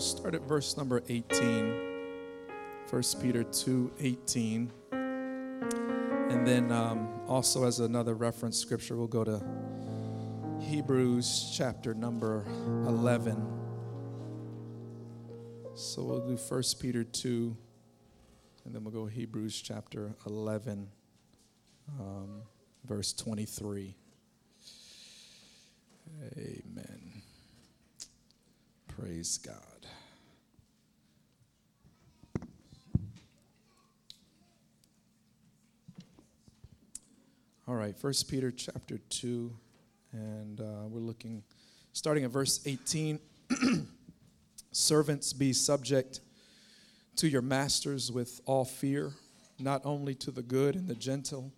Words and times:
We'll 0.00 0.06
start 0.06 0.34
at 0.34 0.40
verse 0.48 0.78
number 0.78 1.02
18. 1.10 1.74
1 2.88 3.02
Peter 3.20 3.44
2 3.44 3.92
18. 4.00 4.72
And 4.92 6.46
then 6.46 6.72
um, 6.72 7.20
also, 7.28 7.64
as 7.64 7.80
another 7.80 8.14
reference 8.14 8.56
scripture, 8.56 8.96
we'll 8.96 9.08
go 9.08 9.24
to 9.24 9.44
Hebrews 10.62 11.52
chapter 11.54 11.92
number 11.92 12.46
11. 12.86 13.46
So 15.74 16.02
we'll 16.02 16.26
do 16.26 16.36
1 16.36 16.62
Peter 16.80 17.04
2, 17.04 17.54
and 18.64 18.74
then 18.74 18.82
we'll 18.82 18.94
go 18.94 19.04
Hebrews 19.04 19.60
chapter 19.60 20.14
11, 20.26 20.88
um, 22.00 22.40
verse 22.86 23.12
23. 23.12 23.94
Amen. 26.38 27.22
Praise 28.88 29.36
God. 29.36 29.69
All 37.70 37.76
right, 37.76 37.96
First 37.96 38.28
Peter 38.28 38.50
chapter 38.50 38.98
2, 39.10 39.48
and 40.10 40.60
uh, 40.60 40.88
we're 40.88 40.98
looking, 40.98 41.44
starting 41.92 42.24
at 42.24 42.32
verse 42.32 42.58
18. 42.66 43.20
Servants, 44.72 45.32
be 45.32 45.52
subject 45.52 46.18
to 47.14 47.28
your 47.28 47.42
masters 47.42 48.10
with 48.10 48.40
all 48.44 48.64
fear, 48.64 49.12
not 49.60 49.82
only 49.84 50.16
to 50.16 50.32
the 50.32 50.42
good 50.42 50.74
and 50.74 50.88
the 50.88 50.96
gentle, 50.96 51.52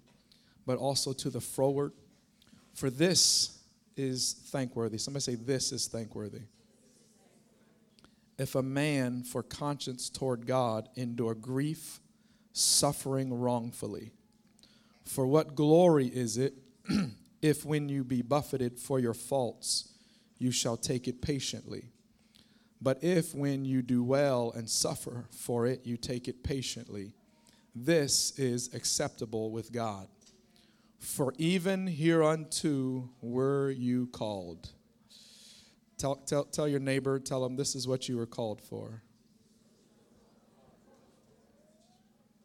but 0.66 0.76
also 0.76 1.14
to 1.14 1.30
the 1.30 1.40
froward. 1.40 1.92
For 2.74 2.90
this 2.90 3.60
is 3.96 4.34
thankworthy. 4.48 4.98
Somebody 4.98 5.22
say, 5.22 5.34
This 5.36 5.72
is 5.72 5.86
thankworthy. 5.86 6.42
If 8.36 8.54
a 8.54 8.62
man 8.62 9.22
for 9.22 9.42
conscience 9.42 10.10
toward 10.10 10.46
God 10.46 10.90
endure 10.94 11.34
grief, 11.34 12.00
suffering 12.52 13.32
wrongfully. 13.32 14.12
For 15.04 15.26
what 15.26 15.54
glory 15.54 16.06
is 16.06 16.38
it 16.38 16.54
if 17.42 17.64
when 17.64 17.88
you 17.88 18.04
be 18.04 18.22
buffeted 18.22 18.78
for 18.78 18.98
your 18.98 19.14
faults, 19.14 19.92
you 20.38 20.50
shall 20.50 20.76
take 20.76 21.08
it 21.08 21.22
patiently? 21.22 21.92
But 22.80 23.02
if 23.02 23.34
when 23.34 23.64
you 23.64 23.80
do 23.82 24.02
well 24.02 24.52
and 24.56 24.68
suffer 24.68 25.26
for 25.30 25.66
it, 25.66 25.82
you 25.84 25.96
take 25.96 26.26
it 26.26 26.42
patiently, 26.42 27.14
this 27.74 28.38
is 28.38 28.74
acceptable 28.74 29.50
with 29.50 29.72
God. 29.72 30.08
For 30.98 31.32
even 31.38 31.86
hereunto 31.86 33.10
were 33.20 33.70
you 33.70 34.08
called. 34.08 34.70
Tell, 35.96 36.16
tell, 36.16 36.44
tell 36.44 36.66
your 36.66 36.80
neighbor, 36.80 37.18
tell 37.20 37.44
him 37.44 37.56
this 37.56 37.74
is 37.76 37.86
what 37.86 38.08
you 38.08 38.16
were 38.16 38.26
called 38.26 38.60
for. 38.60 39.02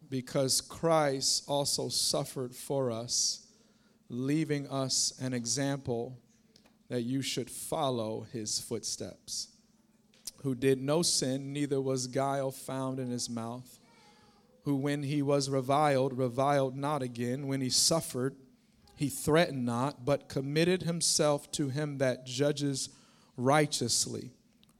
Because 0.09 0.61
Christ 0.61 1.43
also 1.47 1.89
suffered 1.89 2.55
for 2.55 2.91
us, 2.91 3.45
leaving 4.09 4.67
us 4.69 5.13
an 5.19 5.33
example 5.33 6.17
that 6.89 7.01
you 7.01 7.21
should 7.21 7.49
follow 7.49 8.25
his 8.31 8.59
footsteps. 8.59 9.49
Who 10.43 10.55
did 10.55 10.81
no 10.81 11.01
sin, 11.01 11.51
neither 11.51 11.81
was 11.81 12.07
guile 12.07 12.51
found 12.51 12.99
in 12.99 13.09
his 13.09 13.29
mouth. 13.29 13.79
Who, 14.63 14.75
when 14.75 15.03
he 15.03 15.21
was 15.21 15.49
reviled, 15.49 16.17
reviled 16.17 16.75
not 16.75 17.01
again. 17.01 17.47
When 17.47 17.61
he 17.61 17.69
suffered, 17.69 18.35
he 18.95 19.09
threatened 19.09 19.65
not, 19.65 20.05
but 20.05 20.29
committed 20.29 20.83
himself 20.83 21.51
to 21.53 21.69
him 21.69 21.97
that 21.97 22.25
judges 22.25 22.89
righteously, 23.35 24.31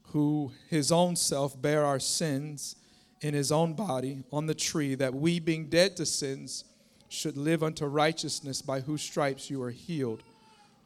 who 0.08 0.52
his 0.68 0.90
own 0.90 1.16
self 1.16 1.60
bare 1.60 1.84
our 1.84 2.00
sins 2.00 2.76
in 3.20 3.34
his 3.34 3.50
own 3.50 3.74
body 3.74 4.22
on 4.32 4.46
the 4.46 4.54
tree, 4.54 4.94
that 4.94 5.14
we, 5.14 5.40
being 5.40 5.68
dead 5.68 5.96
to 5.96 6.06
sins, 6.06 6.64
should 7.08 7.36
live 7.36 7.62
unto 7.62 7.86
righteousness, 7.86 8.62
by 8.62 8.80
whose 8.80 9.02
stripes 9.02 9.50
you 9.50 9.62
are 9.62 9.70
healed. 9.70 10.22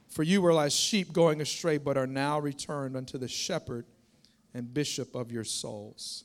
For 0.09 0.23
you 0.23 0.41
were 0.41 0.53
like 0.53 0.73
sheep 0.73 1.13
going 1.13 1.41
astray, 1.41 1.79
but 1.79 1.97
are 1.97 2.07
now 2.07 2.39
returned 2.39 2.97
unto 2.97 3.19
the 3.19 3.29
shepherd 3.29 3.87
and 4.55 4.73
bishop 4.73 5.15
of 5.15 5.33
your 5.33 5.45
souls. 5.45 6.25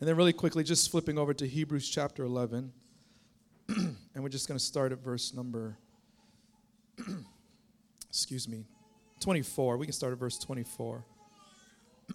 And 0.00 0.08
then, 0.08 0.16
really 0.16 0.32
quickly, 0.32 0.62
just 0.62 0.90
flipping 0.90 1.18
over 1.18 1.34
to 1.34 1.46
Hebrews 1.46 1.88
chapter 1.88 2.24
11. 2.24 2.72
and 3.68 3.96
we're 4.16 4.28
just 4.28 4.48
going 4.48 4.58
to 4.58 4.64
start 4.64 4.92
at 4.92 4.98
verse 4.98 5.34
number, 5.34 5.76
excuse 8.08 8.48
me, 8.48 8.64
24. 9.20 9.76
We 9.76 9.86
can 9.86 9.92
start 9.92 10.12
at 10.12 10.18
verse 10.18 10.38
24. 10.38 11.04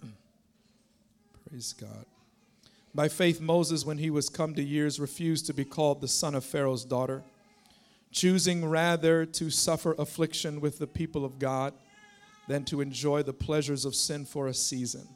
Praise 1.48 1.74
God. 1.74 2.06
By 2.94 3.08
faith, 3.08 3.40
Moses, 3.40 3.84
when 3.84 3.98
he 3.98 4.10
was 4.10 4.28
come 4.28 4.54
to 4.54 4.62
years, 4.62 5.00
refused 5.00 5.46
to 5.46 5.54
be 5.54 5.64
called 5.64 6.00
the 6.00 6.08
son 6.08 6.34
of 6.34 6.44
Pharaoh's 6.44 6.84
daughter, 6.84 7.22
choosing 8.12 8.64
rather 8.64 9.26
to 9.26 9.50
suffer 9.50 9.94
affliction 9.98 10.60
with 10.60 10.78
the 10.78 10.86
people 10.86 11.24
of 11.24 11.38
God 11.38 11.74
than 12.46 12.64
to 12.66 12.80
enjoy 12.80 13.22
the 13.22 13.32
pleasures 13.32 13.84
of 13.84 13.94
sin 13.94 14.24
for 14.24 14.46
a 14.46 14.54
season, 14.54 15.08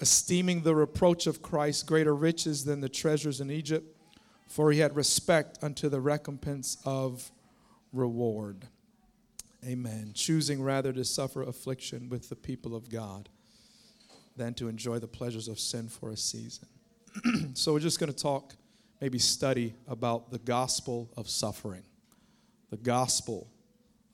esteeming 0.00 0.62
the 0.62 0.76
reproach 0.76 1.26
of 1.26 1.42
Christ 1.42 1.86
greater 1.86 2.14
riches 2.14 2.64
than 2.64 2.80
the 2.80 2.88
treasures 2.88 3.40
in 3.40 3.50
Egypt 3.50 3.96
for 4.52 4.70
he 4.70 4.80
had 4.80 4.94
respect 4.94 5.58
unto 5.62 5.88
the 5.88 5.98
recompense 5.98 6.76
of 6.84 7.32
reward. 7.90 8.66
Amen. 9.66 10.10
Choosing 10.12 10.62
rather 10.62 10.92
to 10.92 11.06
suffer 11.06 11.42
affliction 11.42 12.10
with 12.10 12.28
the 12.28 12.36
people 12.36 12.76
of 12.76 12.90
God 12.90 13.30
than 14.36 14.52
to 14.54 14.68
enjoy 14.68 14.98
the 14.98 15.08
pleasures 15.08 15.48
of 15.48 15.58
sin 15.58 15.88
for 15.88 16.10
a 16.10 16.18
season. 16.18 16.68
so 17.54 17.72
we're 17.72 17.80
just 17.80 18.00
going 18.00 18.12
to 18.12 18.18
talk, 18.18 18.54
maybe 19.00 19.18
study 19.18 19.74
about 19.88 20.30
the 20.30 20.38
gospel 20.38 21.10
of 21.16 21.28
suffering. 21.28 21.82
The 22.70 22.76
gospel 22.76 23.48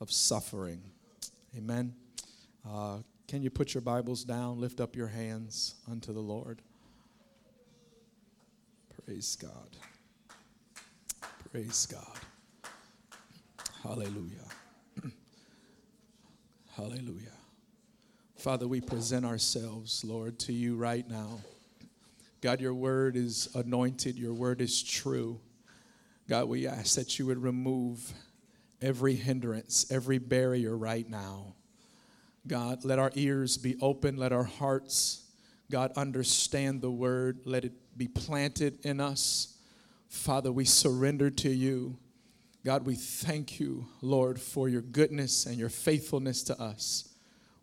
of 0.01 0.11
suffering. 0.11 0.83
Amen. 1.57 1.95
Uh, 2.69 2.99
can 3.27 3.43
you 3.43 3.51
put 3.51 3.75
your 3.75 3.81
Bibles 3.83 4.25
down, 4.25 4.61
lift 4.61 4.81
up 4.81 4.97
your 4.97 5.07
hands 5.07 5.75
unto 5.91 6.13
the 6.13 6.21
Lord? 6.21 6.63
Praise 9.05 9.37
God. 9.37 9.77
Praise 11.51 11.87
God. 11.87 12.19
Hallelujah. 13.83 14.49
Hallelujah. 16.77 17.33
Father, 18.37 18.69
we 18.69 18.81
present 18.81 19.25
ourselves, 19.25 20.05
Lord, 20.05 20.39
to 20.41 20.53
you 20.53 20.77
right 20.77 21.09
now. 21.09 21.41
God, 22.41 22.61
your 22.61 22.75
word 22.75 23.17
is 23.17 23.49
anointed, 23.55 24.17
your 24.17 24.35
word 24.35 24.61
is 24.61 24.83
true. 24.83 25.41
God, 26.29 26.49
we 26.49 26.67
ask 26.67 26.95
that 26.97 27.19
you 27.19 27.27
would 27.27 27.43
remove 27.43 28.13
every 28.81 29.15
hindrance, 29.15 29.91
every 29.91 30.19
barrier 30.19 30.77
right 30.77 31.09
now. 31.09 31.55
God, 32.47 32.85
let 32.85 32.99
our 32.99 33.11
ears 33.15 33.57
be 33.57 33.77
open, 33.81 34.17
let 34.17 34.33
our 34.33 34.45
hearts, 34.45 35.25
God, 35.71 35.93
understand 35.97 36.81
the 36.81 36.91
word, 36.91 37.41
let 37.45 37.65
it 37.65 37.73
be 37.97 38.09
planted 38.09 38.85
in 38.85 39.01
us. 39.01 39.57
Father, 40.09 40.53
we 40.53 40.65
surrender 40.65 41.31
to 41.31 41.51
you. 41.51 41.99
God, 42.65 42.87
we 42.87 42.95
thank 42.95 43.59
you, 43.59 43.87
Lord, 44.01 44.41
for 44.41 44.69
your 44.69 44.83
goodness 44.83 45.47
and 45.47 45.57
your 45.57 45.69
faithfulness 45.69 46.43
to 46.45 46.61
us. 46.61 47.09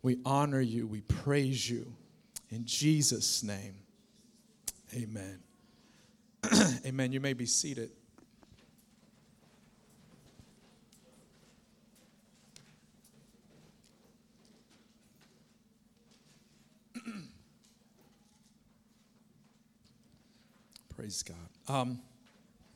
We 0.01 0.17
honor 0.25 0.61
you, 0.61 0.85
we 0.85 1.01
praise 1.01 1.69
you. 1.69 1.95
In 2.49 2.65
Jesus' 2.65 3.41
name, 3.41 3.75
amen. 4.93 5.39
amen. 6.85 7.11
You 7.11 7.19
may 7.19 7.33
be 7.33 7.45
seated. 7.45 7.89
Praise 20.95 21.23
God. 21.23 21.35
Um, 21.67 21.99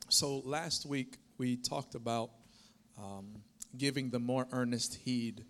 so 0.08 0.40
last 0.40 0.86
week 0.86 1.18
we 1.38 1.56
talked 1.56 1.94
about 1.94 2.30
um, 2.98 3.42
giving 3.78 4.10
the 4.10 4.18
more 4.18 4.46
earnest 4.52 4.96
heed 4.96 5.44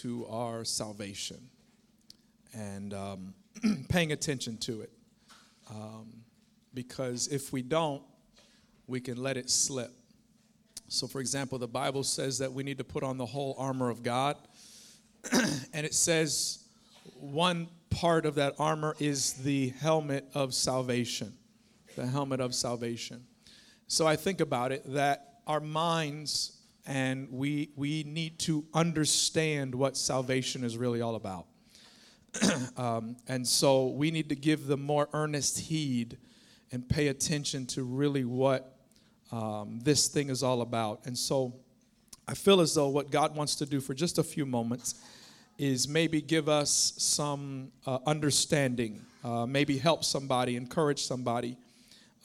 to 0.00 0.26
our 0.28 0.64
salvation 0.64 1.50
and 2.54 2.92
um, 2.94 3.34
paying 3.88 4.12
attention 4.12 4.58
to 4.58 4.82
it. 4.82 4.90
Um, 5.70 6.12
because 6.74 7.28
if 7.28 7.52
we 7.52 7.62
don't, 7.62 8.02
we 8.86 9.00
can 9.00 9.16
let 9.16 9.36
it 9.36 9.50
slip. 9.50 9.92
So, 10.88 11.06
for 11.06 11.20
example, 11.20 11.58
the 11.58 11.68
Bible 11.68 12.04
says 12.04 12.38
that 12.38 12.52
we 12.52 12.62
need 12.62 12.78
to 12.78 12.84
put 12.84 13.02
on 13.02 13.16
the 13.16 13.26
whole 13.26 13.54
armor 13.58 13.88
of 13.88 14.02
God. 14.02 14.36
and 15.32 15.86
it 15.86 15.94
says 15.94 16.64
one 17.14 17.68
part 17.90 18.26
of 18.26 18.34
that 18.36 18.54
armor 18.58 18.96
is 18.98 19.34
the 19.34 19.68
helmet 19.80 20.28
of 20.34 20.54
salvation. 20.54 21.32
The 21.96 22.06
helmet 22.06 22.40
of 22.40 22.54
salvation. 22.54 23.24
So 23.86 24.06
I 24.06 24.16
think 24.16 24.40
about 24.40 24.72
it 24.72 24.82
that 24.92 25.40
our 25.46 25.60
minds 25.60 26.58
and 26.86 27.30
we 27.30 27.70
we 27.76 28.02
need 28.04 28.38
to 28.40 28.64
understand 28.74 29.74
what 29.74 29.96
salvation 29.96 30.64
is 30.64 30.76
really 30.76 31.00
all 31.00 31.14
about. 31.14 31.46
um, 32.76 33.16
and 33.28 33.46
so 33.46 33.88
we 33.88 34.10
need 34.10 34.28
to 34.28 34.36
give 34.36 34.66
them 34.66 34.82
more 34.82 35.08
earnest 35.12 35.58
heed 35.58 36.18
and 36.70 36.88
pay 36.88 37.08
attention 37.08 37.66
to 37.66 37.84
really 37.84 38.24
what 38.24 38.76
um, 39.30 39.80
this 39.82 40.08
thing 40.08 40.30
is 40.30 40.42
all 40.42 40.62
about. 40.62 41.06
And 41.06 41.16
so 41.16 41.54
I 42.26 42.34
feel 42.34 42.60
as 42.60 42.74
though 42.74 42.88
what 42.88 43.10
God 43.10 43.36
wants 43.36 43.56
to 43.56 43.66
do 43.66 43.80
for 43.80 43.94
just 43.94 44.18
a 44.18 44.22
few 44.22 44.46
moments 44.46 44.94
is 45.58 45.88
maybe 45.88 46.22
give 46.22 46.48
us 46.48 46.94
some 46.96 47.70
uh, 47.86 47.98
understanding, 48.06 49.04
uh, 49.22 49.46
maybe 49.46 49.78
help 49.78 50.04
somebody, 50.04 50.56
encourage 50.56 51.02
somebody 51.02 51.56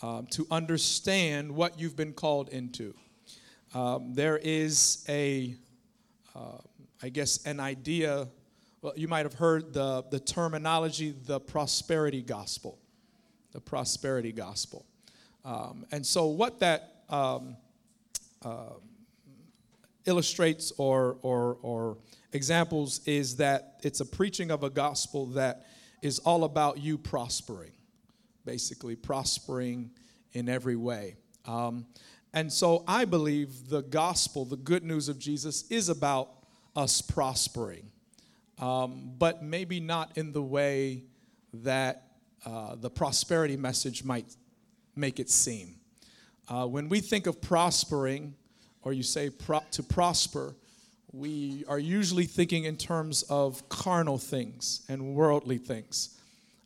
um, 0.01 0.27
to 0.27 0.48
understand 0.51 1.51
what 1.51 1.80
you've 1.80 1.95
been 1.95 2.13
called 2.13 2.50
into. 2.50 2.94
Um, 3.74 4.13
there 4.13 4.38
is 4.38 5.04
a, 5.09 5.56
uh, 6.36 6.57
I 7.01 7.09
guess, 7.09 7.45
an 7.45 7.59
idea. 7.59 8.27
You 8.95 9.07
might 9.07 9.25
have 9.25 9.34
heard 9.34 9.74
the, 9.74 10.04
the 10.10 10.19
terminology, 10.19 11.13
the 11.25 11.39
prosperity 11.39 12.22
gospel. 12.22 12.80
The 13.51 13.62
prosperity 13.62 14.31
gospel. 14.31 14.86
Um, 15.44 15.86
and 15.92 16.06
so, 16.06 16.28
what 16.28 16.60
that 16.60 17.04
um, 17.10 17.56
uh, 18.44 18.74
illustrates 20.06 20.72
or, 20.78 21.18
or, 21.22 21.57
or 21.62 21.98
examples 22.34 23.01
is 23.06 23.38
that 23.38 23.80
it's 23.84 24.00
a 24.00 24.06
preaching 24.06 24.51
of 24.51 24.63
a 24.63 24.69
gospel 24.69 25.28
that 25.28 25.68
is 26.01 26.19
all 26.19 26.44
about 26.44 26.78
you 26.78 26.98
prospering, 26.98 27.72
basically, 28.45 28.95
prospering 28.95 29.92
in 30.33 30.50
every 30.50 30.75
way. 30.75 31.16
Um, 31.45 31.86
and 32.33 32.51
so 32.51 32.83
I 32.88 33.06
believe 33.06 33.69
the 33.69 33.81
gospel, 33.81 34.45
the 34.45 34.57
good 34.57 34.83
news 34.83 35.10
of 35.10 35.18
Jesus, 35.18 35.63
is 35.69 35.90
about 35.90 36.30
us 36.75 37.01
prospering, 37.01 37.90
um, 38.59 39.12
but 39.18 39.44
maybe 39.44 39.80
not 39.80 40.18
in 40.18 40.31
the 40.31 40.42
way 40.42 41.04
that 41.54 42.04
uh, 42.45 42.75
the 42.75 42.89
prosperity 42.89 43.57
message 43.57 44.04
might 44.04 44.36
make 44.95 45.19
it 45.19 45.30
seem. 45.30 45.75
Uh, 46.48 46.65
when 46.65 46.89
we 46.89 47.00
think 47.00 47.27
of 47.27 47.42
prospering, 47.42 48.33
or 48.83 48.94
you 48.94 49.04
say 49.04 49.30
pro- 49.30 49.63
to 49.71 49.83
prosper, 49.83 50.56
we 51.12 51.65
are 51.68 51.80
usually 51.80 52.25
thinking 52.25 52.63
in 52.63 52.77
terms 52.77 53.24
of 53.24 53.68
carnal 53.69 54.18
things 54.18 54.81
and 54.88 55.13
worldly 55.13 55.57
things. 55.57 56.18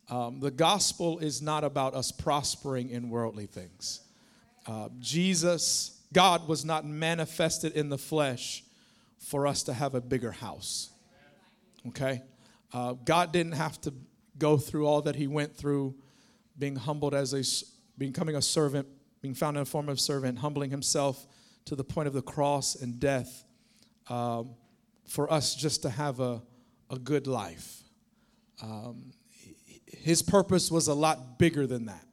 Um, 0.08 0.40
the 0.40 0.50
gospel 0.50 1.18
is 1.18 1.40
not 1.40 1.64
about 1.64 1.94
us 1.94 2.12
prospering 2.12 2.90
in 2.90 3.08
worldly 3.08 3.46
things. 3.46 4.00
Uh, 4.66 4.88
Jesus, 5.00 6.00
God 6.12 6.46
was 6.46 6.64
not 6.64 6.84
manifested 6.84 7.72
in 7.72 7.88
the 7.88 7.98
flesh 7.98 8.62
for 9.18 9.46
us 9.46 9.62
to 9.64 9.72
have 9.72 9.94
a 9.94 10.00
bigger 10.00 10.32
house. 10.32 10.91
Okay? 11.88 12.22
Uh, 12.72 12.94
God 12.94 13.32
didn't 13.32 13.52
have 13.52 13.80
to 13.82 13.92
go 14.38 14.56
through 14.56 14.86
all 14.86 15.02
that 15.02 15.16
he 15.16 15.26
went 15.26 15.54
through, 15.54 15.94
being 16.58 16.76
humbled 16.76 17.14
as 17.14 17.34
a, 17.34 17.42
becoming 17.98 18.36
a 18.36 18.42
servant, 18.42 18.88
being 19.20 19.34
found 19.34 19.56
in 19.56 19.62
the 19.62 19.68
form 19.68 19.88
of 19.88 20.00
servant, 20.00 20.38
humbling 20.38 20.70
himself 20.70 21.26
to 21.66 21.76
the 21.76 21.84
point 21.84 22.08
of 22.08 22.14
the 22.14 22.22
cross 22.22 22.74
and 22.74 22.98
death 22.98 23.44
um, 24.08 24.54
for 25.06 25.32
us 25.32 25.54
just 25.54 25.82
to 25.82 25.90
have 25.90 26.20
a, 26.20 26.42
a 26.90 26.98
good 26.98 27.26
life. 27.26 27.82
Um, 28.62 29.12
his 29.86 30.22
purpose 30.22 30.70
was 30.70 30.88
a 30.88 30.94
lot 30.94 31.38
bigger 31.38 31.66
than 31.66 31.86
that. 31.86 32.04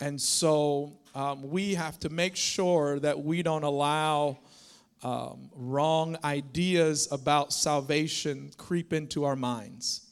And 0.00 0.20
so 0.20 0.98
um, 1.14 1.48
we 1.50 1.74
have 1.74 1.98
to 2.00 2.08
make 2.08 2.36
sure 2.36 3.00
that 3.00 3.22
we 3.24 3.42
don't 3.42 3.64
allow 3.64 4.38
um, 5.02 5.50
wrong 5.54 6.16
ideas 6.24 7.08
about 7.10 7.52
salvation 7.52 8.50
creep 8.56 8.92
into 8.92 9.24
our 9.24 9.36
minds 9.36 10.06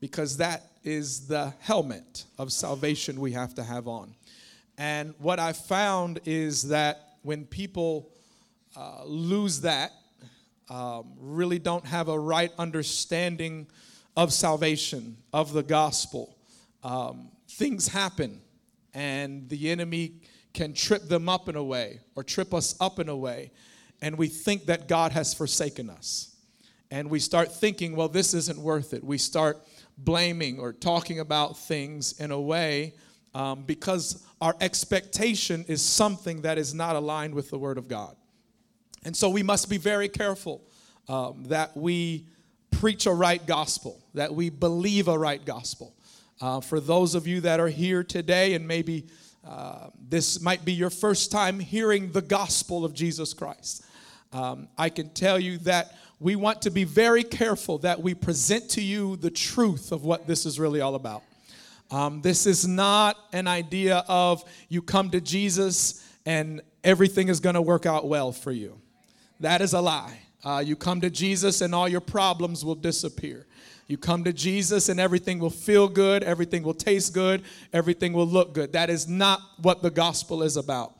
because 0.00 0.36
that 0.38 0.72
is 0.84 1.26
the 1.26 1.52
helmet 1.60 2.24
of 2.38 2.52
salvation 2.52 3.20
we 3.20 3.32
have 3.32 3.54
to 3.54 3.62
have 3.62 3.86
on. 3.86 4.14
And 4.78 5.14
what 5.18 5.38
I 5.38 5.52
found 5.52 6.20
is 6.24 6.68
that 6.68 7.16
when 7.22 7.44
people 7.44 8.10
uh, 8.76 9.04
lose 9.04 9.60
that, 9.60 9.92
um, 10.68 11.12
really 11.18 11.58
don't 11.58 11.86
have 11.86 12.08
a 12.08 12.18
right 12.18 12.50
understanding 12.58 13.66
of 14.16 14.32
salvation, 14.32 15.16
of 15.32 15.52
the 15.52 15.62
gospel, 15.62 16.36
um, 16.82 17.30
things 17.48 17.88
happen 17.88 18.40
and 18.94 19.48
the 19.48 19.70
enemy 19.70 20.14
can 20.52 20.72
trip 20.72 21.08
them 21.08 21.28
up 21.28 21.48
in 21.48 21.56
a 21.56 21.64
way 21.64 22.00
or 22.14 22.22
trip 22.22 22.52
us 22.52 22.74
up 22.80 22.98
in 22.98 23.08
a 23.08 23.16
way. 23.16 23.50
And 24.02 24.18
we 24.18 24.26
think 24.26 24.66
that 24.66 24.88
God 24.88 25.12
has 25.12 25.32
forsaken 25.32 25.88
us. 25.88 26.36
And 26.90 27.08
we 27.08 27.20
start 27.20 27.50
thinking, 27.50 27.96
well, 27.96 28.08
this 28.08 28.34
isn't 28.34 28.58
worth 28.58 28.92
it. 28.92 29.02
We 29.02 29.16
start 29.16 29.62
blaming 29.96 30.58
or 30.58 30.74
talking 30.74 31.20
about 31.20 31.56
things 31.56 32.20
in 32.20 32.30
a 32.30 32.40
way 32.40 32.94
um, 33.34 33.62
because 33.62 34.26
our 34.40 34.54
expectation 34.60 35.64
is 35.68 35.80
something 35.80 36.42
that 36.42 36.58
is 36.58 36.74
not 36.74 36.96
aligned 36.96 37.34
with 37.34 37.48
the 37.48 37.58
Word 37.58 37.78
of 37.78 37.88
God. 37.88 38.14
And 39.04 39.16
so 39.16 39.30
we 39.30 39.42
must 39.42 39.70
be 39.70 39.78
very 39.78 40.08
careful 40.08 40.62
um, 41.08 41.44
that 41.44 41.76
we 41.76 42.26
preach 42.70 43.06
a 43.06 43.12
right 43.12 43.44
gospel, 43.46 44.04
that 44.14 44.34
we 44.34 44.50
believe 44.50 45.08
a 45.08 45.18
right 45.18 45.42
gospel. 45.44 45.94
Uh, 46.40 46.60
for 46.60 46.80
those 46.80 47.14
of 47.14 47.26
you 47.26 47.40
that 47.40 47.60
are 47.60 47.68
here 47.68 48.02
today, 48.02 48.54
and 48.54 48.66
maybe 48.66 49.06
uh, 49.46 49.88
this 50.08 50.40
might 50.40 50.64
be 50.64 50.72
your 50.72 50.90
first 50.90 51.30
time 51.30 51.58
hearing 51.58 52.12
the 52.12 52.22
gospel 52.22 52.84
of 52.84 52.92
Jesus 52.92 53.32
Christ, 53.32 53.84
um, 54.32 54.68
I 54.78 54.88
can 54.88 55.10
tell 55.10 55.38
you 55.38 55.58
that 55.58 55.96
we 56.20 56.36
want 56.36 56.62
to 56.62 56.70
be 56.70 56.84
very 56.84 57.24
careful 57.24 57.78
that 57.78 58.00
we 58.00 58.14
present 58.14 58.70
to 58.70 58.82
you 58.82 59.16
the 59.16 59.30
truth 59.30 59.92
of 59.92 60.04
what 60.04 60.26
this 60.26 60.46
is 60.46 60.58
really 60.58 60.80
all 60.80 60.94
about. 60.94 61.22
Um, 61.90 62.22
this 62.22 62.46
is 62.46 62.66
not 62.66 63.16
an 63.32 63.46
idea 63.46 64.04
of 64.08 64.44
you 64.68 64.80
come 64.80 65.10
to 65.10 65.20
Jesus 65.20 66.08
and 66.24 66.62
everything 66.84 67.28
is 67.28 67.40
going 67.40 67.54
to 67.54 67.60
work 67.60 67.84
out 67.84 68.08
well 68.08 68.32
for 68.32 68.52
you. 68.52 68.80
That 69.40 69.60
is 69.60 69.74
a 69.74 69.80
lie. 69.80 70.20
Uh, 70.44 70.62
you 70.64 70.76
come 70.76 71.00
to 71.00 71.10
Jesus 71.10 71.60
and 71.60 71.74
all 71.74 71.88
your 71.88 72.00
problems 72.00 72.64
will 72.64 72.74
disappear. 72.74 73.46
You 73.88 73.98
come 73.98 74.24
to 74.24 74.32
Jesus 74.32 74.88
and 74.88 74.98
everything 74.98 75.38
will 75.38 75.50
feel 75.50 75.88
good, 75.88 76.22
everything 76.22 76.62
will 76.62 76.72
taste 76.72 77.12
good, 77.12 77.42
everything 77.72 78.12
will 78.12 78.26
look 78.26 78.54
good. 78.54 78.72
That 78.72 78.88
is 78.88 79.06
not 79.06 79.40
what 79.60 79.82
the 79.82 79.90
gospel 79.90 80.42
is 80.42 80.56
about. 80.56 80.96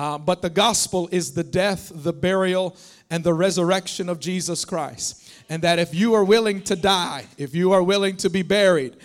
Uh, 0.00 0.16
but 0.16 0.40
the 0.40 0.48
gospel 0.48 1.10
is 1.12 1.34
the 1.34 1.44
death, 1.44 1.92
the 1.94 2.10
burial, 2.10 2.74
and 3.10 3.22
the 3.22 3.34
resurrection 3.34 4.08
of 4.08 4.18
Jesus 4.18 4.64
Christ. 4.64 5.30
And 5.50 5.60
that 5.60 5.78
if 5.78 5.94
you 5.94 6.14
are 6.14 6.24
willing 6.24 6.62
to 6.62 6.74
die, 6.74 7.26
if 7.36 7.54
you 7.54 7.72
are 7.72 7.82
willing 7.82 8.16
to 8.16 8.30
be 8.30 8.40
buried, 8.40 8.96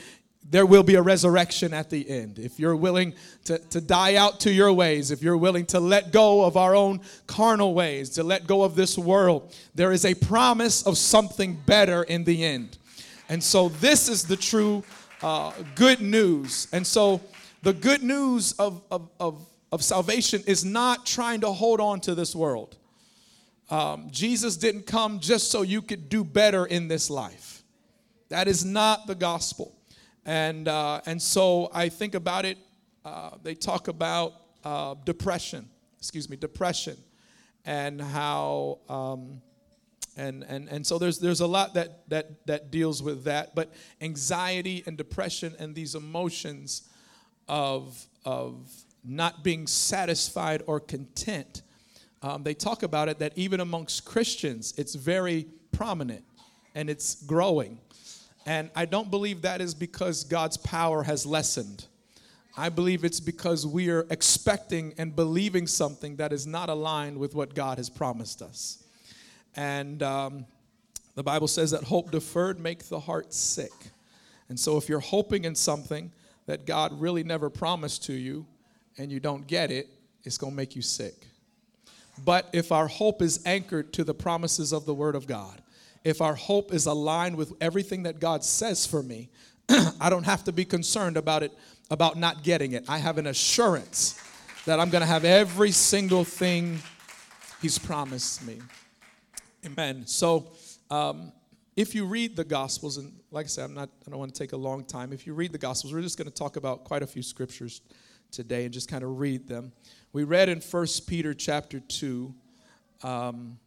there 0.49 0.65
will 0.65 0.83
be 0.83 0.95
a 0.95 1.01
resurrection 1.01 1.73
at 1.73 1.89
the 1.89 2.09
end. 2.09 2.39
If 2.39 2.59
you're 2.59 2.77
willing 2.77 3.13
to, 3.43 3.57
to 3.57 3.81
die 3.81 4.15
out 4.15 4.39
to 4.41 4.53
your 4.53 4.71
ways, 4.71 5.11
if 5.11 5.21
you're 5.21 5.35
willing 5.35 5.65
to 5.65 5.81
let 5.81 6.13
go 6.13 6.45
of 6.45 6.55
our 6.55 6.73
own 6.73 7.01
carnal 7.27 7.73
ways, 7.73 8.11
to 8.11 8.23
let 8.23 8.47
go 8.47 8.63
of 8.63 8.75
this 8.75 8.97
world, 8.97 9.53
there 9.73 9.91
is 9.91 10.05
a 10.05 10.13
promise 10.13 10.87
of 10.87 10.97
something 10.97 11.61
better 11.65 12.03
in 12.03 12.23
the 12.23 12.45
end. 12.45 12.77
And 13.27 13.43
so, 13.43 13.67
this 13.67 14.07
is 14.07 14.23
the 14.23 14.37
true 14.37 14.81
uh, 15.21 15.51
good 15.75 15.99
news. 15.99 16.69
And 16.71 16.87
so, 16.87 17.19
the 17.63 17.73
good 17.73 18.01
news 18.01 18.53
of, 18.53 18.81
of, 18.89 19.09
of, 19.19 19.45
of, 19.75 19.83
salvation 19.83 20.41
is 20.47 20.65
not 20.65 21.05
trying 21.05 21.41
to 21.41 21.51
hold 21.51 21.79
on 21.79 21.99
to 22.01 22.15
this 22.15 22.35
world. 22.35 22.77
Um, 23.69 24.09
Jesus 24.11 24.57
didn't 24.57 24.87
come 24.87 25.19
just 25.19 25.51
so 25.51 25.61
you 25.61 25.81
could 25.81 26.09
do 26.09 26.23
better 26.23 26.65
in 26.65 26.87
this 26.87 27.09
life. 27.09 27.63
That 28.29 28.47
is 28.47 28.65
not 28.65 29.05
the 29.05 29.15
gospel. 29.15 29.75
And, 30.25 30.67
uh, 30.67 31.01
and 31.05 31.21
so 31.21 31.69
I 31.73 31.89
think 31.89 32.15
about 32.15 32.45
it, 32.45 32.57
uh, 33.03 33.31
they 33.43 33.53
talk 33.53 33.87
about 33.87 34.33
uh, 34.63 34.95
depression, 35.03 35.69
excuse 35.99 36.29
me, 36.29 36.37
depression, 36.37 36.97
and 37.65 38.01
how, 38.01 38.79
um, 38.89 39.41
and, 40.17 40.43
and, 40.43 40.69
and 40.69 40.87
so 40.87 40.97
there's, 40.97 41.19
there's 41.19 41.41
a 41.41 41.47
lot 41.47 41.73
that, 41.73 42.09
that, 42.09 42.47
that 42.47 42.71
deals 42.71 43.03
with 43.03 43.25
that. 43.25 43.53
But 43.53 43.73
anxiety 44.01 44.83
and 44.87 44.97
depression 44.97 45.53
and 45.59 45.75
these 45.75 45.93
emotions 45.93 46.89
of, 47.47 48.03
of 48.23 48.71
not 49.07 49.43
being 49.43 49.67
satisfied 49.67 50.63
or 50.67 50.79
content, 50.79 51.61
um, 52.21 52.43
they 52.43 52.53
talk 52.53 52.83
about 52.83 53.07
it 53.09 53.19
that 53.19 53.33
even 53.35 53.59
amongst 53.59 54.05
Christians, 54.05 54.73
it's 54.77 54.95
very 54.95 55.47
prominent 55.71 56.23
and 56.73 56.89
it's 56.89 57.23
growing. 57.23 57.79
And 58.45 58.69
I 58.75 58.85
don't 58.85 59.09
believe 59.11 59.41
that 59.43 59.61
is 59.61 59.73
because 59.73 60.23
God's 60.23 60.57
power 60.57 61.03
has 61.03 61.25
lessened. 61.25 61.85
I 62.57 62.69
believe 62.69 63.03
it's 63.03 63.19
because 63.19 63.67
we 63.67 63.89
are 63.89 64.05
expecting 64.09 64.93
and 64.97 65.15
believing 65.15 65.67
something 65.67 66.15
that 66.17 66.31
is 66.31 66.47
not 66.47 66.69
aligned 66.69 67.17
with 67.17 67.35
what 67.35 67.53
God 67.53 67.77
has 67.77 67.89
promised 67.89 68.41
us. 68.41 68.83
And 69.55 70.01
um, 70.01 70.45
the 71.15 71.23
Bible 71.23 71.47
says 71.47 71.71
that 71.71 71.83
hope 71.83 72.11
deferred 72.11 72.59
makes 72.59 72.87
the 72.87 72.99
heart 72.99 73.33
sick. 73.33 73.71
And 74.47 74.59
so 74.59 74.77
if 74.77 74.87
you're 74.87 74.99
hoping 74.99 75.45
in 75.45 75.55
something 75.55 76.11
that 76.45 76.65
God 76.65 76.99
really 76.99 77.23
never 77.23 77.49
promised 77.49 78.05
to 78.05 78.13
you 78.13 78.45
and 78.97 79.11
you 79.11 79.19
don't 79.19 79.45
get 79.47 79.71
it, 79.71 79.87
it's 80.23 80.37
going 80.37 80.53
to 80.53 80.57
make 80.57 80.75
you 80.75 80.81
sick. 80.81 81.27
But 82.23 82.49
if 82.53 82.71
our 82.71 82.87
hope 82.87 83.21
is 83.21 83.45
anchored 83.45 83.93
to 83.93 84.03
the 84.03 84.13
promises 84.13 84.71
of 84.71 84.85
the 84.85 84.93
Word 84.93 85.15
of 85.15 85.27
God, 85.27 85.61
if 86.03 86.21
our 86.21 86.35
hope 86.35 86.73
is 86.73 86.85
aligned 86.85 87.35
with 87.35 87.53
everything 87.59 88.03
that 88.03 88.19
God 88.19 88.43
says 88.43 88.85
for 88.85 89.03
me, 89.03 89.29
I 89.99 90.09
don't 90.09 90.23
have 90.23 90.43
to 90.45 90.51
be 90.51 90.63
concerned 90.63 91.17
about 91.17 91.43
it, 91.43 91.51
about 91.89 92.17
not 92.17 92.43
getting 92.43 92.73
it. 92.73 92.85
I 92.87 92.99
have 92.99 93.17
an 93.17 93.27
assurance 93.27 94.21
that 94.65 94.79
I'm 94.79 94.89
going 94.89 95.01
to 95.01 95.07
have 95.07 95.25
every 95.25 95.71
single 95.71 96.23
thing 96.23 96.79
He's 97.61 97.79
promised 97.79 98.45
me. 98.45 98.59
Amen. 99.65 100.05
So, 100.05 100.51
um, 100.91 101.31
if 101.75 101.95
you 101.95 102.05
read 102.05 102.35
the 102.35 102.43
Gospels, 102.43 102.97
and 102.97 103.11
like 103.31 103.45
I 103.45 103.47
said, 103.47 103.65
I'm 103.65 103.73
not, 103.73 103.89
I 104.05 104.11
don't 104.11 104.19
want 104.19 104.33
to 104.33 104.39
take 104.39 104.53
a 104.53 104.57
long 104.57 104.85
time. 104.85 105.11
If 105.11 105.25
you 105.25 105.33
read 105.33 105.51
the 105.51 105.57
Gospels, 105.57 105.93
we're 105.93 106.01
just 106.01 106.17
going 106.17 106.29
to 106.29 106.33
talk 106.33 106.57
about 106.57 106.83
quite 106.83 107.01
a 107.01 107.07
few 107.07 107.23
scriptures 107.23 107.81
today 108.35 108.65
and 108.65 108.73
just 108.73 108.89
kind 108.89 109.03
of 109.03 109.19
read 109.19 109.47
them. 109.47 109.71
We 110.13 110.23
read 110.23 110.49
in 110.49 110.59
1 110.59 110.87
Peter 111.07 111.33
chapter 111.33 111.79
2, 111.79 112.33
um, 113.03 113.57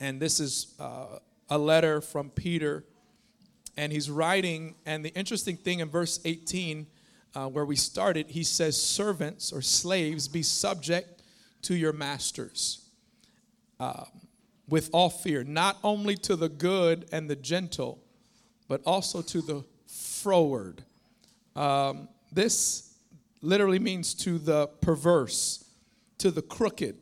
and 0.00 0.20
this 0.20 0.40
is 0.40 0.74
uh, 0.78 1.18
a 1.48 1.58
letter 1.58 2.00
from 2.00 2.30
Peter, 2.30 2.84
and 3.76 3.92
he's 3.92 4.10
writing. 4.10 4.74
And 4.84 5.04
the 5.04 5.14
interesting 5.14 5.56
thing 5.56 5.80
in 5.80 5.88
verse 5.88 6.20
18, 6.24 6.86
uh, 7.34 7.46
where 7.48 7.64
we 7.64 7.76
started, 7.76 8.30
he 8.30 8.42
says, 8.42 8.80
Servants 8.80 9.52
or 9.52 9.62
slaves, 9.62 10.28
be 10.28 10.42
subject 10.42 11.22
to 11.62 11.74
your 11.74 11.92
masters. 11.92 12.84
Um, 13.80 14.06
with 14.68 14.90
all 14.92 15.08
fear, 15.08 15.44
not 15.44 15.78
only 15.82 16.14
to 16.16 16.36
the 16.36 16.48
good 16.48 17.06
and 17.10 17.30
the 17.30 17.36
gentle, 17.36 18.02
but 18.68 18.82
also 18.84 19.22
to 19.22 19.40
the 19.40 19.64
froward. 19.86 20.84
Um, 21.56 22.08
this 22.30 22.87
literally 23.40 23.78
means 23.78 24.14
to 24.14 24.38
the 24.38 24.66
perverse, 24.80 25.64
to 26.18 26.30
the 26.30 26.42
crooked, 26.42 26.96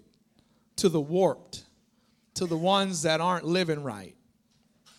to 0.76 0.88
the 0.88 1.00
warped, 1.00 1.64
to 2.34 2.46
the 2.46 2.56
ones 2.56 3.02
that 3.02 3.20
aren't 3.20 3.44
living 3.44 3.82
right. 3.82 4.14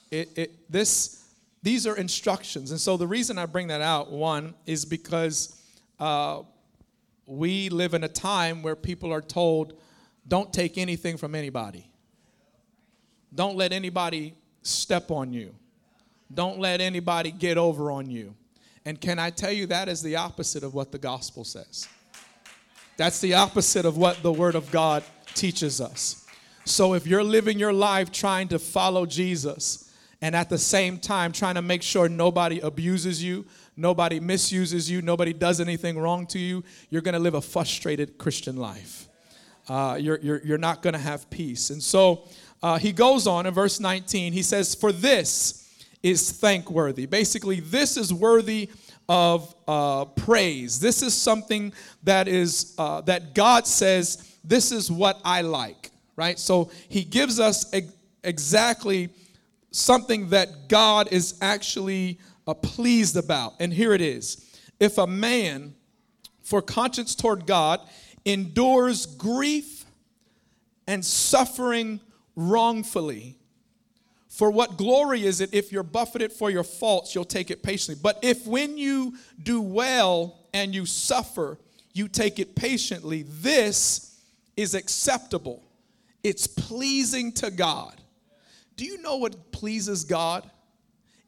It, 0.10 0.30
it, 0.36 0.72
this, 0.72 1.24
these 1.62 1.86
are 1.86 1.96
instructions. 1.96 2.72
And 2.72 2.80
so 2.80 2.98
the 2.98 3.08
reason 3.08 3.38
I 3.38 3.46
bring 3.46 3.68
that 3.68 3.82
out, 3.82 4.12
one, 4.12 4.56
is 4.66 4.86
because 4.86 5.62
uh, 6.00 6.42
we 7.26 7.70
live 7.70 7.94
in 7.94 8.04
a 8.04 8.08
time 8.10 8.64
where 8.64 8.76
people 8.76 9.14
are 9.14 9.22
told, 9.22 9.80
don't 10.28 10.52
take 10.52 10.78
anything 10.78 11.18
from 11.18 11.36
anybody. 11.36 11.90
Don't 13.34 13.58
let 13.58 13.72
anybody 13.72 14.34
step 14.64 15.12
on 15.12 15.32
you. 15.34 15.54
Don't 16.34 16.60
let 16.60 16.82
anybody 16.82 17.32
get 17.32 17.58
over 17.58 17.92
on 17.92 18.10
you. 18.10 18.36
And 18.88 19.02
can 19.02 19.20
I 19.20 19.32
tell 19.32 19.52
you 19.52 19.66
that 19.66 19.90
is 19.90 20.02
the 20.02 20.16
opposite 20.16 20.64
of 20.64 20.74
what 20.74 20.94
the 20.94 20.98
gospel 20.98 21.44
says? 21.44 21.90
That's 22.96 23.20
the 23.20 23.34
opposite 23.34 23.84
of 23.84 23.98
what 23.98 24.24
the 24.24 24.32
word 24.32 24.56
of 24.56 24.72
God 24.72 25.04
teaches 25.34 25.82
us. 25.82 26.26
So 26.64 26.94
if 26.94 27.06
you're 27.06 27.22
living 27.22 27.60
your 27.60 27.74
life 27.74 28.14
trying 28.14 28.48
to 28.48 28.60
follow 28.60 29.06
Jesus 29.06 29.94
and 30.22 30.34
at 30.34 30.48
the 30.48 30.58
same 30.58 31.00
time 31.00 31.34
trying 31.34 31.56
to 31.56 31.62
make 31.62 31.84
sure 31.84 32.08
nobody 32.08 32.62
abuses 32.62 33.22
you, 33.22 33.46
nobody 33.76 34.22
misuses 34.22 34.90
you, 34.90 35.02
nobody 35.02 35.34
does 35.34 35.60
anything 35.60 36.00
wrong 36.00 36.26
to 36.28 36.40
you, 36.40 36.64
you're 36.90 37.02
going 37.02 37.12
to 37.12 37.20
live 37.20 37.34
a 37.34 37.42
frustrated 37.42 38.18
Christian 38.18 38.56
life. 38.56 39.10
Uh, 39.68 39.98
you're, 40.00 40.20
you're, 40.22 40.42
you're 40.46 40.58
not 40.58 40.82
going 40.82 40.94
to 40.94 41.00
have 41.00 41.30
peace. 41.30 41.72
And 41.72 41.84
so 41.84 42.24
uh, 42.64 42.78
he 42.78 42.94
goes 42.94 43.28
on 43.28 43.48
in 43.48 43.54
verse 43.54 43.82
19, 43.82 44.32
he 44.32 44.44
says, 44.44 44.76
For 44.76 44.94
this 44.94 45.67
is 46.10 46.32
thankworthy. 46.32 47.06
Basically, 47.06 47.60
this 47.60 47.98
is 47.98 48.14
worthy 48.14 48.70
of 49.10 49.56
uh, 49.68 50.06
praise. 50.06 50.80
This 50.80 51.02
is 51.02 51.14
something 51.14 51.74
that 52.04 52.28
is 52.28 52.76
uh, 52.78 53.02
that 53.02 53.34
God 53.34 53.66
says, 53.66 54.38
this 54.44 54.72
is 54.72 54.92
what 54.92 55.20
I 55.24 55.42
like, 55.42 55.92
right? 56.16 56.38
So 56.38 56.72
he 56.90 57.04
gives 57.04 57.40
us 57.40 57.74
ex- 57.74 57.94
exactly 58.24 59.10
something 59.72 60.30
that 60.30 60.68
God 60.68 61.10
is 61.12 61.36
actually 61.42 62.20
uh, 62.48 62.54
pleased 62.54 63.18
about. 63.18 63.56
And 63.60 63.74
here 63.74 63.94
it 63.94 64.02
is. 64.02 64.44
If 64.80 64.98
a 64.98 65.08
man, 65.08 65.76
for 66.44 66.62
conscience 66.62 67.16
toward 67.16 67.46
God, 67.46 67.82
endures 68.26 69.06
grief 69.06 69.86
and 70.86 71.04
suffering 71.04 72.00
wrongfully. 72.36 73.38
For 74.38 74.52
what 74.52 74.78
glory 74.78 75.24
is 75.26 75.42
it 75.42 75.52
if 75.52 75.72
you're 75.72 75.82
buffeted 75.82 76.32
for 76.32 76.52
your 76.52 76.64
faults, 76.64 77.16
you'll 77.16 77.26
take 77.26 77.50
it 77.50 77.64
patiently? 77.64 78.00
But 78.00 78.20
if 78.22 78.46
when 78.46 78.78
you 78.78 79.16
do 79.42 79.64
well 79.64 80.38
and 80.54 80.76
you 80.76 80.86
suffer, 80.86 81.58
you 81.92 82.08
take 82.08 82.38
it 82.38 82.56
patiently, 82.56 83.24
this 83.28 84.16
is 84.56 84.76
acceptable. 84.76 85.64
It's 86.22 86.46
pleasing 86.46 87.32
to 87.32 87.50
God. 87.50 88.00
Do 88.76 88.86
you 88.86 89.02
know 89.02 89.16
what 89.16 89.52
pleases 89.52 90.04
God? 90.04 90.48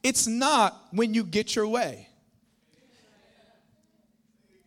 It's 0.04 0.28
not 0.28 0.80
when 0.92 1.16
you 1.16 1.24
get 1.24 1.56
your 1.56 1.68
way. 1.68 2.10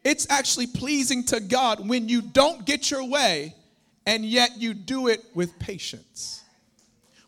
It's 0.02 0.26
actually 0.28 0.66
pleasing 0.66 1.22
to 1.26 1.38
God 1.38 1.88
when 1.88 2.08
you 2.08 2.20
don't 2.20 2.66
get 2.66 2.90
your 2.90 3.04
way 3.04 3.54
and 4.04 4.26
yet 4.26 4.56
you 4.60 4.74
do 4.74 5.06
it 5.06 5.24
with 5.32 5.56
patience. 5.60 6.41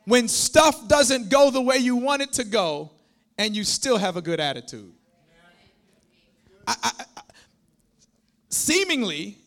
When 0.04 0.28
stuff 0.28 0.86
doesn't 0.86 1.30
go 1.30 1.50
the 1.50 1.62
way 1.62 1.78
you 1.78 1.96
want 1.96 2.22
it 2.22 2.32
to 2.34 2.44
go, 2.44 2.90
and 3.38 3.56
you 3.56 3.64
still 3.64 3.96
have 3.96 4.16
a 4.16 4.22
good 4.22 4.40
attitude. 4.40 4.92
I, 6.66 6.74
I, 6.82 6.90
I, 7.16 7.22
seemingly, 8.48 9.38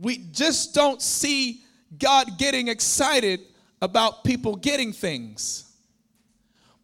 we 0.00 0.18
just 0.32 0.74
don't 0.74 1.00
see 1.00 1.60
God 1.98 2.38
getting 2.38 2.68
excited 2.68 3.40
about 3.80 4.24
people 4.24 4.56
getting 4.56 4.92
things. 4.92 5.72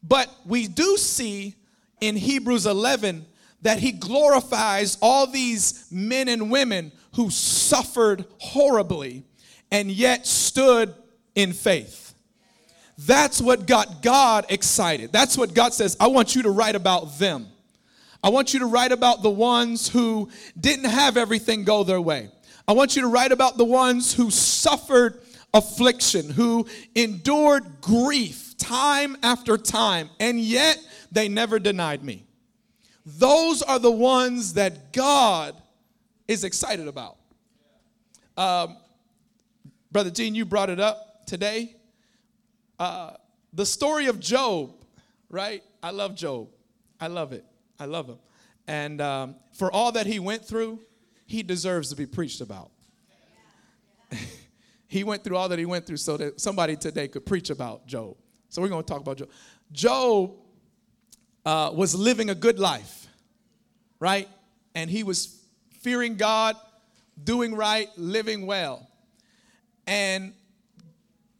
But 0.02 0.32
we 0.46 0.68
do 0.68 0.96
see 0.96 1.54
in 2.00 2.16
Hebrews 2.16 2.66
11 2.66 3.26
that 3.62 3.78
he 3.80 3.92
glorifies 3.92 4.96
all 5.02 5.26
these 5.26 5.86
men 5.90 6.28
and 6.28 6.50
women 6.50 6.92
who 7.14 7.30
suffered 7.30 8.24
horribly 8.38 9.24
and 9.70 9.90
yet 9.90 10.26
stood 10.26 10.94
in 11.34 11.52
faith. 11.52 12.07
That's 12.98 13.40
what 13.40 13.66
got 13.66 14.02
God 14.02 14.46
excited. 14.48 15.12
That's 15.12 15.38
what 15.38 15.54
God 15.54 15.72
says, 15.72 15.96
I 16.00 16.08
want 16.08 16.34
you 16.34 16.42
to 16.42 16.50
write 16.50 16.74
about 16.74 17.18
them. 17.18 17.46
I 18.22 18.30
want 18.30 18.52
you 18.52 18.60
to 18.60 18.66
write 18.66 18.90
about 18.90 19.22
the 19.22 19.30
ones 19.30 19.88
who 19.88 20.28
didn't 20.58 20.90
have 20.90 21.16
everything 21.16 21.62
go 21.62 21.84
their 21.84 22.00
way. 22.00 22.28
I 22.66 22.72
want 22.72 22.96
you 22.96 23.02
to 23.02 23.08
write 23.08 23.30
about 23.30 23.56
the 23.56 23.64
ones 23.64 24.12
who 24.12 24.32
suffered 24.32 25.20
affliction, 25.54 26.28
who 26.28 26.66
endured 26.96 27.80
grief 27.80 28.56
time 28.58 29.16
after 29.22 29.56
time, 29.56 30.10
and 30.18 30.40
yet 30.40 30.78
they 31.12 31.28
never 31.28 31.60
denied 31.60 32.02
me. 32.02 32.24
Those 33.06 33.62
are 33.62 33.78
the 33.78 33.92
ones 33.92 34.54
that 34.54 34.92
God 34.92 35.54
is 36.26 36.42
excited 36.42 36.88
about. 36.88 37.16
Um, 38.36 38.76
Brother 39.92 40.10
Gene, 40.10 40.34
you 40.34 40.44
brought 40.44 40.68
it 40.68 40.80
up 40.80 41.24
today. 41.26 41.76
Uh, 42.78 43.12
the 43.52 43.66
story 43.66 44.06
of 44.06 44.20
Job, 44.20 44.72
right? 45.30 45.62
I 45.82 45.90
love 45.90 46.14
Job. 46.14 46.48
I 47.00 47.08
love 47.08 47.32
it. 47.32 47.44
I 47.78 47.86
love 47.86 48.08
him. 48.08 48.18
And 48.66 49.00
um, 49.00 49.34
for 49.52 49.72
all 49.72 49.92
that 49.92 50.06
he 50.06 50.18
went 50.18 50.44
through, 50.44 50.80
he 51.26 51.42
deserves 51.42 51.90
to 51.90 51.96
be 51.96 52.06
preached 52.06 52.40
about. 52.40 52.70
he 54.86 55.04
went 55.04 55.24
through 55.24 55.36
all 55.36 55.48
that 55.48 55.58
he 55.58 55.66
went 55.66 55.86
through 55.86 55.96
so 55.96 56.16
that 56.16 56.40
somebody 56.40 56.76
today 56.76 57.08
could 57.08 57.26
preach 57.26 57.50
about 57.50 57.86
Job. 57.86 58.16
So 58.48 58.62
we're 58.62 58.68
going 58.68 58.84
to 58.84 58.92
talk 58.92 59.00
about 59.00 59.18
Job. 59.18 59.30
Job 59.72 60.32
uh, 61.44 61.70
was 61.74 61.94
living 61.94 62.30
a 62.30 62.34
good 62.34 62.58
life, 62.58 63.06
right? 64.00 64.28
And 64.74 64.90
he 64.90 65.02
was 65.02 65.42
fearing 65.80 66.16
God, 66.16 66.56
doing 67.22 67.54
right, 67.54 67.88
living 67.96 68.46
well. 68.46 68.88
And 69.86 70.34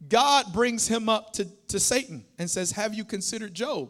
God 0.07 0.53
brings 0.53 0.87
him 0.87 1.09
up 1.09 1.33
to, 1.33 1.45
to 1.67 1.79
Satan 1.79 2.25
and 2.37 2.49
says, 2.49 2.71
Have 2.71 2.93
you 2.93 3.03
considered 3.03 3.53
Job? 3.53 3.89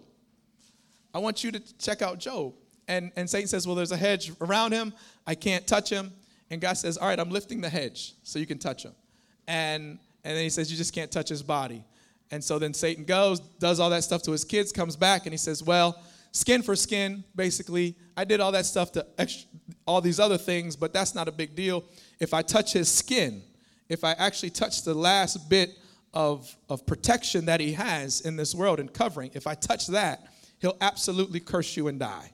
I 1.13 1.19
want 1.19 1.43
you 1.43 1.51
to 1.51 1.77
check 1.77 2.01
out 2.01 2.19
Job. 2.19 2.53
And, 2.87 3.11
and 3.15 3.29
Satan 3.29 3.47
says, 3.47 3.67
Well, 3.67 3.75
there's 3.75 3.91
a 3.91 3.97
hedge 3.97 4.31
around 4.41 4.71
him. 4.71 4.93
I 5.27 5.35
can't 5.35 5.67
touch 5.67 5.89
him. 5.89 6.11
And 6.49 6.59
God 6.59 6.73
says, 6.73 6.97
All 6.97 7.07
right, 7.07 7.19
I'm 7.19 7.29
lifting 7.29 7.61
the 7.61 7.69
hedge 7.69 8.15
so 8.23 8.39
you 8.39 8.47
can 8.47 8.57
touch 8.57 8.83
him. 8.83 8.93
And, 9.47 9.99
and 10.23 10.35
then 10.35 10.43
he 10.43 10.49
says, 10.49 10.71
You 10.71 10.77
just 10.77 10.93
can't 10.93 11.11
touch 11.11 11.29
his 11.29 11.43
body. 11.43 11.83
And 12.31 12.43
so 12.43 12.59
then 12.59 12.73
Satan 12.73 13.05
goes, 13.05 13.39
does 13.39 13.79
all 13.79 13.89
that 13.89 14.03
stuff 14.03 14.21
to 14.23 14.31
his 14.31 14.43
kids, 14.43 14.71
comes 14.71 14.95
back, 14.95 15.25
and 15.25 15.33
he 15.33 15.37
says, 15.37 15.63
Well, 15.63 16.01
skin 16.31 16.61
for 16.61 16.75
skin, 16.75 17.23
basically. 17.35 17.95
I 18.17 18.23
did 18.23 18.39
all 18.39 18.51
that 18.51 18.65
stuff 18.65 18.91
to 18.93 19.05
extra, 19.17 19.47
all 19.85 20.01
these 20.01 20.19
other 20.19 20.37
things, 20.37 20.75
but 20.75 20.93
that's 20.93 21.15
not 21.15 21.27
a 21.27 21.31
big 21.31 21.55
deal. 21.55 21.83
If 22.19 22.33
I 22.33 22.41
touch 22.41 22.73
his 22.73 22.89
skin, 22.89 23.41
if 23.87 24.03
I 24.03 24.11
actually 24.13 24.51
touch 24.51 24.83
the 24.83 24.93
last 24.93 25.49
bit 25.49 25.71
of, 26.13 26.55
of 26.69 26.85
protection 26.85 27.45
that 27.45 27.59
he 27.59 27.73
has 27.73 28.21
in 28.21 28.35
this 28.35 28.55
world 28.55 28.79
and 28.79 28.93
covering, 28.93 29.31
if 29.33 29.47
I 29.47 29.55
touch 29.55 29.87
that, 29.87 30.27
he'll 30.59 30.77
absolutely 30.81 31.39
curse 31.39 31.77
you 31.77 31.87
and 31.87 31.99
die. 31.99 32.31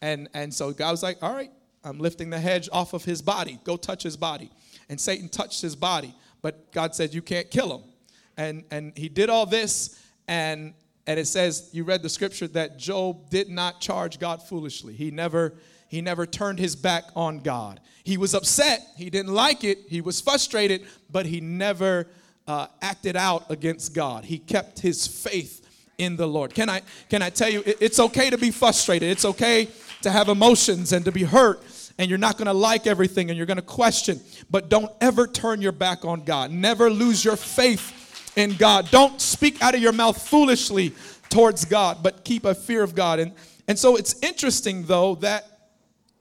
And, 0.00 0.28
and 0.34 0.52
so 0.52 0.72
God 0.72 0.90
was 0.92 1.02
like, 1.02 1.18
all 1.22 1.34
right, 1.34 1.50
I'm 1.84 1.98
lifting 1.98 2.30
the 2.30 2.40
hedge 2.40 2.68
off 2.72 2.92
of 2.92 3.04
his 3.04 3.22
body. 3.22 3.58
Go 3.64 3.76
touch 3.76 4.02
his 4.02 4.16
body. 4.16 4.50
And 4.88 5.00
Satan 5.00 5.28
touched 5.28 5.60
his 5.60 5.76
body, 5.76 6.14
but 6.40 6.72
God 6.72 6.94
said, 6.94 7.12
you 7.12 7.22
can't 7.22 7.50
kill 7.50 7.78
him. 7.78 7.84
And, 8.36 8.64
and 8.70 8.92
he 8.96 9.08
did 9.08 9.28
all 9.28 9.46
this, 9.46 10.02
and, 10.28 10.72
and 11.06 11.18
it 11.18 11.26
says 11.26 11.70
you 11.72 11.84
read 11.84 12.02
the 12.02 12.08
scripture 12.08 12.46
that 12.48 12.78
Job 12.78 13.30
did 13.30 13.48
not 13.48 13.80
charge 13.80 14.18
God 14.18 14.42
foolishly. 14.42 14.94
He 14.94 15.10
never 15.10 15.54
he 15.88 16.02
never 16.02 16.26
turned 16.26 16.58
his 16.58 16.76
back 16.76 17.04
on 17.16 17.40
God. 17.40 17.80
He 18.04 18.18
was 18.18 18.34
upset. 18.34 18.86
He 18.96 19.08
didn't 19.08 19.32
like 19.32 19.64
it. 19.64 19.78
He 19.88 20.02
was 20.02 20.20
frustrated, 20.20 20.86
but 21.10 21.24
he 21.24 21.40
never 21.40 22.06
uh, 22.48 22.66
acted 22.82 23.14
out 23.14 23.48
against 23.50 23.94
God. 23.94 24.24
He 24.24 24.38
kept 24.38 24.80
his 24.80 25.06
faith 25.06 25.64
in 25.98 26.16
the 26.16 26.26
Lord. 26.26 26.54
Can 26.54 26.68
I 26.68 26.82
can 27.08 27.22
I 27.22 27.30
tell 27.30 27.48
you 27.48 27.62
it's 27.64 28.00
okay 28.00 28.30
to 28.30 28.38
be 28.38 28.50
frustrated. 28.50 29.10
It's 29.10 29.24
okay 29.24 29.68
to 30.02 30.10
have 30.10 30.28
emotions 30.28 30.92
and 30.92 31.04
to 31.04 31.12
be 31.12 31.24
hurt 31.24 31.62
and 31.98 32.08
you're 32.08 32.18
not 32.18 32.38
going 32.38 32.46
to 32.46 32.52
like 32.52 32.86
everything 32.86 33.28
and 33.28 33.36
you're 33.36 33.46
going 33.46 33.56
to 33.56 33.62
question, 33.62 34.20
but 34.50 34.68
don't 34.68 34.90
ever 35.00 35.26
turn 35.26 35.60
your 35.60 35.72
back 35.72 36.04
on 36.04 36.22
God. 36.22 36.52
Never 36.52 36.88
lose 36.88 37.24
your 37.24 37.34
faith 37.34 38.32
in 38.36 38.54
God. 38.54 38.88
Don't 38.90 39.20
speak 39.20 39.60
out 39.60 39.74
of 39.74 39.82
your 39.82 39.92
mouth 39.92 40.20
foolishly 40.20 40.94
towards 41.28 41.64
God, 41.64 41.98
but 42.02 42.24
keep 42.24 42.44
a 42.44 42.54
fear 42.54 42.82
of 42.82 42.94
God. 42.94 43.18
And 43.18 43.32
and 43.66 43.78
so 43.78 43.96
it's 43.96 44.18
interesting 44.22 44.84
though 44.84 45.16
that 45.16 45.46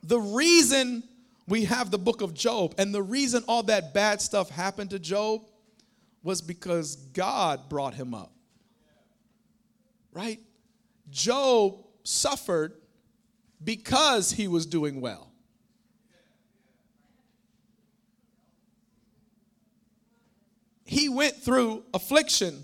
the 0.03 0.19
reason 0.19 1.03
we 1.47 1.63
have 1.65 1.91
the 1.91 1.97
book 1.97 2.21
of 2.21 2.33
Job 2.33 2.75
and 2.77 2.93
the 2.93 3.01
reason 3.01 3.43
all 3.47 3.63
that 3.63 3.93
bad 3.93 4.19
stuff 4.21 4.49
happened 4.49 4.89
to 4.89 4.99
Job 4.99 5.43
was 6.27 6.41
because 6.41 6.97
God 6.97 7.69
brought 7.69 7.93
him 7.93 8.13
up. 8.13 8.33
Right? 10.11 10.41
Job 11.09 11.85
suffered 12.03 12.73
because 13.63 14.29
he 14.33 14.49
was 14.49 14.65
doing 14.65 14.99
well. 14.99 15.31
He 20.83 21.07
went 21.07 21.37
through 21.37 21.85
affliction 21.93 22.61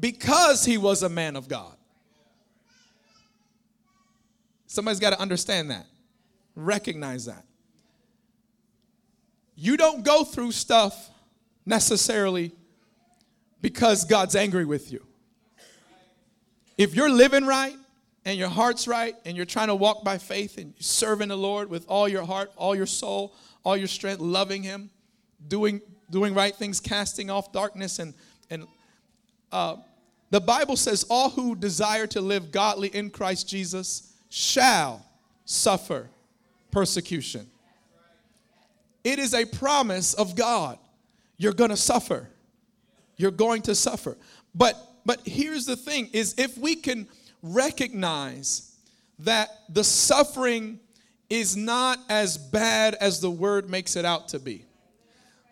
because 0.00 0.64
he 0.64 0.76
was 0.76 1.04
a 1.04 1.08
man 1.08 1.36
of 1.36 1.46
God. 1.46 1.76
Somebody's 4.66 4.98
got 4.98 5.10
to 5.10 5.20
understand 5.20 5.70
that. 5.70 5.86
Recognize 6.56 7.26
that. 7.26 7.44
You 9.54 9.76
don't 9.76 10.04
go 10.04 10.24
through 10.24 10.50
stuff 10.50 11.12
necessarily 11.64 12.50
because 13.64 14.04
God's 14.04 14.36
angry 14.36 14.66
with 14.66 14.92
you. 14.92 15.02
If 16.76 16.94
you're 16.94 17.10
living 17.10 17.46
right 17.46 17.74
and 18.26 18.38
your 18.38 18.50
heart's 18.50 18.86
right 18.86 19.16
and 19.24 19.38
you're 19.38 19.46
trying 19.46 19.68
to 19.68 19.74
walk 19.74 20.04
by 20.04 20.18
faith 20.18 20.58
and 20.58 20.74
serving 20.80 21.28
the 21.28 21.36
Lord 21.38 21.70
with 21.70 21.86
all 21.88 22.06
your 22.06 22.24
heart, 22.24 22.52
all 22.56 22.76
your 22.76 22.84
soul, 22.84 23.34
all 23.64 23.74
your 23.74 23.86
strength, 23.86 24.20
loving 24.20 24.62
Him, 24.62 24.90
doing 25.48 25.80
doing 26.10 26.34
right 26.34 26.54
things, 26.54 26.78
casting 26.78 27.30
off 27.30 27.52
darkness, 27.52 28.00
and 28.00 28.12
and 28.50 28.66
uh, 29.50 29.76
the 30.28 30.42
Bible 30.42 30.76
says, 30.76 31.06
"All 31.08 31.30
who 31.30 31.56
desire 31.56 32.06
to 32.08 32.20
live 32.20 32.52
godly 32.52 32.88
in 32.88 33.08
Christ 33.08 33.48
Jesus 33.48 34.12
shall 34.28 35.06
suffer 35.46 36.10
persecution." 36.70 37.46
It 39.04 39.18
is 39.18 39.32
a 39.32 39.46
promise 39.46 40.12
of 40.12 40.36
God. 40.36 40.78
You're 41.38 41.54
going 41.54 41.70
to 41.70 41.78
suffer. 41.78 42.28
You're 43.16 43.30
going 43.30 43.62
to 43.62 43.74
suffer. 43.74 44.16
But 44.54 44.76
but 45.04 45.20
here's 45.26 45.66
the 45.66 45.76
thing 45.76 46.10
is 46.12 46.34
if 46.38 46.56
we 46.56 46.76
can 46.76 47.08
recognize 47.42 48.74
that 49.20 49.50
the 49.68 49.84
suffering 49.84 50.80
is 51.28 51.56
not 51.56 51.98
as 52.08 52.38
bad 52.38 52.94
as 52.94 53.20
the 53.20 53.30
word 53.30 53.68
makes 53.68 53.96
it 53.96 54.04
out 54.04 54.28
to 54.28 54.38
be. 54.38 54.64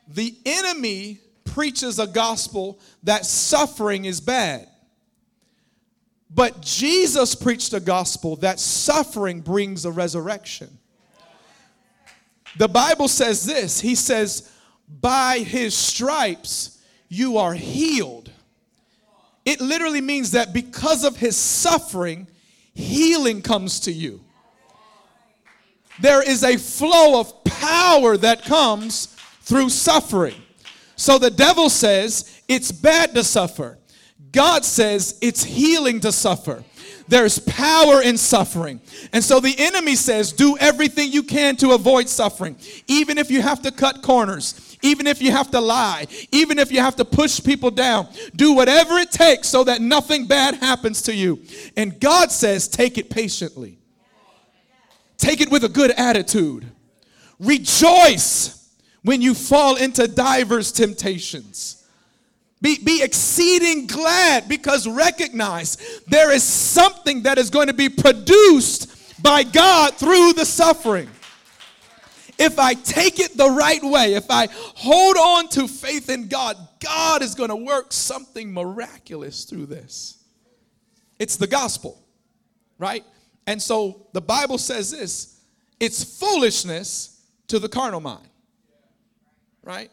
The 0.09 0.35
enemy 0.45 1.19
preaches 1.45 1.99
a 1.99 2.07
gospel 2.07 2.79
that 3.03 3.27
suffering 3.27 4.05
is 4.05 4.21
bad. 4.21 4.69
But 6.35 6.63
Jesus 6.63 7.35
preached 7.35 7.75
a 7.75 7.81
gospel 7.81 8.37
that 8.37 8.59
suffering 8.59 9.41
brings 9.41 9.85
a 9.85 9.91
resurrection. 9.91 10.79
The 12.57 12.69
Bible 12.69 13.09
says 13.09 13.45
this 13.45 13.81
He 13.81 13.95
says, 13.95 14.51
By 15.01 15.41
his 15.41 15.77
stripes 15.77 16.82
you 17.13 17.37
are 17.37 17.53
healed. 17.53 18.31
It 19.45 19.61
literally 19.61 20.01
means 20.01 20.31
that 20.31 20.55
because 20.55 21.05
of 21.05 21.17
his 21.17 21.37
suffering, 21.37 22.27
healing 22.73 23.43
comes 23.43 23.81
to 23.81 23.93
you. 23.93 24.23
There 26.01 26.27
is 26.27 26.43
a 26.43 26.57
flow 26.57 27.21
of 27.21 27.45
power 27.45 28.17
that 28.17 28.45
comes 28.45 29.15
through 29.43 29.69
suffering. 29.69 30.41
So 30.97 31.19
the 31.19 31.31
devil 31.31 31.69
says 31.69 32.41
it's 32.49 32.73
bad 32.73 33.15
to 33.15 33.25
suffer. 33.25 33.79
God 34.31 34.65
says 34.65 35.19
it's 35.21 35.45
healing 35.45 36.01
to 36.01 36.13
suffer. 36.13 36.65
There's 37.13 37.39
power 37.41 38.01
in 38.01 38.17
suffering. 38.17 38.81
And 39.13 39.23
so 39.23 39.39
the 39.39 39.55
enemy 39.59 39.97
says, 39.97 40.33
do 40.33 40.57
everything 40.57 41.13
you 41.13 41.23
can 41.23 41.57
to 41.57 41.73
avoid 41.73 42.09
suffering, 42.09 42.57
even 42.87 43.19
if 43.19 43.31
you 43.31 43.43
have 43.43 43.61
to 43.65 43.71
cut 43.71 44.01
corners, 44.01 44.79
even 44.81 45.07
if 45.07 45.21
you 45.21 45.31
have 45.31 45.51
to 45.51 45.61
lie, 45.61 46.07
even 46.31 46.59
if 46.59 46.73
you 46.73 46.81
have 46.81 46.97
to 46.97 47.05
push 47.05 47.45
people 47.45 47.71
down, 47.71 48.09
do 48.35 48.55
whatever 48.55 48.97
it 48.97 49.11
takes 49.11 49.49
so 49.49 49.63
that 49.65 49.83
nothing 49.83 50.27
bad 50.27 50.55
happens 50.55 51.03
to 51.03 51.15
you. 51.15 51.43
And 51.77 52.01
God 52.01 52.33
says, 52.33 52.67
take 52.67 52.97
it 52.97 53.11
patiently, 53.11 53.77
take 55.19 55.43
it 55.43 55.51
with 55.51 55.65
a 55.65 55.69
good 55.69 55.91
attitude, 55.91 56.67
rejoice 57.39 58.71
when 59.03 59.21
you 59.21 59.35
fall 59.35 59.77
into 59.77 60.09
diverse 60.09 60.73
temptations. 60.73 61.82
Be, 62.63 62.79
be 62.79 63.03
exceeding 63.03 63.87
glad 63.87 64.49
because 64.49 64.87
recognize 64.89 66.01
there 66.07 66.33
is 66.33 66.43
something 66.43 67.25
that 67.25 67.37
is 67.37 67.51
going 67.51 67.67
to 67.67 67.75
be 67.75 67.91
produced 67.91 69.23
by 69.23 69.43
God 69.43 69.95
through 69.97 70.33
the 70.33 70.47
suffering 70.47 71.09
if 72.43 72.59
I 72.59 72.75
take 72.75 73.21
it 73.21 73.37
the 73.37 73.49
right 73.49 73.83
way, 73.83 74.15
if 74.15 74.27
I 74.31 74.49
hold 74.53 75.17
on 75.17 75.49
to 75.51 75.69
faith 75.69 76.11
in 76.11 76.29
God, 76.29 76.57
God 76.81 77.23
is 77.23 77.35
going 77.35 77.51
to 77.51 77.57
work 77.57 77.93
something 77.93 78.53
miraculous 78.53 79.45
through 79.45 79.67
this. 79.67 80.25
It's 81.19 81.37
the 81.37 81.47
gospel, 81.47 82.03
right? 82.79 83.05
And 83.47 83.61
so 83.61 84.09
the 84.13 84.21
Bible 84.21 84.59
says 84.59 84.91
this 84.91 85.41
it's 85.79 86.19
foolishness 86.19 87.21
to 87.49 87.59
the 87.59 87.69
carnal 87.69 88.01
mind, 88.01 88.29
right? 89.63 89.91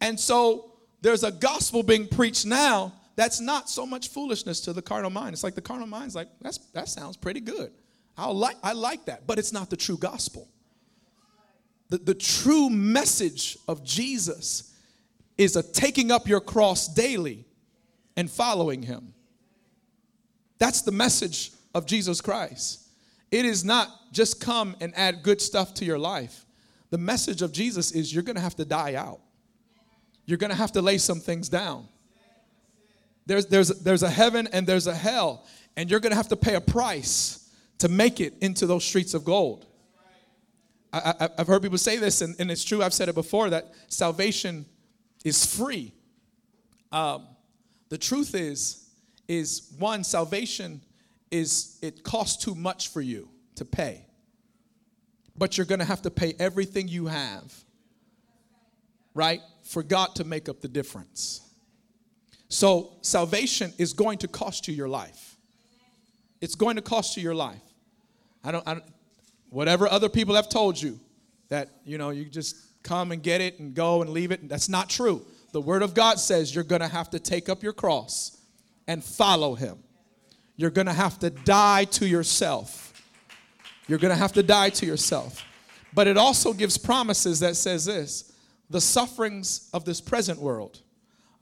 And 0.00 0.18
so 0.18 0.72
there's 1.00 1.24
a 1.24 1.30
gospel 1.32 1.82
being 1.82 2.06
preached 2.06 2.46
now 2.46 2.92
that's 3.18 3.40
not 3.40 3.68
so 3.68 3.84
much 3.84 4.10
foolishness 4.10 4.60
to 4.60 4.72
the 4.72 4.80
carnal 4.80 5.10
mind. 5.10 5.32
It's 5.32 5.42
like 5.42 5.56
the 5.56 5.60
carnal 5.60 5.88
mind's 5.88 6.14
like, 6.14 6.28
that's, 6.40 6.58
that 6.72 6.88
sounds 6.88 7.16
pretty 7.16 7.40
good. 7.40 7.72
I 8.16 8.28
like, 8.28 8.56
I 8.62 8.74
like 8.74 9.06
that, 9.06 9.26
but 9.26 9.40
it's 9.40 9.52
not 9.52 9.70
the 9.70 9.76
true 9.76 9.98
gospel. 9.98 10.48
The, 11.88 11.98
the 11.98 12.14
true 12.14 12.70
message 12.70 13.58
of 13.66 13.82
Jesus 13.82 14.72
is 15.36 15.56
a 15.56 15.64
taking 15.64 16.12
up 16.12 16.28
your 16.28 16.40
cross 16.40 16.86
daily 16.86 17.44
and 18.16 18.30
following 18.30 18.84
him. 18.84 19.14
That's 20.58 20.82
the 20.82 20.92
message 20.92 21.50
of 21.74 21.86
Jesus 21.86 22.20
Christ. 22.20 22.86
It 23.32 23.44
is 23.44 23.64
not 23.64 24.12
just 24.12 24.40
come 24.40 24.76
and 24.80 24.92
add 24.96 25.24
good 25.24 25.40
stuff 25.40 25.74
to 25.74 25.84
your 25.84 25.98
life. 25.98 26.44
The 26.90 26.98
message 26.98 27.42
of 27.42 27.50
Jesus 27.50 27.90
is 27.90 28.14
you're 28.14 28.22
going 28.22 28.36
to 28.36 28.42
have 28.42 28.54
to 28.56 28.64
die 28.64 28.94
out. 28.94 29.18
You're 30.28 30.36
going 30.36 30.50
to 30.50 30.56
have 30.56 30.72
to 30.72 30.82
lay 30.82 30.98
some 30.98 31.20
things 31.20 31.48
down. 31.48 31.88
There's, 33.24 33.46
there's, 33.46 33.68
there's 33.80 34.02
a 34.02 34.10
heaven 34.10 34.46
and 34.52 34.66
there's 34.66 34.86
a 34.86 34.94
hell, 34.94 35.46
and 35.74 35.90
you're 35.90 36.00
going 36.00 36.10
to 36.10 36.16
have 36.16 36.28
to 36.28 36.36
pay 36.36 36.54
a 36.54 36.60
price 36.60 37.50
to 37.78 37.88
make 37.88 38.20
it 38.20 38.34
into 38.42 38.66
those 38.66 38.84
streets 38.84 39.14
of 39.14 39.24
gold. 39.24 39.64
I, 40.92 41.30
have 41.38 41.46
heard 41.46 41.62
people 41.62 41.78
say 41.78 41.96
this, 41.96 42.20
and, 42.20 42.36
and, 42.38 42.50
it's 42.50 42.62
true. 42.62 42.82
I've 42.82 42.92
said 42.92 43.08
it 43.08 43.14
before 43.14 43.48
that 43.48 43.72
salvation 43.88 44.66
is 45.24 45.46
free. 45.46 45.94
Um, 46.92 47.26
the 47.88 47.98
truth 47.98 48.34
is, 48.34 48.86
is 49.28 49.72
one 49.78 50.04
salvation 50.04 50.82
is 51.30 51.78
it 51.80 52.02
costs 52.02 52.44
too 52.44 52.54
much 52.54 52.88
for 52.88 53.00
you 53.00 53.30
to 53.54 53.64
pay, 53.64 54.04
but 55.38 55.56
you're 55.56 55.66
going 55.66 55.78
to 55.78 55.86
have 55.86 56.02
to 56.02 56.10
pay 56.10 56.34
everything 56.38 56.86
you 56.86 57.06
have, 57.06 57.54
right, 59.14 59.40
for 59.68 59.82
God 59.82 60.14
to 60.16 60.24
make 60.24 60.48
up 60.48 60.60
the 60.60 60.68
difference. 60.68 61.42
So 62.48 62.94
salvation 63.02 63.72
is 63.78 63.92
going 63.92 64.18
to 64.18 64.28
cost 64.28 64.66
you 64.68 64.74
your 64.74 64.88
life. 64.88 65.36
It's 66.40 66.54
going 66.54 66.76
to 66.76 66.82
cost 66.82 67.16
you 67.16 67.22
your 67.22 67.34
life. 67.34 67.60
I 68.42 68.52
don't, 68.52 68.66
I 68.66 68.74
don't 68.74 68.84
whatever 69.50 69.88
other 69.88 70.08
people 70.08 70.34
have 70.34 70.48
told 70.48 70.80
you 70.80 70.98
that 71.48 71.68
you 71.84 71.98
know 71.98 72.10
you 72.10 72.24
just 72.24 72.82
come 72.82 73.12
and 73.12 73.22
get 73.22 73.40
it 73.40 73.58
and 73.58 73.74
go 73.74 74.02
and 74.02 74.10
leave 74.10 74.30
it 74.30 74.48
that's 74.48 74.68
not 74.68 74.88
true 74.88 75.24
the 75.52 75.60
word 75.60 75.82
of 75.82 75.94
god 75.94 76.18
says 76.18 76.54
you're 76.54 76.64
going 76.64 76.80
to 76.80 76.88
have 76.88 77.10
to 77.10 77.18
take 77.18 77.48
up 77.48 77.62
your 77.62 77.72
cross 77.72 78.36
and 78.86 79.02
follow 79.02 79.54
him 79.54 79.78
you're 80.56 80.70
going 80.70 80.86
to 80.86 80.92
have 80.92 81.18
to 81.18 81.30
die 81.30 81.84
to 81.84 82.06
yourself 82.06 83.02
you're 83.86 83.98
going 83.98 84.12
to 84.12 84.18
have 84.18 84.32
to 84.32 84.42
die 84.42 84.68
to 84.68 84.86
yourself 84.86 85.44
but 85.94 86.06
it 86.06 86.16
also 86.16 86.52
gives 86.52 86.76
promises 86.76 87.40
that 87.40 87.56
says 87.56 87.84
this 87.84 88.27
the 88.70 88.80
sufferings 88.80 89.68
of 89.72 89.84
this 89.84 90.00
present 90.00 90.38
world 90.38 90.80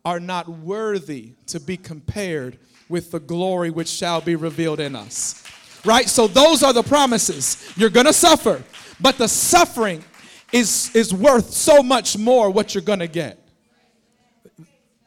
are 0.05 0.21
not 0.21 0.49
worthy 0.49 1.33
to 1.47 1.59
be 1.59 1.77
compared 1.77 2.59
with 2.89 3.11
the 3.11 3.19
glory 3.19 3.71
which 3.71 3.89
shall 3.89 4.21
be 4.21 4.37
revealed 4.37 4.79
in 4.79 4.95
us. 4.95 5.43
Right? 5.85 6.09
So 6.09 6.27
those 6.27 6.63
are 6.63 6.73
the 6.73 6.83
promises. 6.83 7.73
You're 7.77 7.91
going 7.91 8.07
to 8.07 8.13
suffer, 8.13 8.63
but 9.01 9.19
the 9.19 9.29
suffering 9.29 10.05
is, 10.53 10.95
is 10.95 11.13
worth 11.13 11.53
so 11.53 11.83
much 11.83 12.17
more 12.17 12.51
what 12.51 12.75
you're 12.75 12.83
going 12.83 13.01
to 13.01 13.09
get. 13.09 13.39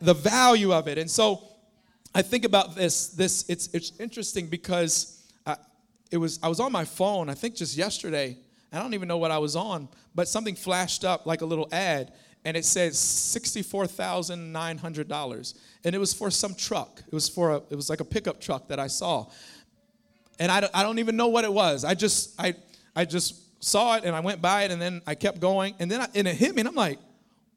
The 0.01 0.13
value 0.13 0.73
of 0.73 0.87
it. 0.87 0.97
And 0.97 1.09
so 1.09 1.43
I 2.13 2.21
think 2.21 2.45
about 2.45 2.75
this. 2.75 3.07
This 3.07 3.45
it's 3.49 3.67
it's 3.73 3.91
interesting 3.99 4.47
because 4.47 5.21
I, 5.45 5.57
it 6.11 6.17
was 6.17 6.39
I 6.41 6.47
was 6.47 6.59
on 6.59 6.71
my 6.71 6.85
phone. 6.85 7.29
I 7.29 7.33
think 7.33 7.55
just 7.55 7.77
yesterday. 7.77 8.37
I 8.71 8.79
don't 8.79 8.93
even 8.93 9.07
know 9.07 9.17
what 9.17 9.31
I 9.31 9.39
was 9.39 9.55
on, 9.55 9.89
but 10.13 10.27
something 10.27 10.55
flashed 10.55 11.03
up 11.03 11.25
like 11.25 11.41
a 11.41 11.45
little 11.45 11.67
ad, 11.71 12.13
and 12.45 12.55
it 12.55 12.65
said 12.65 12.93
sixty-four 12.93 13.87
thousand 13.87 14.51
nine 14.51 14.77
hundred 14.77 15.07
dollars, 15.07 15.55
and 15.83 15.95
it 15.95 15.97
was 15.97 16.13
for 16.13 16.29
some 16.29 16.53
truck. 16.53 17.01
It 17.05 17.13
was 17.13 17.27
for 17.27 17.51
a, 17.51 17.55
it 17.69 17.75
was 17.75 17.89
like 17.89 17.99
a 17.99 18.05
pickup 18.05 18.39
truck 18.39 18.67
that 18.67 18.79
I 18.79 18.87
saw, 18.87 19.27
and 20.39 20.51
I 20.51 20.61
don't, 20.61 20.71
I 20.75 20.83
don't 20.83 20.99
even 20.99 21.15
know 21.17 21.27
what 21.27 21.45
it 21.45 21.53
was. 21.53 21.83
I 21.83 21.95
just 21.95 22.39
I 22.39 22.55
I 22.95 23.05
just 23.05 23.63
saw 23.63 23.95
it 23.95 24.03
and 24.03 24.15
I 24.15 24.19
went 24.19 24.41
by 24.41 24.63
it, 24.63 24.71
and 24.71 24.81
then 24.81 25.01
I 25.07 25.15
kept 25.15 25.39
going, 25.39 25.73
and 25.79 25.89
then 25.89 26.01
I, 26.01 26.07
and 26.13 26.27
it 26.27 26.35
hit 26.35 26.53
me, 26.53 26.61
and 26.61 26.69
I'm 26.69 26.75
like, 26.75 26.99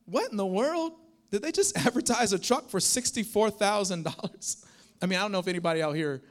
what 0.06 0.30
in 0.30 0.36
the 0.36 0.46
world? 0.46 0.92
Did 1.30 1.42
they 1.42 1.52
just 1.52 1.76
advertise 1.86 2.32
a 2.32 2.38
truck 2.38 2.70
for 2.70 2.80
sixty-four 2.80 3.50
thousand 3.50 4.04
dollars? 4.04 4.64
I 5.02 5.06
mean, 5.06 5.18
I 5.18 5.22
don't 5.22 5.32
know 5.32 5.40
if 5.40 5.48
anybody 5.48 5.82
out 5.82 5.94
here 5.94 6.22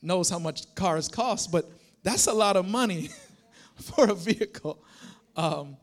knows 0.00 0.30
how 0.30 0.38
much 0.38 0.74
cars 0.74 1.08
cost, 1.08 1.52
but 1.52 1.70
that's 2.02 2.26
a 2.26 2.32
lot 2.32 2.56
of 2.56 2.66
money 2.66 3.10
for 3.94 4.10
a 4.10 4.14
vehicle. 4.14 4.82
Um, 5.36 5.76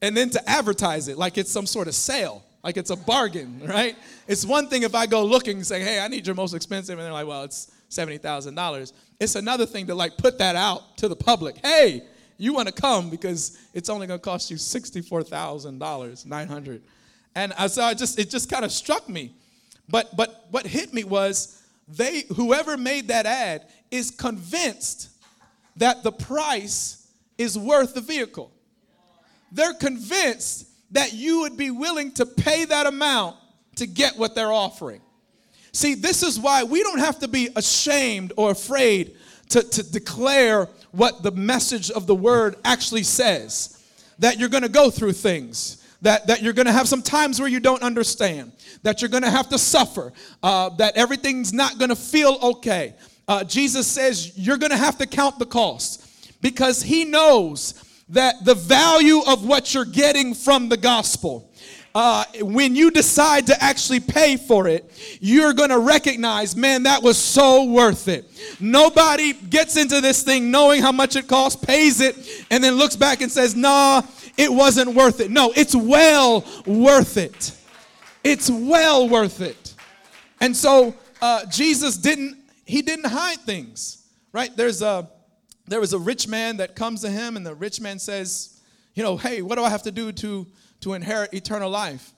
and 0.00 0.16
then 0.16 0.30
to 0.30 0.48
advertise 0.48 1.08
it 1.08 1.18
like 1.18 1.38
it's 1.38 1.50
some 1.50 1.66
sort 1.66 1.88
of 1.88 1.94
sale, 1.94 2.44
like 2.62 2.76
it's 2.76 2.90
a 2.90 2.96
bargain, 2.96 3.60
right? 3.64 3.96
It's 4.26 4.44
one 4.44 4.68
thing 4.68 4.82
if 4.82 4.94
I 4.94 5.06
go 5.06 5.24
looking 5.24 5.58
and 5.58 5.66
say, 5.66 5.80
hey, 5.80 6.00
I 6.00 6.08
need 6.08 6.26
your 6.26 6.36
most 6.36 6.54
expensive, 6.54 6.98
and 6.98 7.04
they're 7.04 7.12
like, 7.12 7.26
well, 7.26 7.44
it's 7.44 7.70
$70,000. 7.90 8.92
It's 9.20 9.34
another 9.34 9.66
thing 9.66 9.86
to 9.86 9.94
like 9.94 10.16
put 10.16 10.38
that 10.38 10.56
out 10.56 10.96
to 10.98 11.08
the 11.08 11.16
public. 11.16 11.56
Hey, 11.64 12.02
you 12.36 12.52
want 12.52 12.68
to 12.68 12.74
come 12.74 13.10
because 13.10 13.58
it's 13.74 13.88
only 13.88 14.06
going 14.06 14.20
to 14.20 14.24
cost 14.24 14.50
you 14.50 14.56
$64,000, 14.56 16.26
900 16.26 16.82
And 17.34 17.52
I, 17.54 17.66
so 17.66 17.82
I 17.82 17.94
just, 17.94 18.18
it 18.18 18.30
just 18.30 18.50
kind 18.50 18.64
of 18.64 18.70
struck 18.70 19.08
me. 19.08 19.32
But, 19.88 20.16
but 20.16 20.46
what 20.50 20.66
hit 20.66 20.92
me 20.94 21.02
was 21.02 21.62
they, 21.88 22.24
whoever 22.36 22.76
made 22.76 23.08
that 23.08 23.26
ad 23.26 23.66
is 23.90 24.10
convinced 24.10 25.08
that 25.76 26.02
the 26.02 26.12
price 26.12 26.97
is 27.38 27.56
worth 27.56 27.94
the 27.94 28.00
vehicle 28.00 28.52
they're 29.52 29.74
convinced 29.74 30.66
that 30.90 31.12
you 31.12 31.40
would 31.40 31.56
be 31.56 31.70
willing 31.70 32.12
to 32.12 32.26
pay 32.26 32.64
that 32.64 32.86
amount 32.86 33.36
to 33.76 33.86
get 33.86 34.16
what 34.16 34.34
they're 34.34 34.52
offering. 34.52 35.00
See, 35.72 35.94
this 35.94 36.22
is 36.22 36.40
why 36.40 36.64
we 36.64 36.82
don't 36.82 36.98
have 36.98 37.18
to 37.20 37.28
be 37.28 37.48
ashamed 37.54 38.32
or 38.36 38.50
afraid 38.50 39.16
to, 39.50 39.62
to 39.62 39.90
declare 39.90 40.68
what 40.92 41.22
the 41.22 41.30
message 41.30 41.90
of 41.90 42.06
the 42.06 42.14
word 42.14 42.56
actually 42.64 43.02
says. 43.02 43.74
That 44.18 44.38
you're 44.38 44.48
gonna 44.48 44.68
go 44.68 44.90
through 44.90 45.12
things, 45.12 45.86
that, 46.02 46.26
that 46.26 46.42
you're 46.42 46.52
gonna 46.52 46.72
have 46.72 46.88
some 46.88 47.02
times 47.02 47.38
where 47.38 47.48
you 47.48 47.60
don't 47.60 47.82
understand, 47.82 48.52
that 48.82 49.00
you're 49.00 49.10
gonna 49.10 49.30
have 49.30 49.48
to 49.50 49.58
suffer, 49.58 50.12
uh, 50.42 50.70
that 50.70 50.96
everything's 50.96 51.52
not 51.52 51.78
gonna 51.78 51.94
feel 51.94 52.38
okay. 52.42 52.94
Uh, 53.28 53.44
Jesus 53.44 53.86
says 53.86 54.36
you're 54.36 54.56
gonna 54.56 54.76
have 54.76 54.98
to 54.98 55.06
count 55.06 55.38
the 55.38 55.46
cost 55.46 56.07
because 56.40 56.82
He 56.82 57.04
knows 57.04 57.82
that 58.08 58.44
the 58.44 58.54
value 58.54 59.20
of 59.26 59.44
what 59.44 59.74
you're 59.74 59.84
getting 59.84 60.34
from 60.34 60.68
the 60.68 60.76
gospel 60.76 61.48
uh, 61.94 62.24
when 62.42 62.76
you 62.76 62.92
decide 62.92 63.46
to 63.46 63.62
actually 63.62 63.98
pay 63.98 64.36
for 64.36 64.68
it, 64.68 64.88
you're 65.20 65.52
going 65.52 65.70
to 65.70 65.80
recognize, 65.80 66.54
man, 66.54 66.84
that 66.84 67.02
was 67.02 67.18
so 67.18 67.64
worth 67.64 68.06
it. 68.06 68.24
Nobody 68.60 69.32
gets 69.32 69.76
into 69.76 70.00
this 70.00 70.22
thing 70.22 70.50
knowing 70.50 70.80
how 70.80 70.92
much 70.92 71.16
it 71.16 71.26
costs, 71.26 71.64
pays 71.64 72.00
it, 72.00 72.16
and 72.50 72.62
then 72.62 72.74
looks 72.74 72.94
back 72.94 73.20
and 73.20 73.32
says, 73.32 73.56
nah, 73.56 74.02
it 74.36 74.52
wasn't 74.52 74.94
worth 74.94 75.20
it. 75.20 75.32
No, 75.32 75.52
it's 75.56 75.74
well 75.74 76.44
worth 76.66 77.16
it. 77.16 77.52
It's 78.22 78.48
well 78.48 79.08
worth 79.08 79.40
it. 79.40 79.74
And 80.40 80.56
so 80.56 80.94
uh, 81.20 81.46
Jesus 81.46 81.96
didn't, 81.96 82.38
he 82.64 82.80
didn't 82.80 83.06
hide 83.06 83.38
things, 83.38 84.06
right? 84.32 84.54
There's 84.56 84.82
a, 84.82 85.08
there 85.68 85.80
was 85.80 85.92
a 85.92 85.98
rich 85.98 86.28
man 86.28 86.58
that 86.58 86.74
comes 86.74 87.02
to 87.02 87.10
him, 87.10 87.36
and 87.36 87.46
the 87.46 87.54
rich 87.54 87.80
man 87.80 87.98
says, 87.98 88.60
You 88.94 89.02
know, 89.02 89.16
hey, 89.16 89.42
what 89.42 89.56
do 89.56 89.64
I 89.64 89.70
have 89.70 89.82
to 89.84 89.92
do 89.92 90.12
to, 90.12 90.46
to 90.80 90.94
inherit 90.94 91.34
eternal 91.34 91.70
life? 91.70 92.12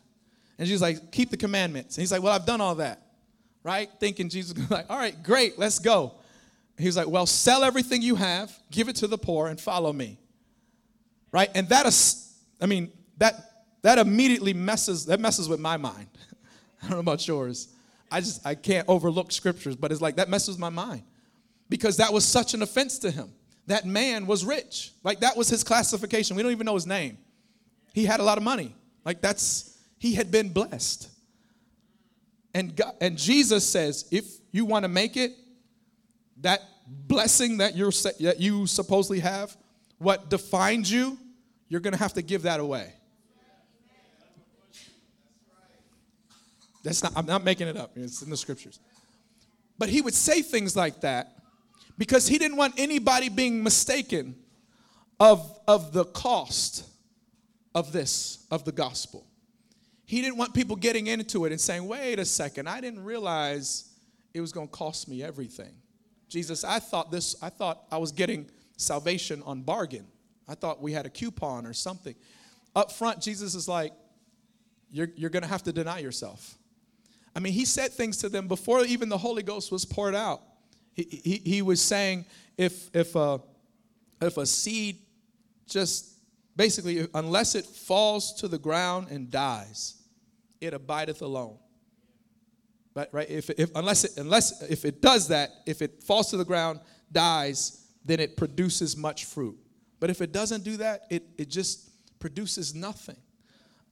And 0.59 0.69
she's 0.69 0.83
like, 0.83 1.13
Keep 1.13 1.31
the 1.31 1.37
commandments. 1.37 1.97
And 1.97 2.03
he's 2.03 2.13
like, 2.13 2.23
Well, 2.23 2.33
I've 2.33 2.47
done 2.47 2.61
all 2.61 2.77
that, 2.77 3.03
right? 3.63 3.89
Thinking 3.99 4.29
Jesus 4.29 4.57
was 4.57 4.71
like, 4.71 4.87
All 4.91 4.99
right, 4.99 5.21
great, 5.23 5.59
let's 5.59 5.79
go. 5.79 6.15
And 6.77 6.85
he's 6.85 6.97
like, 6.97 7.09
Well, 7.09 7.27
sell 7.27 7.65
everything 7.65 8.03
you 8.03 8.17
have, 8.17 8.57
give 8.71 8.89
it 8.89 8.97
to 8.97 9.07
the 9.07 9.19
poor, 9.19 9.49
and 9.49 9.61
follow 9.61 9.93
me. 9.93 10.19
Right? 11.33 11.51
And 11.55 11.69
that 11.69 11.87
is, 11.87 12.35
I 12.61 12.67
mean, 12.67 12.91
that 13.19 13.35
that 13.83 13.99
immediately 13.99 14.53
messes 14.53 15.07
that 15.07 15.21
messes 15.21 15.49
with 15.49 15.61
my 15.61 15.77
mind. 15.77 16.09
I 16.83 16.89
don't 16.89 16.97
know 16.97 17.01
about 17.01 17.27
yours. 17.27 17.69
I 18.11 18.21
just 18.21 18.45
I 18.45 18.55
can't 18.55 18.89
overlook 18.89 19.33
scriptures, 19.33 19.77
but 19.77 19.93
it's 19.93 20.01
like 20.01 20.17
that 20.17 20.29
messes 20.29 20.59
my 20.59 20.69
mind 20.69 21.03
because 21.69 21.97
that 21.99 22.13
was 22.13 22.25
such 22.25 22.53
an 22.53 22.63
offense 22.63 22.99
to 22.99 23.11
him 23.11 23.33
that 23.71 23.87
man 23.87 24.27
was 24.27 24.45
rich. 24.45 24.93
Like 25.05 25.21
that 25.21 25.37
was 25.37 25.49
his 25.49 25.63
classification. 25.63 26.37
We 26.37 26.43
don't 26.43 26.51
even 26.51 26.67
know 26.67 26.75
his 26.75 26.89
name. 26.89 27.19
He 27.95 28.05
had 28.05 28.19
a 28.19 28.25
lot 28.25 28.37
of 28.37 28.43
money. 28.43 28.75
Like 29.05 29.21
that's 29.21 29.79
he 29.99 30.15
had 30.15 30.33
been 30.33 30.49
blessed. 30.49 31.09
And 32.53 32.75
God, 32.75 32.95
and 33.01 33.17
Jesus 33.17 33.65
says, 33.65 34.07
if 34.11 34.25
you 34.51 34.65
want 34.65 34.83
to 34.83 34.89
make 34.89 35.17
it, 35.17 35.33
that 36.39 36.63
blessing 36.85 37.59
that 37.59 37.77
you're 37.77 37.93
that 38.21 38.41
you 38.41 38.67
supposedly 38.67 39.21
have, 39.21 39.57
what 39.99 40.29
defines 40.29 40.91
you, 40.91 41.17
you're 41.69 41.81
going 41.81 41.93
to 41.93 41.99
have 41.99 42.15
to 42.15 42.23
give 42.23 42.43
that 42.43 42.59
away. 42.59 42.93
That's 46.83 47.05
not 47.05 47.13
I'm 47.15 47.27
not 47.27 47.45
making 47.45 47.69
it 47.69 47.77
up. 47.77 47.93
It's 47.95 48.21
in 48.21 48.31
the 48.31 48.37
scriptures. 48.37 48.81
But 49.79 49.91
he 49.91 50.01
would 50.01 50.15
say 50.15 50.43
things 50.43 50.75
like 50.75 51.03
that 51.03 51.40
because 52.01 52.27
he 52.27 52.39
didn't 52.39 52.57
want 52.57 52.73
anybody 52.79 53.29
being 53.29 53.63
mistaken 53.63 54.35
of, 55.21 55.61
of 55.69 55.93
the 55.93 56.07
cost 56.07 56.89
of 57.75 57.93
this, 57.93 58.47
of 58.51 58.65
the 58.65 58.73
gospel. 58.73 59.27
He 60.07 60.23
didn't 60.23 60.39
want 60.39 60.55
people 60.55 60.77
getting 60.77 61.09
into 61.09 61.45
it 61.45 61.53
and 61.53 61.61
saying, 61.61 61.87
wait 61.87 62.19
a 62.19 62.25
second, 62.25 62.71
I 62.71 62.81
didn't 62.81 63.05
realize 63.05 63.91
it 64.33 64.41
was 64.41 64.51
going 64.51 64.69
to 64.69 64.73
cost 64.73 65.09
me 65.09 65.23
everything. 65.23 65.75
Jesus, 66.31 66.65
I 66.65 66.79
thought 66.79 67.11
this, 67.11 67.37
I 67.43 67.51
thought 67.51 67.83
I 67.93 67.99
was 67.99 68.13
getting 68.13 68.49
salvation 68.79 69.43
on 69.45 69.61
bargain. 69.61 70.07
I 70.49 70.55
thought 70.55 70.81
we 70.81 70.95
had 70.95 71.05
a 71.05 71.11
coupon 71.11 71.67
or 71.67 71.75
something. 71.75 72.15
Up 72.75 72.93
front, 72.93 73.21
Jesus 73.21 73.55
is 73.55 73.69
like, 73.69 73.93
you're, 74.91 75.11
you're 75.17 75.29
going 75.29 75.43
to 75.43 75.51
have 75.51 75.65
to 75.65 75.73
deny 75.73 75.99
yourself. 75.99 76.57
I 77.37 77.41
mean, 77.41 77.53
he 77.53 77.67
said 77.67 77.93
things 77.93 78.17
to 78.19 78.31
them 78.31 78.49
before 78.49 78.87
even 78.87 79.11
the 79.11 79.19
Holy 79.19 79.43
Ghost 79.43 79.71
was 79.71 79.85
poured 79.85 80.15
out. 80.15 80.41
He, 80.93 81.03
he, 81.03 81.37
he 81.37 81.63
was 81.63 81.81
saying 81.81 82.27
if, 82.57 82.95
if, 82.95 83.15
a, 83.17 83.41
if 84.21 84.37
a 84.37 84.47
seed 84.47 84.99
just 85.67 86.15
basically, 86.57 87.09
unless 87.15 87.55
it 87.55 87.65
falls 87.65 88.35
to 88.35 88.49
the 88.49 88.59
ground 88.59 89.09
and 89.11 89.31
dies, 89.31 89.95
it 90.61 90.75
abideth 90.75 91.23
alone. 91.23 91.57
But 92.93 93.09
right, 93.13 93.31
if, 93.31 93.51
if 93.51 93.71
unless 93.75 94.05
it 94.05 94.17
unless 94.17 94.63
if 94.63 94.85
it 94.85 95.01
does 95.01 95.29
that, 95.29 95.51
if 95.65 95.81
it 95.81 96.03
falls 96.03 96.31
to 96.31 96.37
the 96.37 96.45
ground, 96.45 96.81
dies, 97.13 97.87
then 98.05 98.21
it 98.21 98.37
produces 98.37 98.97
much 98.97 99.27
fruit. 99.27 99.57
But 100.01 100.11
if 100.11 100.21
it 100.21 100.33
doesn't 100.33 100.65
do 100.65 100.77
that, 100.79 101.03
it, 101.11 101.25
it 101.39 101.49
just 101.49 101.91
produces 102.19 102.75
nothing. 102.75 103.19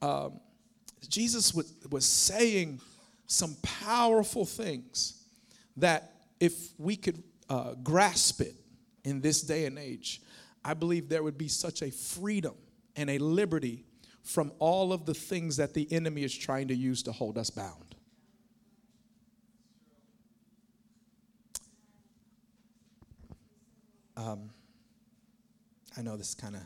Um, 0.02 0.40
Jesus 1.08 1.54
was, 1.54 1.72
was 1.90 2.04
saying 2.04 2.80
some 3.26 3.56
powerful 3.62 4.44
things 4.44 5.22
that 5.76 6.12
if 6.40 6.78
we 6.78 6.96
could 6.96 7.22
uh, 7.48 7.74
grasp 7.82 8.40
it 8.40 8.54
in 9.04 9.20
this 9.20 9.42
day 9.42 9.66
and 9.66 9.78
age, 9.78 10.20
I 10.64 10.74
believe 10.74 11.08
there 11.08 11.22
would 11.22 11.38
be 11.38 11.48
such 11.48 11.82
a 11.82 11.90
freedom 11.90 12.54
and 12.96 13.10
a 13.10 13.18
liberty 13.18 13.84
from 14.22 14.52
all 14.58 14.92
of 14.92 15.06
the 15.06 15.14
things 15.14 15.56
that 15.56 15.72
the 15.72 15.90
enemy 15.90 16.22
is 16.22 16.36
trying 16.36 16.68
to 16.68 16.74
use 16.74 17.02
to 17.04 17.12
hold 17.12 17.38
us 17.38 17.48
bound. 17.50 17.94
Um, 24.16 24.50
I 25.96 26.02
know 26.02 26.16
this 26.16 26.34
kind 26.34 26.56
of 26.56 26.62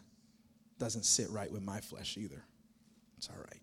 doesn't 0.79 1.05
sit 1.05 1.31
right 1.31 1.53
with 1.53 1.63
my 1.63 1.81
flesh 1.81 2.17
either. 2.17 2.43
It's 3.19 3.29
all 3.29 3.37
right. 3.39 3.61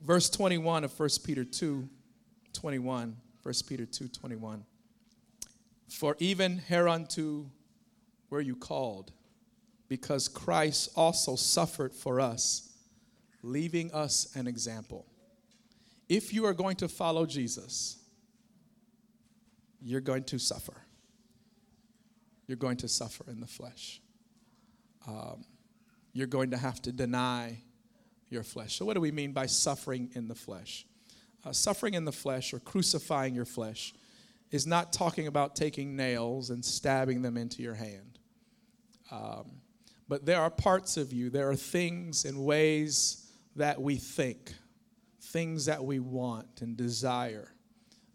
Verse 0.00 0.30
21 0.30 0.84
of 0.84 0.98
1 0.98 1.08
Peter 1.24 1.44
2 1.44 1.88
21. 2.54 3.16
1 3.42 3.54
Peter 3.68 3.86
2 3.86 4.08
21. 4.08 4.64
For 5.88 6.16
even 6.18 6.58
hereunto 6.58 7.50
were 8.30 8.40
you 8.40 8.56
called, 8.56 9.12
because 9.88 10.28
Christ 10.28 10.90
also 10.94 11.34
suffered 11.34 11.94
for 11.94 12.20
us, 12.20 12.70
leaving 13.42 13.92
us 13.92 14.28
an 14.36 14.46
example, 14.46 15.06
if 16.08 16.32
you 16.32 16.44
are 16.44 16.54
going 16.54 16.76
to 16.76 16.88
follow 16.88 17.26
Jesus, 17.26 17.98
you're 19.80 20.00
going 20.00 20.24
to 20.24 20.38
suffer. 20.38 20.74
You're 22.46 22.56
going 22.56 22.78
to 22.78 22.88
suffer 22.88 23.24
in 23.28 23.40
the 23.40 23.46
flesh. 23.46 24.00
Um, 25.06 25.44
you're 26.12 26.26
going 26.26 26.50
to 26.50 26.56
have 26.56 26.80
to 26.82 26.92
deny 26.92 27.58
your 28.30 28.42
flesh. 28.42 28.76
So, 28.76 28.84
what 28.84 28.94
do 28.94 29.00
we 29.00 29.12
mean 29.12 29.32
by 29.32 29.46
suffering 29.46 30.10
in 30.14 30.28
the 30.28 30.34
flesh? 30.34 30.86
Uh, 31.44 31.52
suffering 31.52 31.94
in 31.94 32.04
the 32.04 32.12
flesh 32.12 32.52
or 32.52 32.58
crucifying 32.58 33.34
your 33.34 33.44
flesh 33.44 33.94
is 34.50 34.66
not 34.66 34.92
talking 34.92 35.26
about 35.26 35.56
taking 35.56 35.96
nails 35.96 36.50
and 36.50 36.64
stabbing 36.64 37.22
them 37.22 37.36
into 37.36 37.62
your 37.62 37.74
hand. 37.74 38.18
Um, 39.10 39.60
but 40.08 40.24
there 40.24 40.40
are 40.40 40.50
parts 40.50 40.96
of 40.96 41.12
you, 41.12 41.30
there 41.30 41.50
are 41.50 41.56
things 41.56 42.24
and 42.24 42.44
ways 42.44 43.30
that 43.56 43.80
we 43.80 43.96
think, 43.96 44.54
things 45.20 45.66
that 45.66 45.84
we 45.84 45.98
want 45.98 46.62
and 46.62 46.76
desire 46.76 47.52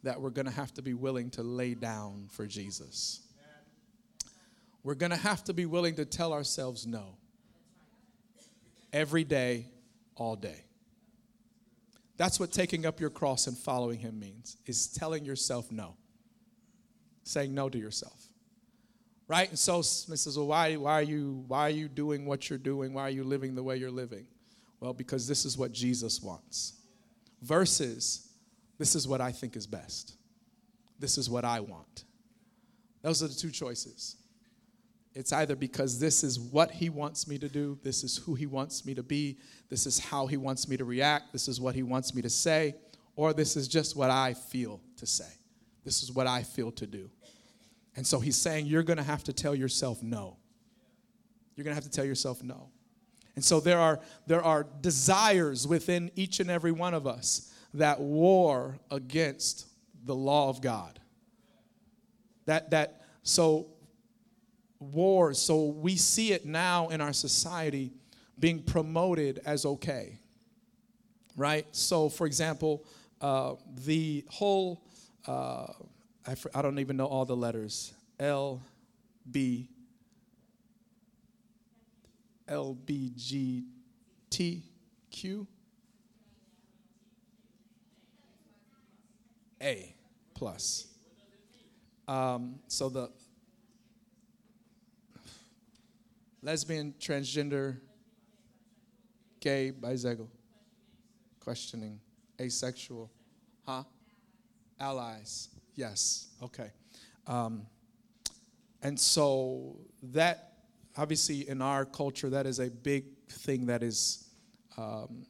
that 0.02 0.19
we're 0.19 0.32
going 0.32 0.46
to 0.46 0.52
have 0.52 0.74
to 0.74 0.82
be 0.82 0.93
willing 0.93 1.30
to 1.32 1.43
lay 1.43 1.74
down 1.74 2.28
for 2.32 2.46
Jesus. 2.46 3.22
We're 4.84 4.96
going 4.96 5.12
to 5.12 5.17
have 5.17 5.43
to 5.46 5.54
be 5.54 5.65
willing 5.65 5.96
to 5.96 6.06
tell 6.06 6.34
ourselves 6.34 6.86
no 6.86 7.15
every 8.91 9.24
day, 9.24 9.67
all 10.15 10.36
day. 10.36 10.65
That's 12.17 12.39
what 12.39 12.52
taking 12.52 12.86
up 12.86 13.00
your 13.00 13.10
cross 13.10 13.48
and 13.48 13.58
following 13.58 14.00
him 14.00 14.19
means, 14.19 14.58
is 14.65 14.88
telling 14.88 15.26
yourself 15.26 15.72
no. 15.72 15.96
Saying 17.24 17.54
no 17.54 17.70
to 17.70 17.78
yourself. 17.78 18.28
Right? 19.28 19.50
And 19.50 19.58
so 19.58 19.82
Smith 19.82 20.20
says, 20.20 20.38
Well, 20.38 20.48
why, 20.48 20.76
why, 20.76 21.00
are 21.00 21.04
you, 21.04 21.44
why 21.48 21.68
are 21.68 21.70
you 21.70 21.88
doing 21.88 22.26
what 22.26 22.50
you're 22.50 22.60
doing? 22.60 22.94
Why 22.94 23.04
are 23.04 23.10
you 23.10 23.24
living 23.24 23.56
the 23.56 23.64
way 23.64 23.78
you're 23.78 23.92
living? 23.92 24.28
Well, 24.80 24.94
because 24.94 25.28
this 25.28 25.46
is 25.46 25.58
what 25.58 25.72
Jesus 25.72 26.22
wants. 26.22 26.74
Versus, 27.42 28.28
this 28.78 28.96
is 28.96 29.08
what 29.08 29.22
I 29.22 29.32
think 29.32 29.56
is 29.56 29.66
best. 29.66 30.16
This 31.00 31.18
is 31.18 31.30
what 31.30 31.46
I 31.46 31.62
want. 31.62 32.04
Those 33.02 33.24
are 33.24 33.28
the 33.28 33.34
two 33.34 33.52
choices. 33.52 34.18
It's 35.14 35.32
either 35.32 35.56
because 35.56 36.00
this 36.00 36.24
is 36.24 36.40
what 36.40 36.72
he 36.72 36.90
wants 36.90 37.28
me 37.28 37.38
to 37.38 37.48
do, 37.48 37.78
this 37.84 38.04
is 38.04 38.18
who 38.18 38.34
he 38.34 38.46
wants 38.46 38.86
me 38.86 38.96
to 38.96 39.04
be, 39.04 39.38
this 39.70 39.86
is 39.86 40.00
how 40.00 40.26
he 40.26 40.38
wants 40.38 40.68
me 40.68 40.76
to 40.78 40.86
react, 40.86 41.32
this 41.32 41.48
is 41.48 41.62
what 41.62 41.76
he 41.76 41.84
wants 41.84 42.16
me 42.16 42.22
to 42.24 42.30
say, 42.30 42.76
or 43.16 43.32
this 43.32 43.56
is 43.56 43.68
just 43.68 43.96
what 43.96 44.10
I 44.10 44.34
feel 44.34 44.82
to 44.98 45.06
say. 45.06 45.32
This 45.84 46.04
is 46.04 46.12
what 46.12 46.28
I 46.28 46.43
feel 46.43 46.72
to 46.74 46.88
do. 46.88 47.10
And 47.96 48.06
so 48.06 48.19
he's 48.19 48.38
saying 48.38 48.65
you're 48.65 48.84
going 48.84 48.98
to 48.98 49.04
have 49.04 49.24
to 49.26 49.34
tell 49.34 49.54
yourself 49.54 50.02
no. 50.02 50.38
You're 51.56 51.63
going 51.63 51.76
to 51.76 51.82
have 51.82 51.84
to 51.84 51.96
tell 51.96 52.06
yourself 52.06 52.41
no. 52.41 52.69
And 53.36 53.43
so 53.43 53.60
there 53.60 53.80
are 53.80 54.00
there 54.28 54.43
are 54.43 54.65
desires 54.82 55.67
within 55.67 56.12
each 56.15 56.39
and 56.39 56.50
every 56.50 56.72
one 56.72 56.93
of 56.93 57.08
us 57.08 57.52
that 57.74 58.00
war 58.00 58.78
against 58.91 59.67
the 60.06 60.15
law 60.15 60.50
of 60.50 60.62
God. 60.62 61.00
That 62.46 62.72
that 62.72 63.02
so 63.24 63.67
wars. 64.91 65.39
So 65.39 65.65
we 65.65 65.96
see 65.96 66.34
it 66.34 66.46
now 66.46 66.89
in 66.89 67.02
our 67.02 67.13
society 67.13 67.93
being 68.39 68.62
promoted 68.62 69.39
as 69.46 69.65
okay, 69.65 70.19
right? 71.38 71.65
So, 71.72 72.10
for 72.10 72.28
example, 72.28 72.86
uh, 73.22 73.54
the 73.86 74.26
whole, 74.30 74.84
uh, 75.28 75.68
I, 76.26 76.36
I 76.54 76.62
don't 76.62 76.80
even 76.80 76.98
know 76.98 77.06
all 77.06 77.26
the 77.26 77.36
letters, 77.36 77.94
L, 78.20 78.62
B, 79.30 79.70
L, 82.48 82.74
B, 82.74 83.12
G, 83.16 83.64
T, 84.30 84.64
Q, 85.12 85.48
A 89.62 89.96
plus. 90.34 90.88
Um, 92.08 92.60
so 92.68 92.90
the 92.90 93.10
lesbian, 96.42 96.94
transgender, 97.00 97.78
gay, 99.40 99.72
bisexual, 99.72 100.28
questioning, 101.40 102.00
asexual, 102.40 103.10
huh? 103.66 103.84
Allies, 104.84 105.48
yes, 105.76 106.28
okay. 106.41 106.69
Um, 107.26 107.65
and 108.82 109.00
so 109.00 109.78
that, 110.12 110.56
obviously, 110.98 111.48
in 111.48 111.62
our 111.62 111.86
culture, 111.86 112.30
that 112.30 112.46
is 112.46 112.60
a 112.60 112.69
big 112.69 113.06
thing 113.30 113.67
that 113.67 113.82
is 113.82 114.28
um, 114.78 115.26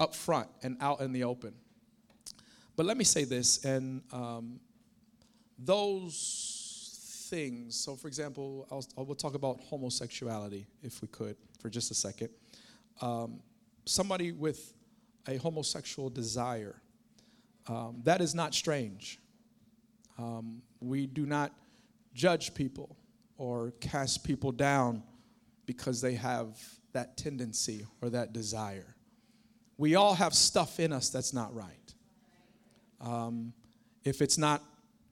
up 0.00 0.14
front 0.14 0.48
and 0.62 0.78
out 0.80 1.02
in 1.02 1.12
the 1.12 1.24
open. 1.24 1.52
But 2.74 2.86
let 2.86 2.96
me 2.96 3.04
say 3.04 3.24
this, 3.24 3.66
and 3.66 4.00
um, 4.12 4.60
those 5.58 7.26
things. 7.28 7.76
So, 7.76 7.96
for 7.96 8.08
example, 8.08 8.66
I'll, 8.70 8.86
I 8.96 9.02
will 9.02 9.14
talk 9.14 9.34
about 9.34 9.60
homosexuality, 9.60 10.66
if 10.82 11.02
we 11.02 11.08
could, 11.08 11.36
for 11.60 11.68
just 11.68 11.90
a 11.90 11.94
second. 11.94 12.30
Um, 13.02 13.40
somebody 13.84 14.32
with 14.32 14.72
a 15.28 15.36
homosexual 15.36 16.08
desire, 16.08 16.80
um, 17.68 18.00
that 18.04 18.20
is 18.20 18.34
not 18.34 18.54
strange. 18.54 19.18
Um, 20.18 20.62
we 20.80 21.06
do 21.06 21.26
not 21.26 21.52
judge 22.14 22.54
people 22.54 22.96
or 23.38 23.72
cast 23.80 24.24
people 24.24 24.52
down 24.52 25.02
because 25.66 26.00
they 26.00 26.14
have 26.14 26.58
that 26.92 27.16
tendency 27.16 27.86
or 28.00 28.10
that 28.10 28.32
desire. 28.32 28.96
We 29.78 29.94
all 29.94 30.14
have 30.14 30.32
stuff 30.32 30.80
in 30.80 30.92
us 30.92 31.10
that's 31.10 31.34
not 31.34 31.54
right. 31.54 31.94
Um, 33.00 33.52
if 34.04 34.22
it's 34.22 34.38
not 34.38 34.62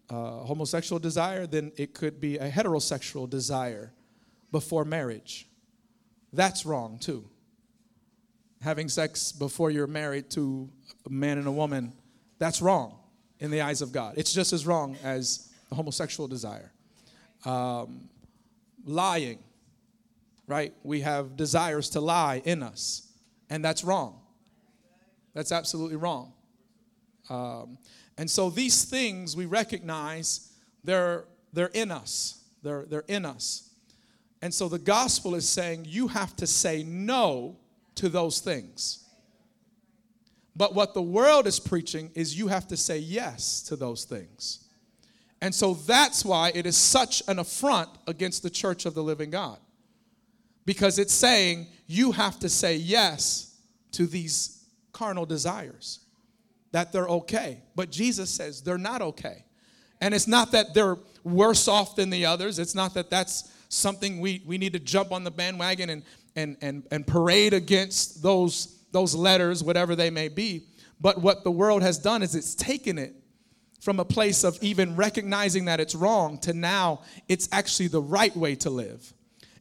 uh, 0.08 0.38
homosexual 0.44 0.98
desire, 0.98 1.46
then 1.46 1.72
it 1.76 1.92
could 1.92 2.20
be 2.20 2.38
a 2.38 2.50
heterosexual 2.50 3.28
desire 3.28 3.92
before 4.50 4.84
marriage. 4.84 5.48
That's 6.32 6.64
wrong 6.64 6.98
too. 6.98 7.28
Having 8.62 8.88
sex 8.88 9.32
before 9.32 9.70
you're 9.70 9.86
married 9.86 10.30
to 10.30 10.70
a 11.04 11.10
man 11.10 11.36
and 11.36 11.46
a 11.46 11.52
woman, 11.52 11.92
that's 12.38 12.60
wrong 12.60 12.98
in 13.38 13.50
the 13.50 13.60
eyes 13.60 13.82
of 13.82 13.92
God. 13.92 14.14
It's 14.16 14.32
just 14.32 14.52
as 14.52 14.66
wrong 14.66 14.96
as 15.02 15.50
a 15.70 15.74
homosexual 15.74 16.28
desire. 16.28 16.72
Um, 17.44 18.08
lying, 18.84 19.38
right? 20.46 20.74
We 20.82 21.00
have 21.00 21.36
desires 21.36 21.90
to 21.90 22.00
lie 22.00 22.42
in 22.44 22.62
us, 22.62 23.08
and 23.50 23.64
that's 23.64 23.84
wrong. 23.84 24.20
That's 25.34 25.52
absolutely 25.52 25.96
wrong. 25.96 26.32
Um, 27.28 27.78
and 28.16 28.30
so 28.30 28.50
these 28.50 28.84
things 28.84 29.36
we 29.36 29.46
recognize 29.46 30.52
they're, 30.84 31.24
they're 31.52 31.66
in 31.68 31.90
us. 31.90 32.44
They're, 32.62 32.84
they're 32.84 33.04
in 33.08 33.24
us. 33.24 33.70
And 34.42 34.52
so 34.52 34.68
the 34.68 34.78
gospel 34.78 35.34
is 35.34 35.48
saying 35.48 35.86
you 35.88 36.08
have 36.08 36.36
to 36.36 36.46
say 36.46 36.82
no 36.82 37.56
to 37.96 38.08
those 38.08 38.40
things. 38.40 39.03
But 40.56 40.74
what 40.74 40.94
the 40.94 41.02
world 41.02 41.46
is 41.46 41.58
preaching 41.58 42.10
is 42.14 42.38
you 42.38 42.48
have 42.48 42.68
to 42.68 42.76
say 42.76 42.98
yes 42.98 43.62
to 43.62 43.76
those 43.76 44.04
things. 44.04 44.64
And 45.40 45.54
so 45.54 45.74
that's 45.74 46.24
why 46.24 46.52
it 46.54 46.64
is 46.64 46.76
such 46.76 47.22
an 47.28 47.38
affront 47.38 47.90
against 48.06 48.42
the 48.42 48.50
church 48.50 48.86
of 48.86 48.94
the 48.94 49.02
living 49.02 49.30
God. 49.30 49.58
Because 50.64 50.98
it's 50.98 51.12
saying 51.12 51.66
you 51.86 52.12
have 52.12 52.38
to 52.38 52.48
say 52.48 52.76
yes 52.76 53.54
to 53.92 54.06
these 54.06 54.64
carnal 54.92 55.26
desires 55.26 56.00
that 56.72 56.92
they're 56.92 57.08
okay. 57.08 57.60
But 57.76 57.90
Jesus 57.90 58.30
says 58.30 58.62
they're 58.62 58.78
not 58.78 59.02
okay. 59.02 59.44
And 60.00 60.14
it's 60.14 60.26
not 60.26 60.52
that 60.52 60.74
they're 60.74 60.96
worse 61.22 61.68
off 61.68 61.96
than 61.96 62.10
the 62.10 62.26
others. 62.26 62.58
It's 62.58 62.74
not 62.74 62.94
that 62.94 63.10
that's 63.10 63.52
something 63.68 64.20
we, 64.20 64.42
we 64.46 64.58
need 64.58 64.72
to 64.72 64.78
jump 64.78 65.12
on 65.12 65.24
the 65.24 65.30
bandwagon 65.30 65.90
and, 65.90 66.02
and, 66.36 66.56
and, 66.60 66.86
and 66.90 67.06
parade 67.06 67.54
against 67.54 68.22
those, 68.22 68.73
those 68.94 69.14
letters, 69.14 69.62
whatever 69.62 69.94
they 69.94 70.08
may 70.08 70.28
be. 70.28 70.64
But 71.00 71.20
what 71.20 71.44
the 71.44 71.50
world 71.50 71.82
has 71.82 71.98
done 71.98 72.22
is 72.22 72.34
it's 72.34 72.54
taken 72.54 72.96
it 72.96 73.14
from 73.80 74.00
a 74.00 74.04
place 74.04 74.44
of 74.44 74.56
even 74.62 74.96
recognizing 74.96 75.66
that 75.66 75.80
it's 75.80 75.94
wrong 75.94 76.38
to 76.38 76.54
now 76.54 77.02
it's 77.28 77.48
actually 77.52 77.88
the 77.88 78.00
right 78.00 78.34
way 78.34 78.54
to 78.54 78.70
live. 78.70 79.12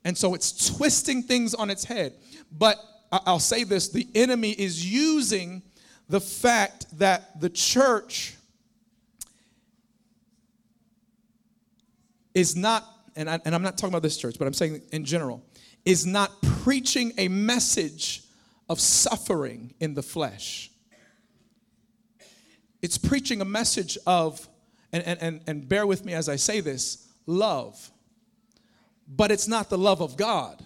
And 0.05 0.17
so 0.17 0.33
it's 0.33 0.77
twisting 0.77 1.23
things 1.23 1.53
on 1.53 1.69
its 1.69 1.83
head. 1.83 2.13
But 2.51 2.77
I'll 3.11 3.39
say 3.39 3.63
this 3.63 3.89
the 3.89 4.07
enemy 4.15 4.51
is 4.51 4.85
using 4.85 5.61
the 6.07 6.21
fact 6.21 6.85
that 6.99 7.41
the 7.41 7.49
church 7.49 8.35
is 12.33 12.55
not, 12.55 12.85
and, 13.15 13.29
I, 13.29 13.39
I'm 13.45 13.61
not 13.61 13.77
talking 13.77 13.93
about 13.93 14.03
this 14.03 14.17
church, 14.17 14.35
but 14.37 14.47
I'm 14.47 14.53
saying 14.53 14.81
in 14.91 15.05
general, 15.05 15.43
is 15.85 16.05
not 16.05 16.31
preaching 16.41 17.13
a 17.17 17.27
message 17.27 18.22
of 18.69 18.79
suffering 18.79 19.73
in 19.79 19.93
the 19.93 20.03
flesh. 20.03 20.71
It's 22.81 22.97
preaching 22.97 23.41
a 23.41 23.45
message 23.45 23.97
of, 24.05 24.47
and, 24.91 25.03
and, 25.03 25.41
and 25.47 25.69
bear 25.69 25.87
with 25.87 26.03
me 26.05 26.13
as 26.13 26.27
I 26.27 26.35
say 26.35 26.59
this, 26.59 27.07
love. 27.25 27.91
But 29.07 29.31
it's 29.31 29.47
not 29.47 29.69
the 29.69 29.77
love 29.77 30.01
of 30.01 30.17
God. 30.17 30.61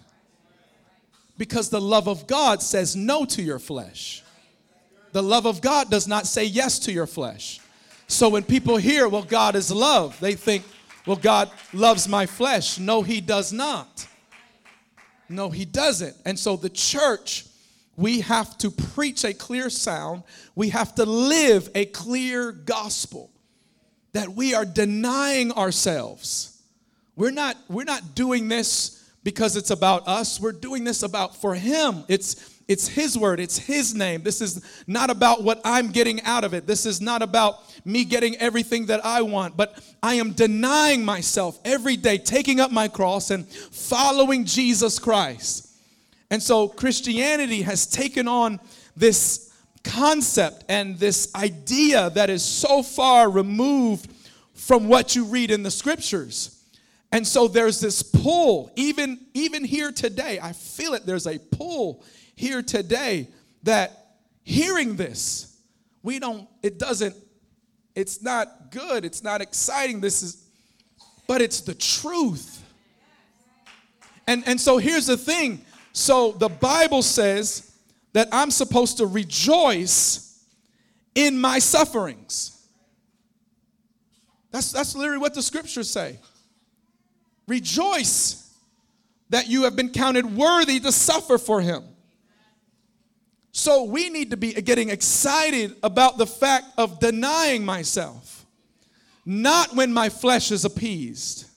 Because 1.37 1.69
the 1.69 1.81
love 1.81 2.07
of 2.07 2.25
God 2.25 2.61
says 2.61 2.95
no 2.95 3.25
to 3.25 3.41
your 3.41 3.59
flesh. 3.59 4.23
the 5.11 5.23
love 5.23 5.45
of 5.45 5.61
God 5.61 5.89
does 5.89 6.07
not 6.07 6.27
say 6.27 6.43
yes 6.45 6.79
to 6.79 6.91
your 6.91 7.07
flesh. 7.07 7.59
So 8.07 8.29
when 8.29 8.43
people 8.43 8.77
hear, 8.77 9.09
well, 9.09 9.23
God 9.23 9.55
is 9.55 9.71
love, 9.71 10.19
they 10.19 10.35
think, 10.35 10.63
well, 11.05 11.17
God 11.17 11.49
loves 11.73 12.07
my 12.07 12.25
flesh. 12.25 12.77
No, 12.79 13.01
He 13.01 13.21
does 13.21 13.51
not. 13.51 14.07
No, 15.27 15.49
He 15.49 15.65
doesn't. 15.65 16.15
And 16.25 16.37
so 16.37 16.55
the 16.55 16.69
church, 16.69 17.46
we 17.97 18.21
have 18.21 18.57
to 18.59 18.71
preach 18.71 19.25
a 19.25 19.33
clear 19.33 19.69
sound, 19.69 20.23
we 20.55 20.69
have 20.69 20.95
to 20.95 21.05
live 21.05 21.69
a 21.75 21.85
clear 21.85 22.51
gospel 22.51 23.31
that 24.13 24.29
we 24.29 24.53
are 24.53 24.65
denying 24.65 25.51
ourselves. 25.51 26.61
We're 27.15 27.31
not, 27.31 27.57
we're 27.67 27.83
not 27.83 28.15
doing 28.15 28.47
this 28.47 29.11
because 29.23 29.57
it's 29.57 29.71
about 29.71 30.07
us. 30.07 30.39
We're 30.39 30.51
doing 30.53 30.83
this 30.83 31.03
about 31.03 31.35
for 31.35 31.55
him. 31.55 32.05
It's 32.07 32.53
it's 32.67 32.87
his 32.89 33.17
word, 33.17 33.39
it's 33.39 33.57
his 33.57 33.95
name. 33.95 34.23
This 34.23 34.41
is 34.41 34.61
not 34.87 35.09
about 35.09 35.41
what 35.41 35.61
I'm 35.63 35.89
getting 35.89 36.21
out 36.23 36.43
of 36.43 36.53
it. 36.53 36.67
This 36.67 36.85
is 36.85 36.99
not 36.99 37.21
about 37.21 37.63
me 37.85 38.03
getting 38.03 38.35
everything 38.37 38.87
that 38.87 39.05
I 39.05 39.21
want, 39.21 39.55
but 39.55 39.81
I 40.03 40.15
am 40.15 40.33
denying 40.33 41.05
myself 41.05 41.59
every 41.63 41.95
day, 41.95 42.17
taking 42.17 42.59
up 42.59 42.69
my 42.69 42.89
cross 42.89 43.31
and 43.31 43.47
following 43.47 44.43
Jesus 44.43 44.99
Christ. 44.99 45.66
And 46.29 46.43
so 46.43 46.67
Christianity 46.67 47.61
has 47.61 47.87
taken 47.87 48.27
on 48.27 48.59
this 48.95 49.53
concept 49.83 50.65
and 50.67 50.99
this 50.99 51.33
idea 51.33 52.09
that 52.11 52.29
is 52.29 52.43
so 52.43 52.83
far 52.83 53.29
removed 53.29 54.11
from 54.53 54.87
what 54.87 55.15
you 55.15 55.23
read 55.23 55.51
in 55.51 55.63
the 55.63 55.71
scriptures. 55.71 56.53
And 57.11 57.25
so 57.25 57.47
there's 57.47 57.79
this 57.79 58.03
pull, 58.03 58.69
even, 58.75 59.19
even 59.33 59.63
here 59.63 59.91
today, 59.91 60.39
I 60.41 60.51
feel 60.51 60.93
it, 60.93 61.05
there's 61.05 61.25
a 61.25 61.39
pull 61.39 62.03
here 62.35 62.61
today 62.61 63.29
that 63.63 64.15
hearing 64.43 64.97
this, 64.97 65.57
we 66.03 66.19
don't, 66.19 66.47
it 66.61 66.77
doesn't, 66.77 67.15
it's 67.95 68.21
not 68.21 68.71
good, 68.71 69.05
it's 69.05 69.23
not 69.23 69.41
exciting. 69.41 70.01
This 70.01 70.21
is, 70.21 70.45
but 71.27 71.41
it's 71.41 71.61
the 71.61 71.73
truth. 71.73 72.63
And, 74.27 74.43
and 74.45 74.59
so 74.59 74.77
here's 74.77 75.07
the 75.07 75.17
thing. 75.17 75.61
So 75.97 76.31
the 76.33 76.47
Bible 76.47 77.01
says 77.01 77.71
that 78.13 78.27
I'm 78.31 78.51
supposed 78.51 78.97
to 78.97 79.07
rejoice 79.07 80.45
in 81.15 81.41
my 81.41 81.57
sufferings. 81.57 82.67
That's, 84.51 84.71
that's 84.71 84.95
literally 84.95 85.17
what 85.17 85.33
the 85.33 85.41
scriptures 85.41 85.89
say. 85.89 86.19
Rejoice 87.47 88.53
that 89.29 89.47
you 89.47 89.63
have 89.63 89.75
been 89.75 89.89
counted 89.89 90.37
worthy 90.37 90.79
to 90.81 90.91
suffer 90.91 91.39
for 91.39 91.61
him. 91.61 91.83
So 93.51 93.85
we 93.85 94.11
need 94.11 94.29
to 94.29 94.37
be 94.37 94.53
getting 94.53 94.91
excited 94.91 95.75
about 95.81 96.19
the 96.19 96.27
fact 96.27 96.65
of 96.77 96.99
denying 96.99 97.65
myself, 97.65 98.45
not 99.25 99.75
when 99.75 99.91
my 99.91 100.09
flesh 100.09 100.51
is 100.51 100.63
appeased. 100.63 101.47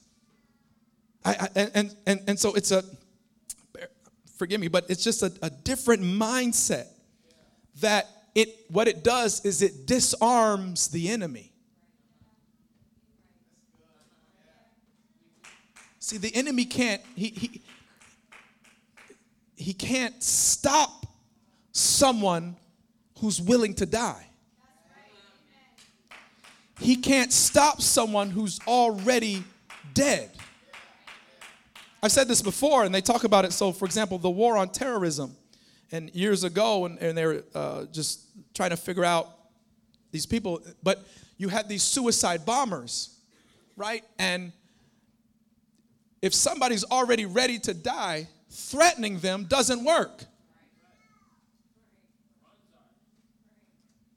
I, 1.27 1.49
I, 1.55 1.71
and, 1.75 1.95
and, 2.07 2.23
and 2.27 2.41
so 2.41 2.55
it's 2.55 2.71
a, 2.71 2.83
forgive 4.41 4.59
me, 4.59 4.69
but 4.69 4.89
it's 4.89 5.05
just 5.05 5.23
a, 5.23 5.31
a 5.43 5.51
different 5.51 6.03
mindset 6.03 6.87
that 7.81 8.09
it, 8.35 8.49
what 8.71 8.89
it 8.89 9.05
does 9.05 9.45
is 9.45 9.61
it 9.61 9.87
disarms 9.87 10.89
the 10.89 11.11
enemy. 11.11 11.53
See, 15.99 16.17
the 16.17 16.35
enemy 16.35 16.65
can't, 16.65 17.03
he, 17.15 17.29
he, 17.29 17.63
he 19.57 19.75
can't 19.75 20.23
stop 20.23 21.05
someone 21.73 22.57
who's 23.19 23.43
willing 23.43 23.75
to 23.75 23.85
die. 23.85 24.27
He 26.79 26.97
can't 26.97 27.31
stop 27.31 27.83
someone 27.83 28.31
who's 28.31 28.59
already 28.67 29.45
dead. 29.93 30.31
I've 32.03 32.13
said 32.13 32.29
this 32.29 32.43
before, 32.43 32.85
and 32.85 32.95
they 32.95 33.01
talk 33.01 33.25
about 33.25 33.45
it. 33.45 33.53
So, 33.53 33.73
for 33.73 33.85
example, 33.85 34.19
the 34.19 34.31
war 34.31 34.57
on 34.57 34.71
terrorism, 34.71 35.37
and 35.93 36.15
years 36.15 36.45
ago, 36.45 36.87
and, 36.87 36.99
and 36.99 37.17
they 37.17 37.27
were 37.27 37.45
uh, 37.55 37.85
just 37.87 38.27
trying 38.55 38.71
to 38.71 38.77
figure 38.77 39.05
out 39.05 39.29
these 40.13 40.27
people, 40.27 40.63
but 40.83 41.05
you 41.37 41.49
had 41.49 41.69
these 41.69 41.83
suicide 41.83 42.45
bombers, 42.45 43.19
right? 43.77 44.05
And 44.19 44.53
if 46.23 46.35
somebody's 46.35 46.85
already 46.85 47.27
ready 47.27 47.59
to 47.61 47.75
die, 47.75 48.29
threatening 48.51 49.19
them 49.21 49.45
doesn't 49.45 49.85
work. 49.85 50.25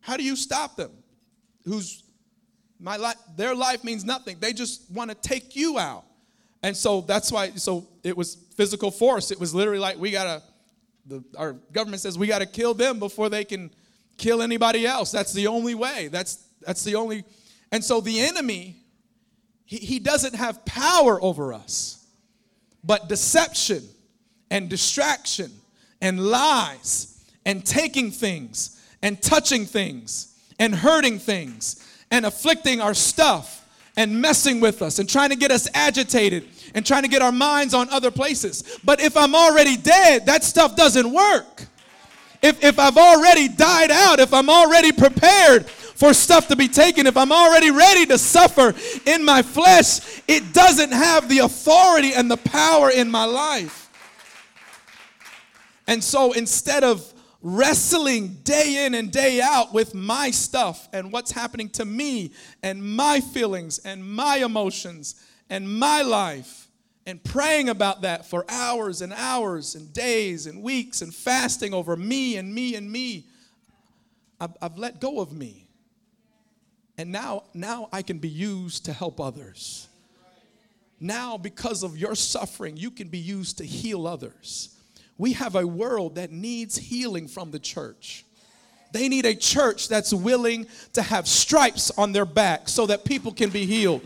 How 0.01 0.17
do 0.17 0.23
you 0.23 0.35
stop 0.35 0.75
them? 0.75 0.91
Who's 1.65 2.03
my 2.79 2.97
life, 2.97 3.15
their 3.37 3.55
life 3.55 3.83
means 3.85 4.03
nothing. 4.03 4.37
They 4.39 4.51
just 4.51 4.91
want 4.91 5.09
to 5.09 5.15
take 5.15 5.55
you 5.55 5.79
out. 5.79 6.03
And 6.63 6.75
so 6.75 7.01
that's 7.01 7.31
why, 7.31 7.51
so 7.51 7.87
it 8.03 8.15
was 8.15 8.35
physical 8.55 8.89
force. 8.89 9.29
It 9.31 9.39
was 9.39 9.53
literally 9.53 9.79
like 9.79 9.99
we 9.99 10.11
gotta, 10.11 10.41
the, 11.05 11.23
our 11.37 11.53
government 11.73 12.01
says 12.01 12.17
we 12.17 12.25
gotta 12.25 12.45
kill 12.45 12.73
them 12.73 12.97
before 12.97 13.29
they 13.29 13.43
can 13.43 13.69
kill 14.17 14.41
anybody 14.41 14.87
else. 14.87 15.11
That's 15.11 15.33
the 15.33 15.47
only 15.47 15.75
way. 15.75 16.07
That's 16.07 16.45
that's 16.61 16.83
the 16.85 16.95
only, 16.95 17.25
and 17.73 17.83
so 17.83 17.99
the 17.99 18.21
enemy 18.21 18.77
he, 19.65 19.77
he 19.77 19.99
doesn't 19.99 20.35
have 20.35 20.63
power 20.65 21.21
over 21.21 21.53
us, 21.53 22.05
but 22.83 23.09
deception 23.09 23.83
and 24.49 24.69
distraction 24.69 25.51
and 26.01 26.19
lies 26.19 27.23
and 27.45 27.65
taking 27.65 28.11
things 28.11 28.81
and 29.01 29.21
touching 29.21 29.65
things 29.65 30.37
and 30.59 30.73
hurting 30.73 31.19
things 31.19 31.85
and 32.11 32.25
afflicting 32.25 32.81
our 32.81 32.93
stuff 32.93 33.62
and 33.95 34.19
messing 34.21 34.59
with 34.59 34.81
us 34.81 34.99
and 34.99 35.07
trying 35.07 35.29
to 35.29 35.35
get 35.35 35.51
us 35.51 35.67
agitated 35.73 36.47
and 36.73 36.85
trying 36.85 37.03
to 37.03 37.07
get 37.07 37.21
our 37.21 37.31
minds 37.31 37.73
on 37.73 37.89
other 37.89 38.11
places. 38.11 38.79
But 38.83 38.99
if 38.99 39.15
I'm 39.15 39.35
already 39.35 39.77
dead, 39.77 40.25
that 40.25 40.43
stuff 40.43 40.75
doesn't 40.75 41.11
work. 41.11 41.65
If, 42.41 42.63
if 42.63 42.79
I've 42.79 42.97
already 42.97 43.47
died 43.47 43.91
out, 43.91 44.19
if 44.19 44.33
I'm 44.33 44.49
already 44.49 44.91
prepared 44.91 45.69
for 45.69 46.13
stuff 46.13 46.47
to 46.49 46.55
be 46.55 46.67
taken, 46.67 47.07
if 47.07 47.15
I'm 47.15 47.31
already 47.31 47.71
ready 47.71 48.05
to 48.07 48.17
suffer 48.17 48.73
in 49.05 49.23
my 49.23 49.41
flesh, 49.41 50.21
it 50.27 50.53
doesn't 50.53 50.91
have 50.91 51.29
the 51.29 51.39
authority 51.39 52.13
and 52.13 52.29
the 52.29 52.37
power 52.37 52.89
in 52.89 53.09
my 53.09 53.23
life. 53.23 53.89
And 55.87 56.03
so 56.03 56.33
instead 56.33 56.83
of 56.83 57.12
wrestling 57.43 58.39
day 58.43 58.85
in 58.85 58.95
and 58.95 59.11
day 59.11 59.41
out 59.41 59.73
with 59.73 59.93
my 59.93 60.31
stuff 60.31 60.87
and 60.93 61.11
what's 61.11 61.31
happening 61.31 61.69
to 61.69 61.83
me 61.83 62.31
and 62.63 62.81
my 62.81 63.19
feelings 63.19 63.79
and 63.79 64.03
my 64.03 64.37
emotions 64.37 65.15
and 65.49 65.69
my 65.69 66.01
life 66.01 66.69
and 67.05 67.21
praying 67.21 67.67
about 67.67 68.01
that 68.01 68.25
for 68.25 68.45
hours 68.47 69.01
and 69.01 69.11
hours 69.11 69.75
and 69.75 69.91
days 69.91 70.47
and 70.47 70.63
weeks 70.63 71.01
and 71.01 71.13
fasting 71.13 71.73
over 71.73 71.97
me 71.97 72.37
and 72.37 72.55
me 72.55 72.75
and 72.75 72.89
me. 72.89 73.25
I've, 74.39 74.55
I've 74.61 74.77
let 74.77 75.01
go 75.01 75.19
of 75.19 75.33
me. 75.33 75.67
And 76.97 77.11
now, 77.11 77.43
now 77.53 77.89
I 77.91 78.03
can 78.03 78.19
be 78.19 78.29
used 78.29 78.85
to 78.85 78.93
help 78.93 79.19
others. 79.19 79.87
Now, 80.99 81.37
because 81.37 81.83
of 81.83 81.97
your 81.97 82.15
suffering, 82.15 82.77
you 82.77 82.89
can 82.89 83.09
be 83.09 83.17
used 83.17 83.57
to 83.57 83.65
heal 83.65 84.07
others. 84.07 84.72
We 85.17 85.33
have 85.33 85.55
a 85.55 85.65
world 85.65 86.15
that 86.15 86.31
needs 86.31 86.77
healing 86.77 87.27
from 87.27 87.51
the 87.51 87.59
church. 87.59 88.25
They 88.91 89.09
need 89.09 89.25
a 89.25 89.35
church 89.35 89.87
that's 89.87 90.13
willing 90.13 90.67
to 90.93 91.01
have 91.01 91.27
stripes 91.27 91.91
on 91.97 92.11
their 92.11 92.25
back 92.25 92.69
so 92.69 92.85
that 92.87 93.05
people 93.05 93.31
can 93.31 93.49
be 93.49 93.65
healed. 93.65 94.01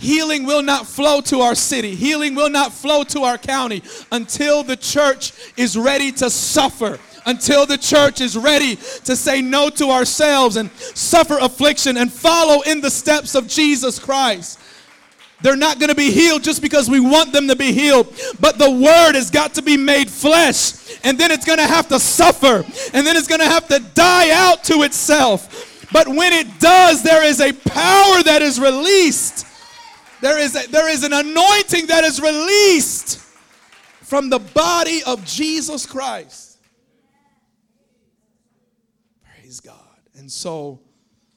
Healing 0.00 0.46
will 0.46 0.62
not 0.62 0.86
flow 0.86 1.20
to 1.22 1.40
our 1.40 1.54
city. 1.54 1.94
Healing 1.94 2.34
will 2.34 2.50
not 2.50 2.72
flow 2.72 3.02
to 3.04 3.22
our 3.22 3.38
county 3.38 3.82
until 4.12 4.62
the 4.62 4.76
church 4.76 5.32
is 5.56 5.76
ready 5.76 6.12
to 6.12 6.30
suffer 6.30 6.98
until 7.26 7.66
the 7.66 7.76
church 7.76 8.22
is 8.22 8.36
ready 8.36 8.76
to 8.76 9.14
say 9.14 9.42
no 9.42 9.68
to 9.68 9.90
ourselves 9.90 10.56
and 10.56 10.70
suffer 10.72 11.36
affliction 11.38 11.98
and 11.98 12.10
follow 12.10 12.62
in 12.62 12.80
the 12.80 12.90
steps 12.90 13.34
of 13.34 13.46
Jesus 13.46 13.98
Christ. 13.98 14.58
They're 15.40 15.56
not 15.56 15.78
going 15.78 15.88
to 15.88 15.94
be 15.94 16.10
healed 16.10 16.42
just 16.42 16.60
because 16.60 16.90
we 16.90 16.98
want 16.98 17.32
them 17.32 17.46
to 17.48 17.54
be 17.54 17.72
healed. 17.72 18.12
But 18.40 18.58
the 18.58 18.70
word 18.70 19.12
has 19.14 19.30
got 19.30 19.54
to 19.54 19.62
be 19.62 19.76
made 19.76 20.10
flesh. 20.10 20.98
And 21.04 21.16
then 21.16 21.30
it's 21.30 21.44
going 21.44 21.58
to 21.58 21.66
have 21.66 21.88
to 21.88 22.00
suffer. 22.00 22.64
And 22.92 23.06
then 23.06 23.16
it's 23.16 23.28
going 23.28 23.40
to 23.40 23.46
have 23.46 23.68
to 23.68 23.78
die 23.78 24.30
out 24.30 24.64
to 24.64 24.82
itself. 24.82 25.86
But 25.92 26.08
when 26.08 26.32
it 26.32 26.58
does, 26.58 27.02
there 27.02 27.24
is 27.24 27.40
a 27.40 27.52
power 27.52 28.22
that 28.24 28.40
is 28.42 28.58
released. 28.58 29.46
There 30.20 30.38
is, 30.38 30.56
a, 30.56 30.68
there 30.68 30.88
is 30.88 31.04
an 31.04 31.12
anointing 31.12 31.86
that 31.86 32.02
is 32.02 32.20
released 32.20 33.20
from 34.02 34.30
the 34.30 34.40
body 34.40 35.02
of 35.06 35.24
Jesus 35.24 35.86
Christ. 35.86 36.58
Praise 39.22 39.60
God. 39.60 39.76
And 40.16 40.30
so, 40.30 40.80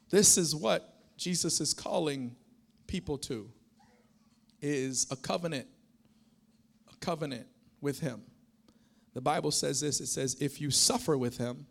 this 0.10 0.38
is 0.38 0.56
what 0.56 0.92
Jesus 1.18 1.62
is 1.62 1.76
calling 1.76 2.36
people 2.88 3.20
to 3.20 3.50
is 4.62 5.08
a 5.12 5.16
covenant 5.16 5.68
a 6.92 6.96
covenant 6.98 7.48
with 7.82 8.00
him 8.00 8.22
the 9.14 9.22
bible 9.22 9.52
says 9.52 9.82
this 9.82 10.00
it 10.00 10.08
says 10.08 10.36
if 10.40 10.62
you 10.62 10.72
suffer 10.72 11.18
with 11.18 11.38
him 11.38 11.66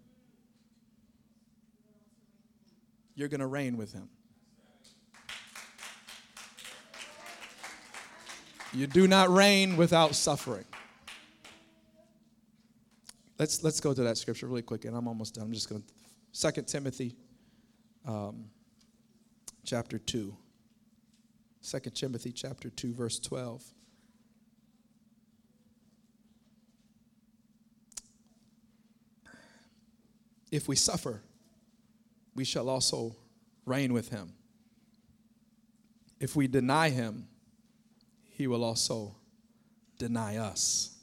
you're 3.20 3.28
going 3.28 3.40
to 3.40 3.46
reign 3.46 3.76
with 3.76 3.92
him. 3.92 4.08
You 8.72 8.86
do 8.86 9.06
not 9.06 9.28
reign 9.28 9.76
without 9.76 10.14
suffering. 10.14 10.64
Let's, 13.38 13.62
let's 13.62 13.78
go 13.78 13.92
to 13.92 14.02
that 14.04 14.16
scripture 14.16 14.46
really 14.46 14.62
quick, 14.62 14.86
and 14.86 14.96
I'm 14.96 15.06
almost 15.06 15.34
done. 15.34 15.44
I'm 15.44 15.52
just 15.52 15.68
going 15.68 15.82
to, 15.82 16.52
2 16.52 16.62
Timothy 16.62 17.14
um, 18.06 18.46
chapter 19.66 19.98
2. 19.98 20.34
2 21.62 21.78
Timothy 21.90 22.32
chapter 22.32 22.70
2, 22.70 22.94
verse 22.94 23.18
12. 23.18 23.62
If 30.50 30.66
we 30.66 30.74
suffer, 30.74 31.22
we 32.34 32.44
shall 32.44 32.68
also 32.68 33.14
reign 33.66 33.92
with 33.92 34.08
him. 34.08 34.32
If 36.18 36.34
we 36.34 36.48
deny 36.48 36.90
him, 36.90 37.28
he 38.24 38.46
will 38.46 38.64
also 38.64 39.14
deny 39.98 40.38
us. 40.38 40.96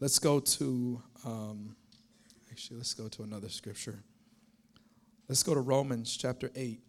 Let's 0.00 0.18
go 0.18 0.40
to, 0.40 1.02
um, 1.24 1.76
actually, 2.50 2.78
let's 2.78 2.94
go 2.94 3.08
to 3.08 3.22
another 3.22 3.48
scripture. 3.48 4.02
Let's 5.28 5.42
go 5.42 5.54
to 5.54 5.60
Romans 5.60 6.16
chapter 6.16 6.50
8. 6.56 6.80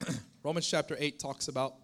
Romans 0.42 0.68
chapter 0.68 0.96
8 0.98 1.18
talks 1.18 1.48
about 1.48 1.74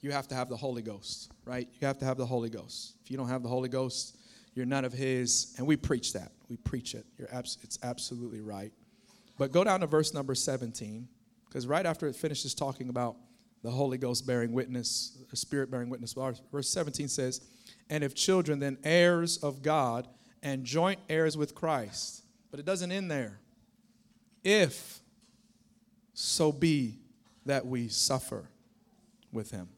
you 0.00 0.10
have 0.12 0.28
to 0.28 0.34
have 0.34 0.48
the 0.48 0.56
Holy 0.56 0.82
Ghost, 0.82 1.30
right? 1.44 1.68
You 1.80 1.86
have 1.86 1.98
to 1.98 2.04
have 2.04 2.16
the 2.16 2.26
Holy 2.26 2.48
Ghost. 2.48 2.94
If 3.04 3.10
you 3.10 3.16
don't 3.16 3.28
have 3.28 3.42
the 3.42 3.48
Holy 3.48 3.68
Ghost, 3.68 4.16
you're 4.54 4.66
none 4.66 4.84
of 4.84 4.92
His. 4.92 5.54
And 5.58 5.66
we 5.66 5.76
preach 5.76 6.12
that. 6.14 6.32
We 6.48 6.56
preach 6.56 6.94
it. 6.94 7.04
You're 7.18 7.32
abs- 7.32 7.58
it's 7.62 7.78
absolutely 7.82 8.40
right. 8.40 8.72
But 9.38 9.52
go 9.52 9.64
down 9.64 9.80
to 9.80 9.86
verse 9.86 10.14
number 10.14 10.34
17, 10.34 11.08
because 11.46 11.66
right 11.66 11.84
after 11.84 12.06
it 12.06 12.16
finishes 12.16 12.54
talking 12.54 12.88
about 12.88 13.16
the 13.62 13.70
Holy 13.70 13.98
Ghost 13.98 14.26
bearing 14.26 14.52
witness, 14.52 15.18
the 15.30 15.36
Spirit 15.36 15.70
bearing 15.70 15.90
witness. 15.90 16.14
Verse 16.14 16.68
17 16.70 17.08
says, 17.08 17.42
And 17.90 18.02
if 18.02 18.14
children, 18.14 18.58
then 18.58 18.78
heirs 18.84 19.36
of 19.38 19.62
God 19.62 20.08
and 20.42 20.64
joint 20.64 20.98
heirs 21.08 21.36
with 21.36 21.54
Christ. 21.54 22.22
But 22.50 22.60
it 22.60 22.66
doesn't 22.66 22.90
end 22.90 23.10
there. 23.10 23.38
If 24.42 25.00
so 26.14 26.52
be 26.52 26.98
that 27.46 27.66
we 27.66 27.88
suffer 27.88 28.48
with 29.32 29.50
him. 29.50 29.68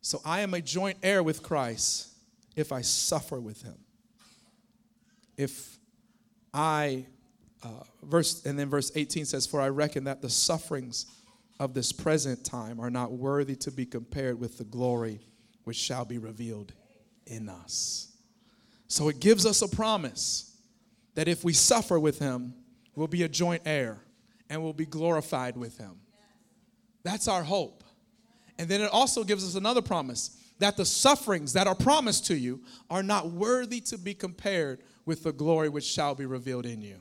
So 0.00 0.20
I 0.24 0.40
am 0.40 0.54
a 0.54 0.60
joint 0.60 0.98
heir 1.02 1.22
with 1.22 1.42
Christ 1.42 2.08
if 2.56 2.72
I 2.72 2.80
suffer 2.80 3.40
with 3.40 3.62
him. 3.62 3.76
If 5.36 5.78
I, 6.52 7.06
uh, 7.62 7.84
verse, 8.02 8.44
and 8.44 8.58
then 8.58 8.68
verse 8.68 8.90
18 8.94 9.24
says, 9.24 9.46
For 9.46 9.60
I 9.60 9.68
reckon 9.68 10.04
that 10.04 10.22
the 10.22 10.30
sufferings 10.30 11.06
of 11.60 11.74
this 11.74 11.92
present 11.92 12.44
time 12.44 12.80
are 12.80 12.90
not 12.90 13.12
worthy 13.12 13.56
to 13.56 13.70
be 13.70 13.84
compared 13.84 14.38
with 14.40 14.58
the 14.58 14.64
glory 14.64 15.20
which 15.64 15.76
shall 15.76 16.04
be 16.04 16.18
revealed 16.18 16.72
in 17.26 17.48
us. 17.48 18.12
So 18.86 19.08
it 19.08 19.20
gives 19.20 19.44
us 19.44 19.60
a 19.60 19.68
promise 19.68 20.56
that 21.14 21.28
if 21.28 21.44
we 21.44 21.52
suffer 21.52 22.00
with 22.00 22.18
him, 22.18 22.54
we'll 22.94 23.08
be 23.08 23.24
a 23.24 23.28
joint 23.28 23.62
heir 23.66 23.98
and 24.50 24.62
we'll 24.62 24.72
be 24.72 24.86
glorified 24.86 25.56
with 25.56 25.78
him. 25.78 25.96
That's 27.02 27.28
our 27.28 27.42
hope. 27.42 27.84
And 28.58 28.68
then 28.68 28.80
it 28.80 28.90
also 28.90 29.24
gives 29.24 29.46
us 29.46 29.54
another 29.54 29.82
promise 29.82 30.36
that 30.58 30.76
the 30.76 30.84
sufferings 30.84 31.52
that 31.52 31.66
are 31.66 31.74
promised 31.74 32.26
to 32.26 32.36
you 32.36 32.60
are 32.90 33.02
not 33.02 33.30
worthy 33.30 33.80
to 33.80 33.96
be 33.96 34.14
compared 34.14 34.82
with 35.06 35.22
the 35.22 35.32
glory 35.32 35.68
which 35.68 35.84
shall 35.84 36.14
be 36.14 36.26
revealed 36.26 36.66
in 36.66 36.82
you. 36.82 36.96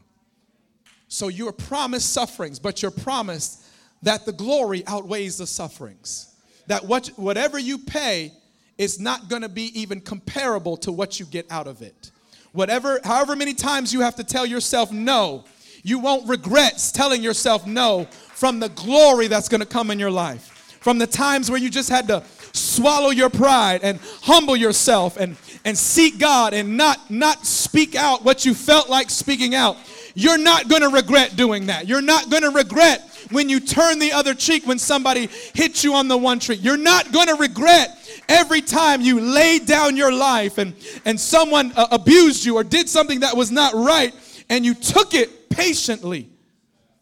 So 1.07 1.29
you're 1.29 1.51
promised 1.51 2.13
sufferings, 2.13 2.59
but 2.59 2.81
you're 2.81 2.91
promised 2.91 3.63
that 4.03 4.25
the 4.25 4.33
glory 4.33 4.83
outweighs 4.85 5.37
the 5.37 5.47
sufferings. 5.47 6.35
That 6.67 6.85
what, 6.85 7.07
whatever 7.15 7.57
you 7.57 7.79
pay 7.79 8.33
is 8.77 8.99
not 8.99 9.29
going 9.29 9.41
to 9.41 9.49
be 9.49 9.79
even 9.79 10.01
comparable 10.01 10.77
to 10.77 10.91
what 10.91 11.19
you 11.19 11.25
get 11.25 11.49
out 11.51 11.67
of 11.67 11.81
it. 11.81 12.11
Whatever, 12.51 12.99
however 13.03 13.35
many 13.35 13.53
times 13.53 13.93
you 13.93 14.01
have 14.01 14.15
to 14.15 14.23
tell 14.23 14.45
yourself 14.45 14.91
no, 14.91 15.45
you 15.87 15.99
won't 15.99 16.27
regret 16.27 16.91
telling 16.93 17.23
yourself 17.23 17.65
no 17.65 18.03
from 18.33 18.59
the 18.59 18.67
glory 18.69 19.27
that's 19.27 19.47
going 19.47 19.61
to 19.61 19.67
come 19.67 19.89
in 19.89 19.97
your 19.97 20.11
life. 20.11 20.77
From 20.81 20.97
the 20.97 21.07
times 21.07 21.49
where 21.49 21.59
you 21.59 21.69
just 21.69 21.89
had 21.89 22.09
to 22.09 22.23
swallow 22.51 23.09
your 23.09 23.29
pride 23.29 23.81
and 23.83 23.97
humble 24.21 24.57
yourself 24.57 25.15
and, 25.15 25.37
and 25.63 25.77
seek 25.77 26.19
God 26.19 26.53
and 26.53 26.75
not, 26.75 27.09
not 27.09 27.45
speak 27.45 27.95
out 27.95 28.25
what 28.25 28.45
you 28.45 28.53
felt 28.53 28.89
like 28.89 29.09
speaking 29.09 29.55
out. 29.55 29.77
You're 30.13 30.37
not 30.37 30.67
going 30.67 30.81
to 30.81 30.89
regret 30.89 31.37
doing 31.37 31.67
that. 31.67 31.87
You're 31.87 32.01
not 32.01 32.29
going 32.29 32.43
to 32.43 32.49
regret 32.49 33.01
when 33.31 33.47
you 33.47 33.61
turn 33.61 33.99
the 33.99 34.11
other 34.11 34.33
cheek 34.33 34.67
when 34.67 34.79
somebody 34.79 35.29
hits 35.53 35.85
you 35.85 35.93
on 35.93 36.09
the 36.09 36.17
one 36.17 36.39
cheek. 36.39 36.59
You're 36.61 36.75
not 36.75 37.13
going 37.13 37.27
to 37.27 37.35
regret 37.35 37.97
every 38.27 38.59
time 38.59 38.99
you 38.99 39.21
laid 39.21 39.65
down 39.65 39.95
your 39.95 40.11
life 40.11 40.57
and, 40.57 40.73
and 41.05 41.17
someone 41.17 41.71
uh, 41.77 41.87
abused 41.91 42.43
you 42.43 42.57
or 42.57 42.65
did 42.65 42.89
something 42.89 43.21
that 43.21 43.37
was 43.37 43.51
not 43.51 43.73
right 43.73 44.13
and 44.49 44.65
you 44.65 44.73
took 44.73 45.13
it 45.13 45.29
patiently. 45.57 46.29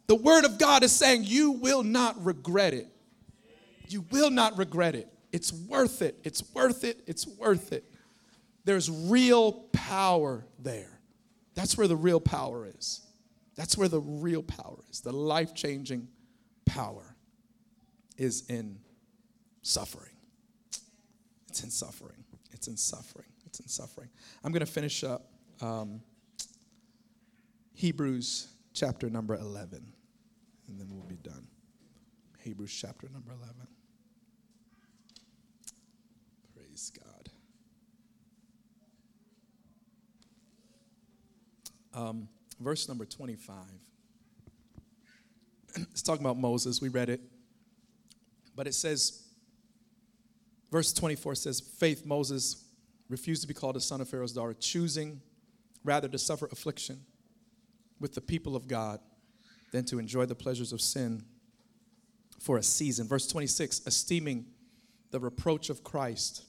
The 0.08 0.16
Word 0.16 0.46
of 0.46 0.58
God 0.58 0.84
is 0.84 0.92
saying 0.92 1.26
you 1.26 1.52
will 1.52 1.84
not 1.84 2.24
regret 2.24 2.74
it. 2.74 2.88
You 3.90 4.06
will 4.12 4.30
not 4.30 4.58
regret 4.58 4.96
it. 4.96 5.08
It's 5.32 5.52
worth 5.52 6.02
it. 6.02 6.18
It's 6.24 6.44
worth 6.54 6.84
it. 6.84 7.02
It's 7.06 7.28
worth 7.28 7.74
it. 7.74 7.84
There's 8.64 8.90
real 8.90 9.52
power 9.74 10.46
there. 10.60 11.00
That's 11.54 11.78
where 11.78 11.88
the 11.88 11.96
real 11.96 12.20
power 12.20 12.68
is. 12.68 13.02
That's 13.56 13.78
where 13.78 13.88
the 13.88 14.00
real 14.00 14.44
power 14.44 14.80
is. 14.90 15.02
The 15.02 15.12
life 15.12 15.54
changing 15.54 16.08
power 16.66 17.16
is 18.18 18.46
in 18.50 18.80
suffering. 19.62 20.16
It's 21.50 21.64
in 21.64 21.70
suffering. 21.70 22.24
It's 22.54 22.68
in 22.68 22.78
suffering. 22.78 23.28
It's 23.46 23.60
in 23.60 23.68
suffering. 23.68 24.10
I'm 24.44 24.52
going 24.52 24.66
to 24.66 24.72
finish 24.72 25.04
up 25.04 25.32
um, 25.62 26.02
Hebrews 27.76 28.48
chapter 28.74 29.10
number 29.10 29.36
11, 29.36 29.86
and 30.68 30.80
then 30.80 30.88
we'll 30.90 31.04
be 31.04 31.18
done. 31.18 31.46
Hebrews 32.40 32.72
chapter 32.72 33.10
number 33.12 33.32
11. 33.32 33.54
Praise 36.56 36.94
God. 37.04 37.30
Um, 41.94 42.30
verse 42.62 42.88
number 42.88 43.04
25. 43.04 43.58
it's 45.76 46.02
talking 46.02 46.26
about 46.26 46.38
Moses. 46.38 46.82
We 46.82 46.88
read 46.88 47.10
it. 47.10 47.20
But 48.56 48.68
it 48.68 48.74
says, 48.74 49.28
verse 50.72 50.94
24 50.94 51.36
says, 51.36 51.60
Faith, 51.60 52.06
Moses 52.06 52.64
refused 53.10 53.42
to 53.42 53.50
be 53.50 53.54
called 53.54 53.76
a 53.76 53.82
son 53.82 54.00
of 54.00 54.08
Pharaoh's 54.08 54.32
daughter, 54.32 54.54
choosing 54.54 55.20
rather 55.84 56.08
to 56.08 56.18
suffer 56.18 56.48
affliction 56.54 57.02
with 58.00 58.14
the 58.14 58.22
people 58.22 58.56
of 58.56 58.68
God 58.68 59.00
than 59.72 59.86
to 59.86 60.00
enjoy 60.00 60.26
the 60.26 60.36
pleasures 60.36 60.74
of 60.74 60.82
sin 60.82 61.24
for 62.40 62.58
a 62.58 62.64
season. 62.64 63.08
Verse 63.08 63.28
26, 63.28 63.82
esteeming 63.86 64.46
the 65.12 65.20
reproach 65.20 65.70
of 65.70 65.84
Christ 65.84 66.44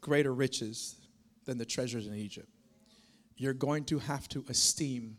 greater 0.00 0.34
riches 0.34 0.96
than 1.44 1.58
the 1.58 1.64
treasures 1.64 2.06
in 2.06 2.14
Egypt. 2.14 2.48
You're 3.36 3.54
going 3.54 3.84
to 3.86 3.98
have 3.98 4.28
to 4.30 4.44
esteem 4.48 5.16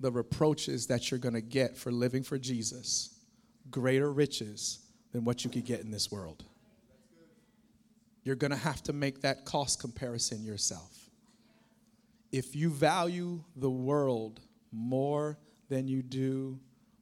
the 0.00 0.10
reproaches 0.12 0.86
that 0.86 1.10
you're 1.10 1.18
going 1.18 1.34
to 1.34 1.40
get 1.40 1.76
for 1.76 1.90
living 1.90 2.22
for 2.22 2.38
Jesus 2.38 3.14
greater 3.70 4.12
riches 4.12 4.80
than 5.12 5.24
what 5.24 5.44
you 5.44 5.50
could 5.50 5.64
get 5.64 5.80
in 5.80 5.90
this 5.90 6.10
world. 6.10 6.44
You're 8.22 8.36
going 8.36 8.50
to 8.50 8.56
have 8.56 8.82
to 8.84 8.92
make 8.92 9.22
that 9.22 9.44
cost 9.44 9.80
comparison 9.80 10.44
yourself. 10.44 11.07
If 12.30 12.54
you 12.54 12.70
value 12.70 13.42
the 13.56 13.70
world 13.70 14.40
more 14.70 15.38
than 15.68 15.88
you 15.88 16.02
do 16.02 16.58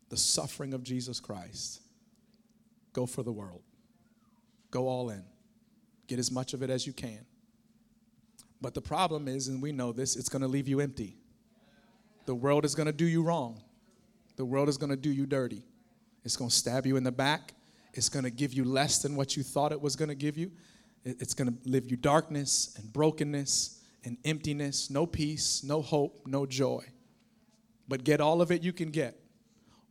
the 0.09 0.17
suffering 0.17 0.73
of 0.73 0.83
Jesus 0.83 1.19
Christ, 1.21 1.81
go 2.93 3.07
for 3.07 3.23
the 3.23 3.33
world. 3.33 3.63
Go 4.71 4.89
all 4.89 5.11
in. 5.11 5.25
Get 6.07 6.19
as 6.19 6.31
much 6.31 6.55
of 6.55 6.63
it 6.63 6.71
as 6.71 6.87
you 6.87 6.93
can. 6.93 7.25
But 8.61 8.75
the 8.75 8.81
problem 8.81 9.29
is, 9.29 9.49
and 9.49 9.61
we 9.61 9.73
know 9.73 9.93
this, 9.93 10.17
it's 10.17 10.29
going 10.29 10.43
to 10.43 10.49
leave 10.49 10.69
you 10.69 10.81
empty. 10.81 11.17
The 12.27 12.35
world 12.35 12.65
is 12.65 12.75
going 12.75 12.87
to 12.87 12.93
do 12.93 13.07
you 13.07 13.23
wrong. 13.23 13.61
The 14.37 14.45
world 14.45 14.69
is 14.69 14.77
going 14.77 14.91
to 14.91 14.97
do 14.97 15.11
you 15.11 15.27
dirty. 15.27 15.63
It's 16.25 16.37
going 16.37 16.51
to 16.51 16.57
stab 16.57 16.87
you 16.87 16.97
in 16.97 17.05
the 17.05 17.13
back. 17.13 17.55
It's 17.95 18.09
going 18.09 18.25
to 18.25 18.31
give 18.31 18.53
you 18.53 18.65
less 18.65 18.99
than 18.99 19.17
what 19.17 19.37
you 19.37 19.43
thought 19.43 19.73
it 19.73 19.81
was 19.81 19.97
going 19.97 20.09
to 20.09 20.15
give 20.15 20.37
you. 20.37 20.51
It's 21.05 21.35
going 21.35 21.49
to 21.49 21.69
live 21.69 21.91
you 21.91 21.97
darkness 21.97 22.75
and 22.77 22.93
brokenness 22.93 23.76
and 24.07 24.17
emptiness, 24.25 24.89
no 24.89 25.05
peace, 25.05 25.63
no 25.65 25.83
hope, 25.83 26.27
no 26.27 26.47
joy. 26.47 26.83
But 27.89 28.05
get 28.05 28.21
all 28.21 28.41
of 28.41 28.51
it 28.51 28.63
you 28.63 28.73
can 28.73 28.91
get. 28.91 29.19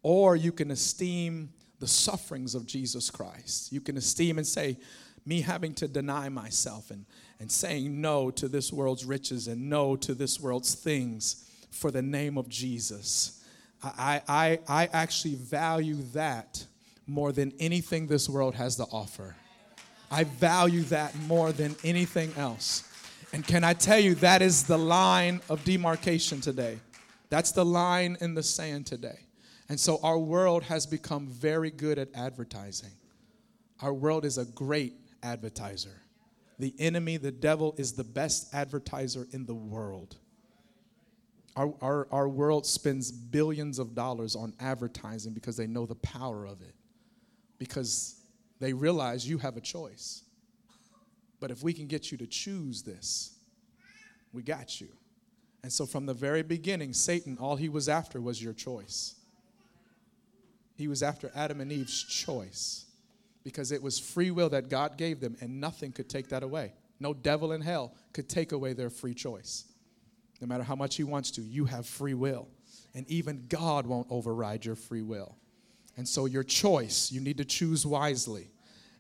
Or 0.01 0.35
you 0.35 0.51
can 0.51 0.71
esteem 0.71 1.49
the 1.79 1.87
sufferings 1.87 2.55
of 2.55 2.65
Jesus 2.65 3.11
Christ. 3.11 3.71
You 3.71 3.81
can 3.81 3.97
esteem 3.97 4.37
and 4.37 4.47
say, 4.47 4.77
me 5.25 5.41
having 5.41 5.73
to 5.73 5.87
deny 5.87 6.29
myself 6.29 6.91
and, 6.91 7.05
and 7.39 7.51
saying 7.51 7.99
no 7.99 8.31
to 8.31 8.47
this 8.47 8.71
world's 8.71 9.03
riches 9.03 9.47
and 9.47 9.69
no 9.69 9.95
to 9.97 10.13
this 10.13 10.39
world's 10.39 10.75
things 10.75 11.49
for 11.69 11.91
the 11.91 12.01
name 12.01 12.37
of 12.37 12.47
Jesus. 12.47 13.43
I, 13.83 14.21
I, 14.27 14.59
I 14.67 14.89
actually 14.93 15.35
value 15.35 15.97
that 16.13 16.65
more 17.05 17.31
than 17.31 17.53
anything 17.59 18.07
this 18.07 18.29
world 18.29 18.55
has 18.55 18.77
to 18.77 18.83
offer. 18.83 19.35
I 20.09 20.23
value 20.23 20.83
that 20.83 21.15
more 21.27 21.51
than 21.51 21.75
anything 21.83 22.31
else. 22.37 22.83
And 23.35 23.45
can 23.45 23.65
I 23.65 23.73
tell 23.73 23.99
you, 23.99 24.15
that 24.15 24.41
is 24.41 24.63
the 24.63 24.77
line 24.77 25.41
of 25.49 25.61
demarcation 25.65 26.39
today. 26.39 26.79
That's 27.29 27.51
the 27.51 27.65
line 27.65 28.15
in 28.21 28.33
the 28.33 28.41
sand 28.41 28.85
today. 28.85 29.19
And 29.67 29.77
so 29.77 29.99
our 30.03 30.17
world 30.17 30.63
has 30.63 30.85
become 30.85 31.27
very 31.27 31.69
good 31.69 31.99
at 31.99 32.07
advertising. 32.15 32.91
Our 33.81 33.93
world 33.93 34.23
is 34.23 34.37
a 34.37 34.45
great 34.45 34.93
advertiser. 35.21 36.01
The 36.59 36.73
enemy, 36.79 37.17
the 37.17 37.33
devil, 37.33 37.75
is 37.77 37.91
the 37.91 38.05
best 38.05 38.55
advertiser 38.55 39.27
in 39.33 39.45
the 39.45 39.53
world. 39.53 40.15
Our, 41.57 41.73
our, 41.81 42.07
our 42.11 42.29
world 42.29 42.65
spends 42.65 43.11
billions 43.11 43.79
of 43.79 43.95
dollars 43.95 44.37
on 44.37 44.53
advertising 44.61 45.33
because 45.33 45.57
they 45.57 45.67
know 45.67 45.85
the 45.85 45.95
power 45.95 46.45
of 46.45 46.61
it, 46.61 46.73
because 47.59 48.15
they 48.61 48.71
realize 48.71 49.27
you 49.27 49.39
have 49.39 49.57
a 49.57 49.61
choice. 49.61 50.21
But 51.45 51.51
if 51.51 51.61
we 51.61 51.73
can 51.73 51.85
get 51.85 52.11
you 52.11 52.17
to 52.17 52.25
choose 52.25 52.81
this, 52.81 53.35
we 54.33 54.41
got 54.41 54.81
you. 54.81 54.87
And 55.61 55.71
so 55.71 55.85
from 55.85 56.07
the 56.07 56.13
very 56.15 56.41
beginning, 56.41 56.91
Satan, 56.91 57.37
all 57.39 57.55
he 57.55 57.69
was 57.69 57.87
after 57.87 58.19
was 58.19 58.41
your 58.41 58.53
choice. 58.53 59.13
He 60.73 60.87
was 60.87 61.03
after 61.03 61.31
Adam 61.35 61.61
and 61.61 61.71
Eve's 61.71 62.03
choice 62.03 62.85
because 63.43 63.71
it 63.71 63.83
was 63.83 63.99
free 63.99 64.31
will 64.31 64.49
that 64.49 64.69
God 64.69 64.97
gave 64.97 65.19
them, 65.19 65.37
and 65.39 65.61
nothing 65.61 65.91
could 65.91 66.09
take 66.09 66.29
that 66.29 66.41
away. 66.41 66.73
No 66.99 67.13
devil 67.13 67.51
in 67.51 67.61
hell 67.61 67.93
could 68.11 68.27
take 68.27 68.51
away 68.51 68.73
their 68.73 68.89
free 68.89 69.13
choice. 69.13 69.65
No 70.41 70.47
matter 70.47 70.63
how 70.63 70.75
much 70.75 70.95
he 70.95 71.03
wants 71.03 71.29
to, 71.29 71.43
you 71.43 71.65
have 71.65 71.85
free 71.85 72.15
will. 72.15 72.47
And 72.95 73.07
even 73.07 73.45
God 73.49 73.85
won't 73.85 74.07
override 74.09 74.65
your 74.65 74.75
free 74.75 75.03
will. 75.03 75.35
And 75.95 76.07
so, 76.07 76.25
your 76.25 76.43
choice, 76.43 77.11
you 77.11 77.21
need 77.21 77.37
to 77.37 77.45
choose 77.45 77.85
wisely. 77.85 78.49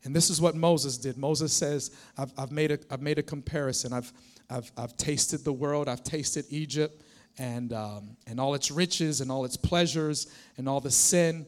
And 0.05 0.15
this 0.15 0.29
is 0.29 0.39
what 0.39 0.55
Moses 0.55 0.97
did. 0.97 1.17
Moses 1.17 1.51
says, 1.51 1.91
I've, 2.17 2.31
I've, 2.37 2.51
made, 2.51 2.71
a, 2.71 2.79
I've 2.91 3.01
made 3.01 3.17
a 3.17 3.23
comparison. 3.23 3.91
I've, 3.91 4.13
I've, 4.49 4.71
I've 4.77 4.95
tasted 4.97 5.43
the 5.43 5.53
world, 5.53 5.89
I've 5.89 6.03
tasted 6.03 6.45
Egypt 6.49 7.01
and, 7.37 7.73
um, 7.73 8.15
and 8.27 8.39
all 8.39 8.53
its 8.53 8.71
riches 8.71 9.19
and 9.21 9.31
all 9.31 9.45
its 9.45 9.57
pleasures 9.57 10.27
and 10.57 10.69
all 10.69 10.79
the 10.79 10.91
sin. 10.91 11.47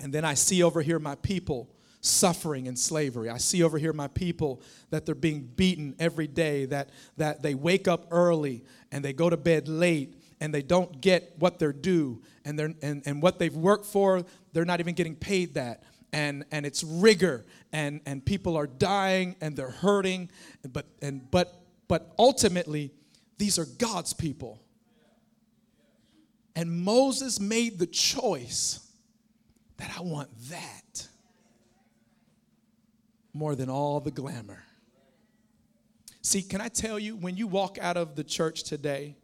And 0.00 0.12
then 0.12 0.24
I 0.24 0.34
see 0.34 0.62
over 0.62 0.82
here 0.82 0.98
my 0.98 1.14
people 1.16 1.70
suffering 2.00 2.66
in 2.66 2.76
slavery. 2.76 3.28
I 3.28 3.38
see 3.38 3.62
over 3.62 3.78
here 3.78 3.92
my 3.92 4.08
people 4.08 4.62
that 4.90 5.04
they're 5.04 5.14
being 5.14 5.42
beaten 5.42 5.94
every 5.98 6.26
day, 6.26 6.64
that, 6.66 6.90
that 7.16 7.42
they 7.42 7.54
wake 7.54 7.88
up 7.88 8.06
early 8.10 8.64
and 8.90 9.04
they 9.04 9.12
go 9.12 9.28
to 9.28 9.36
bed 9.36 9.68
late 9.68 10.14
and 10.40 10.54
they 10.54 10.62
don't 10.62 11.00
get 11.00 11.34
what 11.38 11.58
they're 11.58 11.72
due 11.72 12.22
and, 12.44 12.58
they're, 12.58 12.74
and, 12.82 13.02
and 13.06 13.22
what 13.22 13.38
they've 13.38 13.54
worked 13.54 13.86
for, 13.86 14.24
they're 14.52 14.64
not 14.64 14.80
even 14.80 14.94
getting 14.94 15.16
paid 15.16 15.54
that. 15.54 15.82
And, 16.16 16.46
and 16.50 16.64
it's 16.64 16.82
rigor 16.82 17.44
and, 17.74 18.00
and 18.06 18.24
people 18.24 18.56
are 18.56 18.66
dying 18.66 19.36
and 19.42 19.54
they're 19.54 19.68
hurting. 19.68 20.30
But, 20.72 20.86
and, 21.02 21.30
but, 21.30 21.54
but 21.88 22.14
ultimately, 22.18 22.90
these 23.36 23.58
are 23.58 23.66
God's 23.66 24.14
people. 24.14 24.62
And 26.54 26.70
Moses 26.70 27.38
made 27.38 27.78
the 27.78 27.86
choice 27.86 28.80
that 29.76 29.92
I 29.94 30.00
want 30.00 30.30
that 30.48 31.06
more 33.34 33.54
than 33.54 33.68
all 33.68 34.00
the 34.00 34.10
glamour. 34.10 34.62
See, 36.22 36.40
can 36.40 36.62
I 36.62 36.68
tell 36.68 36.98
you, 36.98 37.14
when 37.16 37.36
you 37.36 37.46
walk 37.46 37.76
out 37.78 37.98
of 37.98 38.16
the 38.16 38.24
church 38.24 38.62
today, 38.62 39.16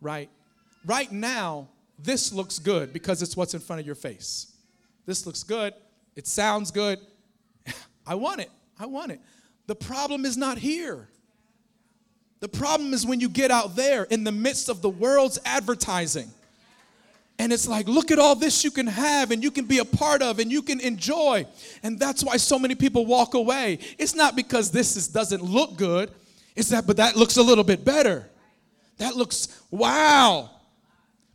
right? 0.00 0.28
Right 0.84 1.12
now, 1.12 1.68
this 2.00 2.32
looks 2.32 2.58
good 2.58 2.92
because 2.92 3.22
it's 3.22 3.36
what's 3.36 3.54
in 3.54 3.60
front 3.60 3.78
of 3.78 3.86
your 3.86 3.94
face. 3.94 4.52
This 5.06 5.24
looks 5.24 5.44
good. 5.44 5.72
It 6.16 6.26
sounds 6.26 6.70
good. 6.70 6.98
I 8.06 8.14
want 8.14 8.40
it. 8.40 8.50
I 8.78 8.86
want 8.86 9.12
it. 9.12 9.20
The 9.66 9.74
problem 9.74 10.24
is 10.24 10.36
not 10.36 10.58
here. 10.58 11.08
The 12.40 12.48
problem 12.48 12.92
is 12.92 13.06
when 13.06 13.20
you 13.20 13.28
get 13.28 13.50
out 13.50 13.76
there 13.76 14.04
in 14.04 14.24
the 14.24 14.32
midst 14.32 14.68
of 14.68 14.82
the 14.82 14.90
world's 14.90 15.38
advertising 15.44 16.30
and 17.38 17.52
it's 17.52 17.66
like, 17.66 17.88
look 17.88 18.10
at 18.10 18.18
all 18.18 18.36
this 18.36 18.62
you 18.62 18.70
can 18.70 18.86
have 18.86 19.30
and 19.30 19.42
you 19.42 19.50
can 19.50 19.64
be 19.64 19.78
a 19.78 19.84
part 19.84 20.22
of 20.22 20.38
and 20.38 20.50
you 20.52 20.62
can 20.62 20.78
enjoy. 20.80 21.46
And 21.82 21.98
that's 21.98 22.22
why 22.22 22.36
so 22.36 22.58
many 22.58 22.74
people 22.74 23.04
walk 23.04 23.34
away. 23.34 23.78
It's 23.98 24.14
not 24.14 24.36
because 24.36 24.70
this 24.70 24.96
is, 24.96 25.08
doesn't 25.08 25.42
look 25.42 25.76
good, 25.76 26.12
it's 26.54 26.68
that, 26.68 26.86
but 26.86 26.98
that 26.98 27.16
looks 27.16 27.38
a 27.38 27.42
little 27.42 27.64
bit 27.64 27.84
better. 27.84 28.28
That 28.98 29.16
looks, 29.16 29.60
wow. 29.70 30.50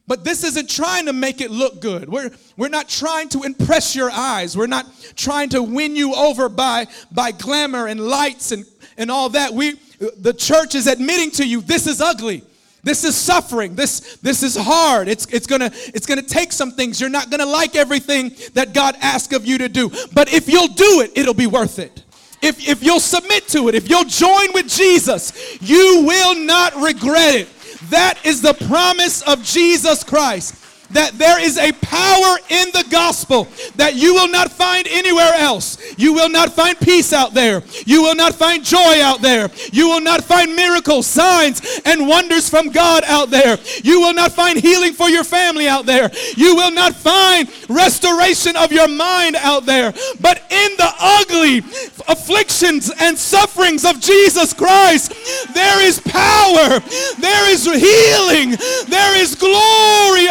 But 0.08 0.24
this 0.24 0.44
isn't 0.46 0.70
trying 0.70 1.06
to 1.08 1.14
make 1.14 1.42
it 1.42 1.52
look 1.52 1.82
good. 1.82 2.08
We're, 2.08 2.32
we're 2.56 2.70
not 2.70 2.88
trying 2.88 3.28
to 3.30 3.44
impress 3.44 3.94
your 3.94 4.10
eyes. 4.10 4.56
We're 4.56 4.68
not 4.68 4.86
trying 5.16 5.50
to 5.50 5.62
win 5.62 5.98
you 5.98 6.16
over 6.16 6.48
by, 6.48 6.88
by 7.12 7.32
glamour 7.32 7.88
and 7.88 8.00
lights 8.00 8.54
and, 8.54 8.66
and 8.98 9.12
all 9.12 9.30
that. 9.30 9.54
We, 9.54 9.74
the 10.18 10.34
church 10.34 10.76
is 10.76 10.88
admitting 10.88 11.32
to 11.32 11.48
you 11.48 11.62
this 11.62 11.88
is 11.88 12.00
ugly. 12.00 12.44
This 12.84 13.04
is 13.04 13.18
suffering. 13.18 13.76
This, 13.76 14.16
this 14.18 14.44
is 14.44 14.56
hard. 14.56 15.10
It's, 15.10 15.26
it's, 15.26 15.46
gonna, 15.46 15.72
it's 15.74 16.06
gonna 16.06 16.22
take 16.22 16.54
some 16.54 16.72
things. 16.72 17.02
You're 17.02 17.10
not 17.10 17.30
gonna 17.30 17.46
like 17.46 17.76
everything 17.76 18.34
that 18.54 18.74
God 18.74 18.96
asks 19.02 19.36
of 19.36 19.46
you 19.46 19.58
to 19.58 19.68
do. 19.68 19.90
But 20.14 20.32
if 20.32 20.48
you'll 20.48 20.70
do 20.70 21.02
it, 21.02 21.12
it'll 21.16 21.34
be 21.34 21.48
worth 21.48 21.80
it. 21.80 22.04
If, 22.42 22.66
if 22.66 22.84
you'll 22.84 23.02
submit 23.02 23.48
to 23.50 23.68
it, 23.68 23.76
if 23.76 23.90
you'll 23.90 24.06
join 24.06 24.54
with 24.54 24.70
Jesus, 24.70 25.62
you 25.62 26.06
will 26.06 26.36
not 26.36 26.76
regret 26.76 27.36
it. 27.36 27.50
That 27.90 28.26
is 28.26 28.42
the 28.42 28.54
promise 28.54 29.22
of 29.22 29.44
Jesus 29.44 30.04
Christ 30.04 30.56
that 30.92 31.18
there 31.18 31.40
is 31.40 31.58
a 31.58 31.72
power 31.74 32.38
in 32.50 32.68
the 32.72 32.86
gospel 32.90 33.48
that 33.76 33.96
you 33.96 34.14
will 34.14 34.28
not 34.28 34.52
find 34.52 34.88
anywhere 34.88 35.34
else. 35.36 35.78
You 35.98 36.14
will 36.14 36.30
not 36.30 36.54
find 36.54 36.80
peace 36.80 37.14
out 37.14 37.34
there. 37.34 37.64
You 37.86 38.02
will 38.02 38.16
not 38.16 38.36
find 38.36 38.64
joy 38.64 39.02
out 39.02 39.22
there. 39.22 39.50
You 39.72 39.90
will 39.90 40.02
not 40.02 40.24
find 40.24 40.56
miracles, 40.56 41.08
signs, 41.08 41.82
and 41.86 42.08
wonders 42.08 42.50
from 42.50 42.70
God 42.70 43.04
out 43.06 43.30
there. 43.30 43.58
You 43.84 44.00
will 44.00 44.14
not 44.14 44.32
find 44.32 44.60
healing 44.60 44.94
for 44.94 45.10
your 45.10 45.24
family 45.24 45.68
out 45.68 45.86
there. 45.86 46.12
You 46.36 46.56
will 46.56 46.72
not 46.72 46.96
find 46.96 47.50
restoration 47.70 48.56
of 48.56 48.72
your 48.72 48.88
mind 48.88 49.36
out 49.38 49.66
there. 49.66 49.94
But 50.22 50.40
in 50.50 50.78
the 50.78 50.94
ugly 51.00 51.60
afflictions 52.08 52.92
and 53.00 53.18
sufferings 53.18 53.86
of 53.86 54.00
Jesus 54.00 54.54
Christ, 54.54 55.14
there 55.54 55.82
is 55.84 56.00
power, 56.00 56.80
there 57.20 57.50
is 57.50 57.66
healing, 57.66 58.52
there 58.88 59.18
is 59.18 59.36
glory 59.36 60.28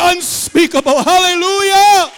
unspeakable. 0.46 1.02
Hallelujah. 1.02 2.12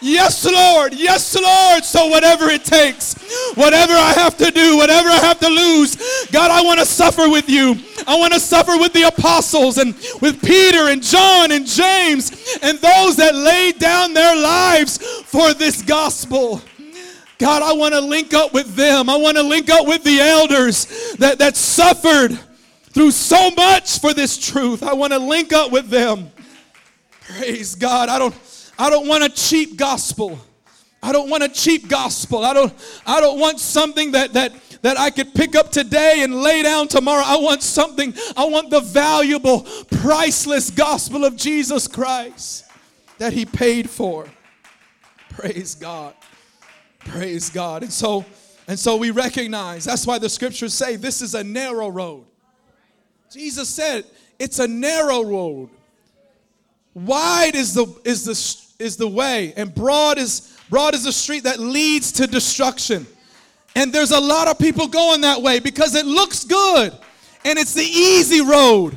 Yes, 0.00 0.44
Lord. 0.44 0.92
Yes, 0.92 1.34
Lord. 1.34 1.84
So, 1.84 2.08
whatever 2.08 2.50
it 2.50 2.64
takes, 2.64 3.14
whatever 3.54 3.94
I 3.94 4.12
have 4.12 4.36
to 4.38 4.50
do, 4.50 4.76
whatever 4.76 5.08
I 5.08 5.16
have 5.16 5.40
to 5.40 5.48
lose, 5.48 5.96
God, 6.30 6.50
I 6.50 6.62
want 6.62 6.78
to 6.80 6.86
suffer 6.86 7.28
with 7.28 7.48
you. 7.48 7.76
I 8.06 8.18
want 8.18 8.34
to 8.34 8.40
suffer 8.40 8.76
with 8.76 8.92
the 8.92 9.04
apostles 9.04 9.78
and 9.78 9.94
with 10.20 10.42
Peter 10.42 10.90
and 10.90 11.02
John 11.02 11.52
and 11.52 11.66
James 11.66 12.58
and 12.60 12.78
those 12.78 13.16
that 13.16 13.34
laid 13.34 13.78
down 13.78 14.12
their 14.12 14.36
lives 14.36 14.98
for 15.22 15.54
this 15.54 15.80
gospel. 15.80 16.60
God, 17.38 17.62
I 17.62 17.72
want 17.72 17.94
to 17.94 18.00
link 18.00 18.34
up 18.34 18.52
with 18.52 18.74
them. 18.74 19.08
I 19.08 19.16
want 19.16 19.38
to 19.38 19.42
link 19.42 19.70
up 19.70 19.86
with 19.86 20.04
the 20.04 20.20
elders 20.20 21.14
that, 21.18 21.38
that 21.38 21.56
suffered 21.56 22.38
through 22.90 23.10
so 23.10 23.50
much 23.52 23.98
for 24.00 24.12
this 24.12 24.36
truth. 24.36 24.82
I 24.82 24.92
want 24.92 25.14
to 25.14 25.18
link 25.18 25.52
up 25.52 25.72
with 25.72 25.88
them. 25.88 26.30
Praise 27.28 27.74
God. 27.74 28.08
I 28.08 28.18
don't 28.18 28.34
I 28.78 28.90
don't 28.90 29.06
want 29.08 29.24
a 29.24 29.28
cheap 29.28 29.76
gospel. 29.76 30.38
I 31.02 31.12
don't 31.12 31.28
want 31.28 31.42
a 31.42 31.48
cheap 31.48 31.88
gospel. 31.88 32.44
I 32.44 32.52
don't 32.52 32.72
I 33.06 33.20
don't 33.20 33.38
want 33.38 33.60
something 33.60 34.12
that 34.12 34.32
that 34.34 34.52
that 34.84 34.98
I 34.98 35.08
could 35.08 35.32
pick 35.32 35.56
up 35.56 35.70
today 35.70 36.20
and 36.24 36.42
lay 36.42 36.62
down 36.62 36.88
tomorrow. 36.88 37.22
I 37.24 37.38
want 37.38 37.62
something, 37.62 38.12
I 38.36 38.44
want 38.44 38.68
the 38.68 38.80
valuable, 38.80 39.62
priceless 39.90 40.68
gospel 40.68 41.24
of 41.24 41.36
Jesus 41.36 41.88
Christ 41.88 42.66
that 43.16 43.32
He 43.32 43.46
paid 43.46 43.88
for. 43.88 44.28
Praise 45.30 45.74
God. 45.74 46.14
Praise 46.98 47.48
God. 47.48 47.82
And 47.82 47.90
so, 47.90 48.26
and 48.68 48.78
so 48.78 48.96
we 48.96 49.10
recognize 49.10 49.86
that's 49.86 50.06
why 50.06 50.18
the 50.18 50.28
scriptures 50.28 50.74
say 50.74 50.96
this 50.96 51.22
is 51.22 51.34
a 51.34 51.42
narrow 51.42 51.88
road. 51.88 52.26
Jesus 53.32 53.70
said 53.70 54.04
it's 54.38 54.58
a 54.58 54.68
narrow 54.68 55.24
road. 55.24 55.70
Wide 56.94 57.54
is 57.54 57.74
the, 57.74 57.86
is 58.04 58.24
the, 58.24 58.84
is 58.84 58.96
the 58.96 59.08
way, 59.08 59.52
and 59.56 59.74
broad 59.74 60.18
is, 60.18 60.56
broad 60.70 60.94
is 60.94 61.04
the 61.04 61.12
street 61.12 61.44
that 61.44 61.58
leads 61.58 62.12
to 62.12 62.26
destruction. 62.26 63.06
And 63.76 63.92
there's 63.92 64.12
a 64.12 64.20
lot 64.20 64.48
of 64.48 64.58
people 64.58 64.86
going 64.86 65.22
that 65.22 65.42
way 65.42 65.58
because 65.58 65.94
it 65.96 66.06
looks 66.06 66.44
good 66.44 66.92
and 67.44 67.58
it's 67.58 67.74
the 67.74 67.82
easy 67.82 68.40
road. 68.40 68.96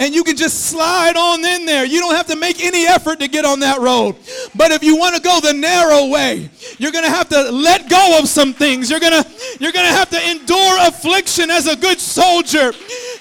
And 0.00 0.14
you 0.14 0.22
can 0.22 0.36
just 0.36 0.66
slide 0.66 1.16
on 1.16 1.44
in 1.44 1.66
there. 1.66 1.84
You 1.84 1.98
don't 1.98 2.14
have 2.14 2.28
to 2.28 2.36
make 2.36 2.64
any 2.64 2.86
effort 2.86 3.18
to 3.18 3.26
get 3.26 3.44
on 3.44 3.58
that 3.60 3.80
road. 3.80 4.14
But 4.54 4.70
if 4.70 4.84
you 4.84 4.96
want 4.96 5.16
to 5.16 5.20
go 5.20 5.40
the 5.40 5.52
narrow 5.52 6.06
way, 6.06 6.50
you're 6.78 6.92
going 6.92 7.04
to 7.04 7.10
have 7.10 7.28
to 7.30 7.50
let 7.50 7.88
go 7.90 8.16
of 8.20 8.28
some 8.28 8.52
things. 8.52 8.90
You're 8.90 9.00
going 9.00 9.24
to 9.24 9.28
you're 9.58 9.72
going 9.72 9.86
to 9.86 9.92
have 9.92 10.08
to 10.10 10.30
endure 10.30 10.86
affliction 10.86 11.50
as 11.50 11.66
a 11.66 11.74
good 11.74 11.98
soldier. 11.98 12.72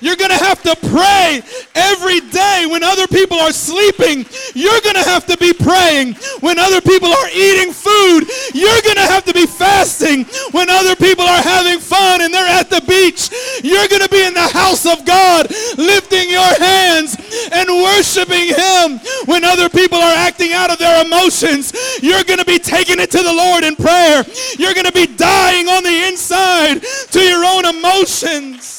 You're 0.02 0.16
going 0.16 0.32
to 0.32 0.44
have 0.44 0.62
to 0.64 0.76
pray 0.90 1.42
every 1.76 2.20
day 2.30 2.68
when 2.70 2.84
other 2.84 3.08
people 3.08 3.38
are 3.38 3.52
sleeping. 3.52 4.26
You're 4.54 4.82
going 4.82 4.96
to 4.96 5.08
have 5.08 5.26
to 5.28 5.38
be 5.38 5.54
praying 5.54 6.16
when 6.42 6.60
other 6.60 6.82
people 6.82 7.10
are 7.10 7.30
eating 7.30 7.74
food. 7.74 8.30
You're 8.54 8.82
going 8.82 8.98
to 8.98 9.10
have 9.10 9.26
to 9.26 9.34
be 9.34 9.46
fasting 9.46 10.26
when 10.52 10.70
other 10.70 10.96
people 10.96 11.26
are 11.26 11.42
having 11.42 11.80
fun 11.80 12.22
and 12.22 12.34
they're 12.34 12.48
at 12.48 12.70
the 12.70 12.82
beach. 12.88 13.30
You're 13.64 13.88
going 13.88 14.04
to 14.04 14.10
be 14.10 14.24
in 14.26 14.34
the 14.34 14.48
house 14.48 14.86
of 14.86 15.06
God 15.06 15.48
lifting 15.78 16.30
your 16.30 16.54
hands 16.60 17.18
and 17.52 17.70
worshiping 17.70 18.54
Him 18.54 19.00
when 19.26 19.44
other 19.44 19.70
people 19.70 19.98
are 19.98 20.16
acting 20.16 20.54
out 20.54 20.72
of 20.72 20.78
their 20.78 21.06
emotions. 21.06 21.74
You're 22.02 22.24
going 22.24 22.40
to 22.40 22.46
be 22.46 22.60
taking 22.60 23.00
it 23.00 23.12
to 23.12 23.24
the 23.24 23.34
Lord 23.34 23.64
in 23.64 23.76
prayer. 23.76 24.24
You're 24.58 24.74
going 24.74 24.86
to 24.86 24.92
be 24.92 25.08
dying 25.08 25.68
on 25.68 25.84
the 25.84 26.08
inside 26.08 26.82
to 27.12 27.20
your 27.20 27.44
own 27.46 27.66
emotions. 27.66 28.77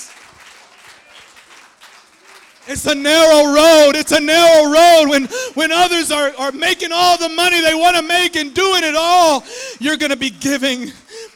It's 2.68 2.84
a 2.84 2.94
narrow 2.94 3.54
road. 3.54 3.96
It's 3.96 4.12
a 4.12 4.20
narrow 4.20 4.70
road 4.70 5.08
when, 5.08 5.24
when 5.54 5.72
others 5.72 6.10
are, 6.10 6.34
are 6.36 6.52
making 6.52 6.90
all 6.92 7.16
the 7.16 7.30
money 7.30 7.62
they 7.62 7.74
want 7.74 7.96
to 7.96 8.02
make 8.02 8.36
and 8.36 8.52
doing 8.52 8.84
it 8.84 8.94
all. 8.94 9.42
You're 9.80 9.96
going 9.96 10.10
to 10.10 10.16
be 10.16 10.28
giving. 10.28 10.92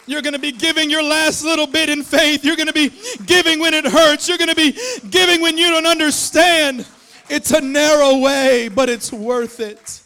You're 0.06 0.20
going 0.20 0.34
to 0.34 0.38
be 0.38 0.52
giving 0.52 0.90
your 0.90 1.02
last 1.02 1.42
little 1.42 1.66
bit 1.66 1.88
in 1.88 2.02
faith. 2.02 2.44
You're 2.44 2.56
going 2.56 2.66
to 2.66 2.74
be 2.74 2.92
giving 3.24 3.60
when 3.60 3.72
it 3.72 3.86
hurts. 3.86 4.28
You're 4.28 4.36
going 4.36 4.50
to 4.50 4.54
be 4.54 4.78
giving 5.08 5.40
when 5.40 5.56
you 5.56 5.70
don't 5.70 5.86
understand. 5.86 6.86
It's 7.30 7.50
a 7.50 7.62
narrow 7.62 8.18
way, 8.18 8.68
but 8.68 8.90
it's 8.90 9.10
worth 9.10 9.58
it. 9.60 10.02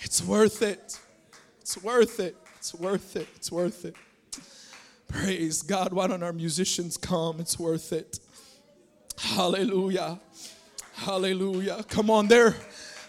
It's 0.00 0.22
worth 0.22 0.62
it. 0.62 0.98
It's 1.60 1.82
worth 1.82 2.20
it. 2.20 2.36
It's 2.56 2.74
worth 2.74 3.16
it. 3.16 3.28
It's 3.36 3.52
worth 3.52 3.84
it. 3.84 3.96
Praise 5.08 5.60
God. 5.60 5.92
Why 5.92 6.06
don't 6.06 6.22
our 6.22 6.32
musicians 6.32 6.96
come? 6.96 7.38
It's 7.38 7.58
worth 7.58 7.92
it. 7.92 8.18
Hallelujah. 9.18 10.18
Hallelujah. 10.94 11.84
Come 11.88 12.10
on, 12.10 12.28
there. 12.28 12.56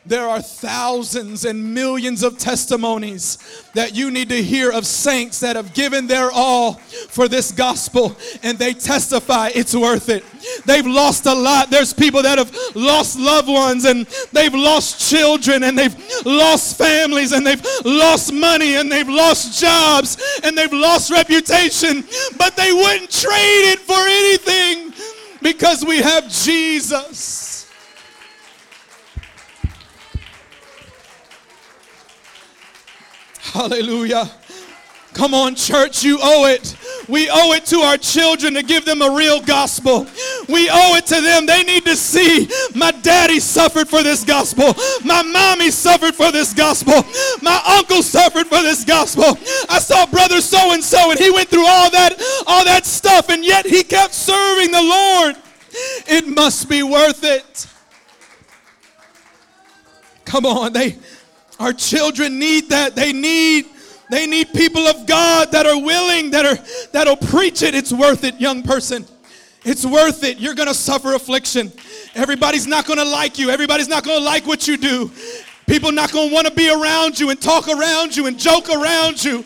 There 0.08 0.26
are 0.26 0.42
thousands 0.42 1.44
and 1.44 1.74
millions 1.74 2.24
of 2.24 2.38
testimonies 2.38 3.38
that 3.74 3.94
you 3.94 4.10
need 4.10 4.30
to 4.30 4.42
hear 4.42 4.72
of 4.72 4.86
saints 4.86 5.42
that 5.42 5.58
have 5.58 5.74
given 5.74 6.08
their 6.08 6.32
all 6.32 6.76
for 6.76 7.28
this 7.28 7.52
gospel 7.52 8.16
and 8.42 8.58
they 8.58 8.74
testify 8.74 9.50
it's 9.54 9.76
worth 9.76 10.08
it. 10.08 10.24
They've 10.66 10.88
lost 10.88 11.26
a 11.26 11.34
lot. 11.34 11.70
There's 11.70 11.92
people 11.92 12.22
that 12.22 12.38
have 12.38 12.56
lost 12.74 13.20
loved 13.20 13.50
ones 13.50 13.84
and 13.84 14.06
they've 14.32 14.54
lost 14.54 15.10
children 15.10 15.64
and 15.64 15.78
they've 15.78 15.96
lost 16.26 16.78
families 16.78 17.34
and 17.34 17.46
they've 17.46 17.66
lost 17.84 18.32
money 18.32 18.76
and 18.78 18.90
they've 18.90 19.10
lost 19.10 19.60
jobs 19.60 20.40
and 20.42 20.58
they've 20.58 20.72
lost 20.72 21.12
reputation, 21.12 22.06
but 22.38 22.56
they 22.56 22.72
wouldn't 22.72 23.12
trade 23.12 23.74
it 23.74 23.80
for 23.80 24.00
anything 24.08 24.87
because 25.42 25.86
we 25.86 25.98
have 26.00 26.30
Jesus. 26.30 27.70
Hallelujah. 33.40 34.30
Come 35.14 35.34
on, 35.34 35.56
church, 35.56 36.04
you 36.04 36.20
owe 36.22 36.46
it. 36.46 36.76
We 37.08 37.28
owe 37.30 37.54
it 37.54 37.66
to 37.68 37.78
our 37.78 37.98
children 37.98 38.54
to 38.54 38.62
give 38.62 38.86
them 38.86 39.02
a 39.02 39.10
real 39.10 39.42
gospel. 39.42 40.06
We 40.48 40.70
owe 40.70 40.96
it 40.96 41.06
to 41.08 41.22
them. 41.22 41.46
They 41.46 41.64
need 41.64 41.86
to 41.86 41.96
see 41.96 42.50
my 42.74 42.92
daddy 42.92 43.40
suffered 43.40 43.90
for 43.90 44.02
this 44.04 44.24
gospel. 44.24 44.74
My 45.04 45.22
mommy 45.22 45.72
suffered 45.72 46.16
for 46.16 46.32
this 46.32 46.54
gospel. 46.54 47.04
My 47.42 47.62
uncle 47.78 48.02
suffered 48.02 48.48
for 48.48 48.62
this 48.62 48.86
gospel. 48.86 49.38
I 49.70 49.80
saw 49.80 50.06
brother 50.06 50.42
so 50.42 50.74
and 50.74 50.84
so 50.84 51.12
and 51.12 51.20
he 51.20 51.32
went 51.32 51.50
through 51.50 51.68
all 51.68 51.90
that 51.92 52.14
all 52.48 52.64
that 52.66 52.86
stuff 52.86 53.30
and 53.30 53.44
yet 53.44 53.66
he 53.66 53.84
kept 53.84 54.14
serving 54.14 54.72
the 54.72 54.82
Lord. 54.82 55.36
It 56.08 56.28
must 56.28 56.70
be 56.70 56.82
worth 56.82 57.24
it. 57.24 57.68
Come 60.26 60.46
on, 60.46 60.74
they 60.74 60.98
our 61.60 61.74
children 61.74 62.40
need 62.40 62.70
that. 62.70 62.96
They 62.96 63.14
need 63.14 63.66
they 64.10 64.26
need 64.26 64.54
people 64.54 64.88
of 64.88 65.06
God 65.06 65.52
that 65.52 65.66
are 65.66 65.82
willing, 65.82 66.32
that 66.32 66.46
are 66.46 66.88
that'll 66.92 67.18
preach 67.18 67.62
it. 67.62 67.76
It's 67.76 67.92
worth 67.92 68.24
it, 68.24 68.40
young 68.40 68.64
person. 68.64 69.06
It's 69.68 69.86
worth 69.86 70.24
it. 70.24 70.40
You're 70.40 70.56
going 70.56 70.70
to 70.70 70.74
suffer 70.74 71.14
affliction. 71.14 71.74
Everybody's 72.16 72.66
not 72.66 72.86
going 72.86 73.00
to 73.00 73.06
like 73.06 73.38
you. 73.38 73.50
Everybody's 73.50 73.90
not 73.90 74.06
going 74.06 74.18
to 74.18 74.24
like 74.24 74.48
what 74.48 74.66
you 74.66 74.78
do. 74.78 75.12
People 75.68 75.92
not 75.92 76.14
going 76.14 76.30
to 76.30 76.34
want 76.34 76.48
to 76.48 76.54
be 76.54 76.70
around 76.70 77.20
you 77.20 77.32
and 77.32 77.42
talk 77.42 77.68
around 77.68 78.16
you 78.16 78.28
and 78.28 78.40
joke 78.40 78.70
around 78.70 79.22
you. 79.22 79.44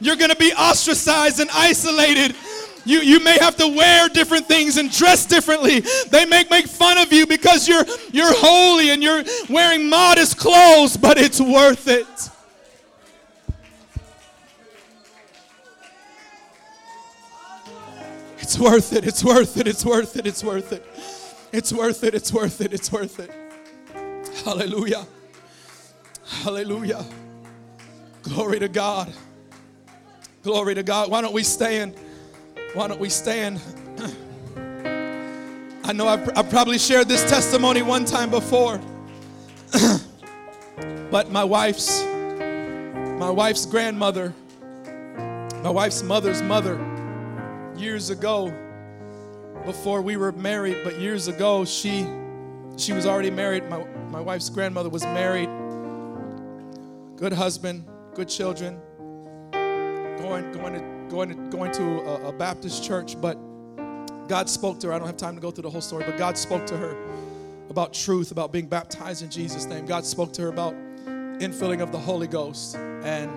You're 0.00 0.16
going 0.16 0.28
to 0.28 0.36
be 0.36 0.52
ostracized 0.52 1.40
and 1.40 1.48
isolated. 1.54 2.36
You, 2.84 2.98
you 2.98 3.20
may 3.20 3.38
have 3.38 3.56
to 3.56 3.66
wear 3.66 4.10
different 4.10 4.46
things 4.46 4.76
and 4.76 4.92
dress 4.92 5.24
differently. 5.24 5.80
They 6.10 6.26
may 6.26 6.44
make 6.50 6.66
fun 6.66 6.98
of 6.98 7.10
you 7.10 7.26
because 7.26 7.66
you're, 7.66 7.86
you're 8.12 8.34
holy 8.34 8.90
and 8.90 9.02
you're 9.02 9.24
wearing 9.48 9.88
modest 9.88 10.36
clothes, 10.36 10.98
but 10.98 11.16
it's 11.16 11.40
worth 11.40 11.88
it. 11.88 12.06
It's 18.44 18.58
worth 18.58 18.92
it. 18.92 19.06
It's 19.06 19.24
worth 19.24 19.56
it. 19.56 19.66
It's 19.66 19.86
worth 19.86 20.18
it. 20.18 20.26
It's 20.26 20.44
worth 20.44 20.70
it. 20.70 20.84
It's 21.50 21.72
worth 21.72 22.04
it. 22.04 22.14
It's 22.14 22.30
worth 22.30 22.60
it. 22.60 22.74
It's 22.74 22.92
worth 22.92 23.18
it. 23.18 23.30
Hallelujah. 24.44 25.06
Hallelujah. 26.42 27.06
Glory 28.22 28.58
to 28.58 28.68
God. 28.68 29.10
Glory 30.42 30.74
to 30.74 30.82
God. 30.82 31.10
Why 31.10 31.22
don't 31.22 31.32
we 31.32 31.42
stand? 31.42 31.94
Why 32.74 32.86
don't 32.86 33.00
we 33.00 33.08
stand? 33.08 33.62
I 35.82 35.94
know 35.94 36.06
I've, 36.06 36.28
I've 36.36 36.50
probably 36.50 36.78
shared 36.78 37.08
this 37.08 37.22
testimony 37.22 37.80
one 37.80 38.04
time 38.04 38.28
before, 38.28 38.78
but 41.10 41.30
my 41.30 41.44
wife's 41.44 42.04
my 42.04 43.30
wife's 43.30 43.64
grandmother, 43.64 44.34
my 45.62 45.70
wife's 45.70 46.02
mother's 46.02 46.42
mother, 46.42 46.76
years 47.76 48.10
ago, 48.10 48.52
before 49.64 50.02
we 50.02 50.16
were 50.16 50.32
married, 50.32 50.78
but 50.84 50.98
years 50.98 51.28
ago, 51.28 51.64
she 51.64 52.06
she 52.76 52.92
was 52.92 53.06
already 53.06 53.30
married. 53.30 53.68
My, 53.68 53.84
my 54.10 54.20
wife's 54.20 54.50
grandmother 54.50 54.88
was 54.88 55.04
married. 55.04 55.48
Good 57.16 57.32
husband, 57.32 57.84
good 58.14 58.28
children, 58.28 58.80
going 59.52 60.52
going 60.52 60.74
to 60.74 61.08
going 61.08 61.28
to 61.28 61.34
going 61.50 61.72
to 61.72 62.00
a, 62.00 62.28
a 62.28 62.32
Baptist 62.32 62.84
church, 62.84 63.20
but 63.20 63.34
God 64.28 64.48
spoke 64.48 64.80
to 64.80 64.88
her. 64.88 64.92
I 64.92 64.98
don't 64.98 65.06
have 65.06 65.16
time 65.16 65.34
to 65.34 65.40
go 65.40 65.50
through 65.50 65.62
the 65.62 65.70
whole 65.70 65.80
story, 65.80 66.04
but 66.04 66.18
God 66.18 66.36
spoke 66.36 66.66
to 66.66 66.76
her 66.76 66.96
about 67.70 67.92
truth, 67.92 68.30
about 68.30 68.52
being 68.52 68.66
baptized 68.66 69.22
in 69.22 69.30
Jesus' 69.30 69.66
name. 69.66 69.86
God 69.86 70.04
spoke 70.04 70.32
to 70.34 70.42
her 70.42 70.48
about 70.48 70.74
infilling 71.40 71.82
of 71.82 71.92
the 71.92 71.98
Holy 71.98 72.26
Ghost, 72.26 72.76
and 72.76 73.30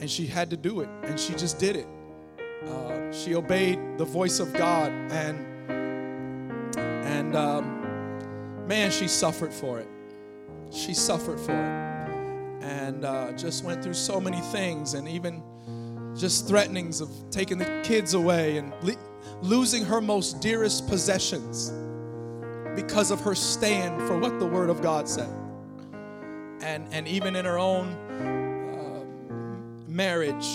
and 0.00 0.10
she 0.10 0.26
had 0.26 0.50
to 0.50 0.56
do 0.56 0.80
it, 0.80 0.88
and 1.02 1.18
she 1.18 1.34
just 1.34 1.58
did 1.58 1.76
it. 1.76 1.86
Uh, 2.66 3.12
she 3.12 3.34
obeyed 3.34 3.78
the 3.98 4.04
voice 4.04 4.40
of 4.40 4.52
God, 4.52 4.90
and 5.10 5.46
and 6.78 7.36
um, 7.36 8.66
man, 8.66 8.90
she 8.90 9.08
suffered 9.08 9.52
for 9.52 9.78
it. 9.80 9.88
She 10.70 10.92
suffered 10.94 11.38
for 11.40 11.52
it, 11.52 12.64
and 12.64 13.04
uh, 13.04 13.32
just 13.32 13.64
went 13.64 13.82
through 13.82 13.94
so 13.94 14.20
many 14.20 14.40
things, 14.40 14.94
and 14.94 15.08
even 15.08 15.42
just 16.16 16.48
threatenings 16.48 17.00
of 17.00 17.10
taking 17.30 17.58
the 17.58 17.80
kids 17.84 18.14
away 18.14 18.58
and 18.58 18.72
le- 18.82 18.96
losing 19.40 19.84
her 19.84 20.00
most 20.00 20.40
dearest 20.40 20.88
possessions 20.88 21.72
because 22.74 23.10
of 23.10 23.20
her 23.20 23.34
stand 23.34 24.00
for 24.08 24.18
what 24.18 24.38
the 24.38 24.46
Word 24.46 24.70
of 24.70 24.82
God 24.82 25.08
said. 25.08 25.28
And, 26.60 26.86
and 26.92 27.06
even 27.06 27.36
in 27.36 27.44
her 27.44 27.58
own 27.58 27.92
uh, 28.20 29.90
marriage, 29.90 30.46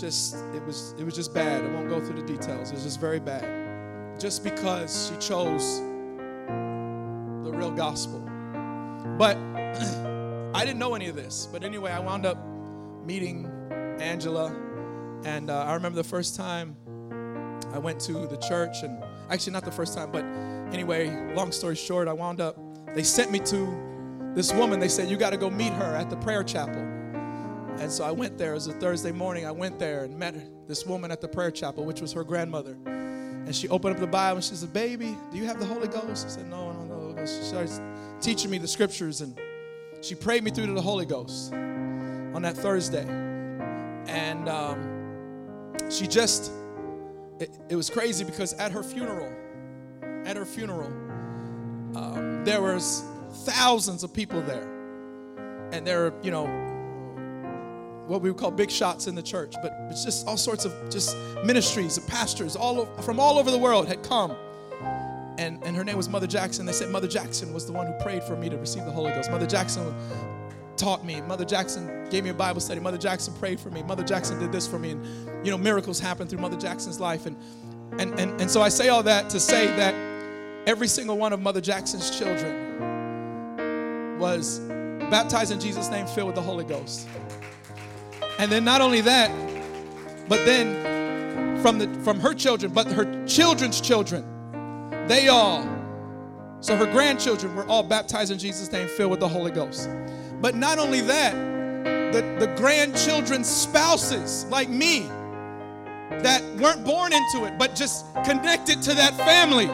just 0.00 0.36
it 0.54 0.64
was 0.64 0.94
it 0.98 1.04
was 1.04 1.14
just 1.14 1.34
bad. 1.34 1.64
I 1.64 1.68
won't 1.68 1.88
go 1.88 2.00
through 2.00 2.20
the 2.20 2.26
details. 2.26 2.70
It 2.70 2.74
was 2.74 2.84
just 2.84 3.00
very 3.00 3.20
bad. 3.20 4.20
Just 4.20 4.42
because 4.42 5.10
she 5.10 5.16
chose 5.26 5.80
the 7.44 7.52
real 7.52 7.70
gospel. 7.70 8.20
But 9.16 9.36
I 10.54 10.64
didn't 10.64 10.78
know 10.78 10.94
any 10.94 11.08
of 11.08 11.16
this. 11.16 11.48
But 11.50 11.62
anyway, 11.62 11.92
I 11.92 12.00
wound 12.00 12.26
up 12.26 12.38
meeting 13.04 13.50
Angela 14.00 14.54
and 15.24 15.50
uh, 15.50 15.64
I 15.64 15.74
remember 15.74 15.96
the 15.96 16.08
first 16.08 16.36
time 16.36 16.76
I 17.72 17.78
went 17.78 18.00
to 18.02 18.26
the 18.26 18.36
church, 18.36 18.82
and 18.82 19.02
actually, 19.30 19.52
not 19.52 19.64
the 19.64 19.72
first 19.72 19.94
time, 19.94 20.10
but 20.10 20.24
anyway, 20.72 21.34
long 21.34 21.52
story 21.52 21.76
short, 21.76 22.08
I 22.08 22.12
wound 22.12 22.40
up, 22.40 22.56
they 22.94 23.02
sent 23.02 23.30
me 23.30 23.40
to 23.40 24.32
this 24.34 24.52
woman. 24.52 24.80
They 24.80 24.88
said, 24.88 25.10
You 25.10 25.16
got 25.16 25.30
to 25.30 25.36
go 25.36 25.50
meet 25.50 25.72
her 25.72 25.96
at 25.96 26.08
the 26.08 26.16
prayer 26.16 26.42
chapel. 26.42 26.97
And 27.80 27.90
so 27.90 28.04
I 28.04 28.10
went 28.10 28.38
there. 28.38 28.52
It 28.52 28.54
was 28.54 28.66
a 28.66 28.72
Thursday 28.74 29.12
morning. 29.12 29.46
I 29.46 29.50
went 29.50 29.78
there 29.78 30.04
and 30.04 30.18
met 30.18 30.34
this 30.66 30.84
woman 30.84 31.10
at 31.10 31.20
the 31.20 31.28
prayer 31.28 31.50
chapel, 31.50 31.84
which 31.84 32.00
was 32.00 32.12
her 32.12 32.24
grandmother. 32.24 32.76
And 32.86 33.54
she 33.54 33.68
opened 33.68 33.94
up 33.94 34.00
the 34.00 34.06
Bible 34.06 34.36
and 34.36 34.44
she 34.44 34.54
said, 34.54 34.72
Baby, 34.72 35.16
do 35.30 35.38
you 35.38 35.46
have 35.46 35.58
the 35.58 35.66
Holy 35.66 35.88
Ghost? 35.88 36.26
I 36.26 36.28
said, 36.28 36.50
No, 36.50 36.70
I 36.70 36.72
don't 36.72 36.88
know. 36.88 37.24
She 37.24 37.42
started 37.42 37.70
teaching 38.20 38.50
me 38.50 38.58
the 38.58 38.68
scriptures 38.68 39.20
and 39.20 39.38
she 40.02 40.14
prayed 40.14 40.44
me 40.44 40.50
through 40.50 40.66
to 40.66 40.72
the 40.72 40.82
Holy 40.82 41.06
Ghost 41.06 41.52
on 41.52 42.42
that 42.42 42.56
Thursday. 42.56 43.06
And 44.06 44.48
um, 44.48 45.74
she 45.90 46.06
just, 46.06 46.52
it, 47.40 47.50
it 47.68 47.76
was 47.76 47.90
crazy 47.90 48.24
because 48.24 48.52
at 48.54 48.72
her 48.72 48.82
funeral, 48.82 49.32
at 50.26 50.36
her 50.36 50.44
funeral, 50.44 50.92
um, 51.96 52.44
there 52.44 52.60
was 52.60 53.02
thousands 53.44 54.02
of 54.04 54.12
people 54.12 54.42
there, 54.42 54.68
and 55.72 55.86
there 55.86 56.06
are 56.06 56.14
you 56.22 56.30
know 56.30 56.46
what 58.08 58.22
we 58.22 58.30
would 58.30 58.38
call 58.38 58.50
big 58.50 58.70
shots 58.70 59.06
in 59.06 59.14
the 59.14 59.22
church, 59.22 59.54
but 59.62 59.72
it's 59.90 60.04
just 60.04 60.26
all 60.26 60.36
sorts 60.36 60.64
of 60.64 60.72
just 60.90 61.16
ministries 61.44 61.98
pastors 62.00 62.56
all 62.56 62.86
from 63.02 63.20
all 63.20 63.38
over 63.38 63.50
the 63.50 63.58
world 63.58 63.86
had 63.86 64.02
come. 64.02 64.34
And, 65.38 65.62
and 65.62 65.76
her 65.76 65.84
name 65.84 65.96
was 65.96 66.08
Mother 66.08 66.26
Jackson. 66.26 66.66
They 66.66 66.72
said 66.72 66.90
Mother 66.90 67.06
Jackson 67.06 67.54
was 67.54 67.64
the 67.64 67.72
one 67.72 67.86
who 67.86 67.92
prayed 68.00 68.24
for 68.24 68.34
me 68.34 68.48
to 68.48 68.56
receive 68.56 68.84
the 68.84 68.90
Holy 68.90 69.12
Ghost. 69.12 69.30
Mother 69.30 69.46
Jackson 69.46 69.94
taught 70.76 71.04
me. 71.04 71.20
Mother 71.20 71.44
Jackson 71.44 72.08
gave 72.10 72.24
me 72.24 72.30
a 72.30 72.34
Bible 72.34 72.60
study. 72.60 72.80
Mother 72.80 72.98
Jackson 72.98 73.32
prayed 73.34 73.60
for 73.60 73.70
me. 73.70 73.84
Mother 73.84 74.02
Jackson 74.02 74.40
did 74.40 74.50
this 74.50 74.66
for 74.66 74.80
me. 74.80 74.92
And, 74.92 75.46
you 75.46 75.52
know, 75.52 75.58
miracles 75.58 76.00
happened 76.00 76.28
through 76.28 76.40
Mother 76.40 76.56
Jackson's 76.56 76.98
life. 76.98 77.26
And, 77.26 77.36
and, 78.00 78.18
and, 78.18 78.40
and 78.40 78.50
so 78.50 78.62
I 78.62 78.68
say 78.68 78.88
all 78.88 79.04
that 79.04 79.30
to 79.30 79.38
say 79.38 79.66
that 79.76 79.94
every 80.66 80.88
single 80.88 81.16
one 81.16 81.32
of 81.32 81.40
Mother 81.40 81.60
Jackson's 81.60 82.18
children 82.18 82.68
was 84.18 84.58
baptized 85.10 85.52
in 85.52 85.60
Jesus' 85.60 85.88
name, 85.88 86.06
filled 86.06 86.26
with 86.26 86.36
the 86.36 86.42
Holy 86.42 86.64
Ghost. 86.64 87.06
And 88.38 88.52
then 88.52 88.64
not 88.64 88.80
only 88.80 89.00
that, 89.02 89.30
but 90.28 90.44
then 90.44 91.60
from 91.60 91.78
the 91.78 91.88
from 92.04 92.20
her 92.20 92.34
children, 92.34 92.72
but 92.72 92.86
her 92.86 93.26
children's 93.26 93.80
children, 93.80 94.24
they 95.08 95.28
all, 95.28 95.62
so 96.60 96.76
her 96.76 96.86
grandchildren 96.86 97.54
were 97.56 97.66
all 97.66 97.82
baptized 97.82 98.30
in 98.30 98.38
Jesus' 98.38 98.70
name, 98.70 98.88
filled 98.88 99.10
with 99.10 99.20
the 99.20 99.28
Holy 99.28 99.50
Ghost. 99.50 99.90
But 100.40 100.54
not 100.54 100.78
only 100.78 101.00
that, 101.00 101.34
the, 102.12 102.22
the 102.38 102.54
grandchildren's 102.56 103.48
spouses, 103.48 104.44
like 104.46 104.68
me, 104.68 105.08
that 106.10 106.42
weren't 106.60 106.84
born 106.84 107.12
into 107.12 107.44
it, 107.44 107.58
but 107.58 107.74
just 107.74 108.06
connected 108.24 108.80
to 108.82 108.94
that 108.94 109.14
family, 109.14 109.66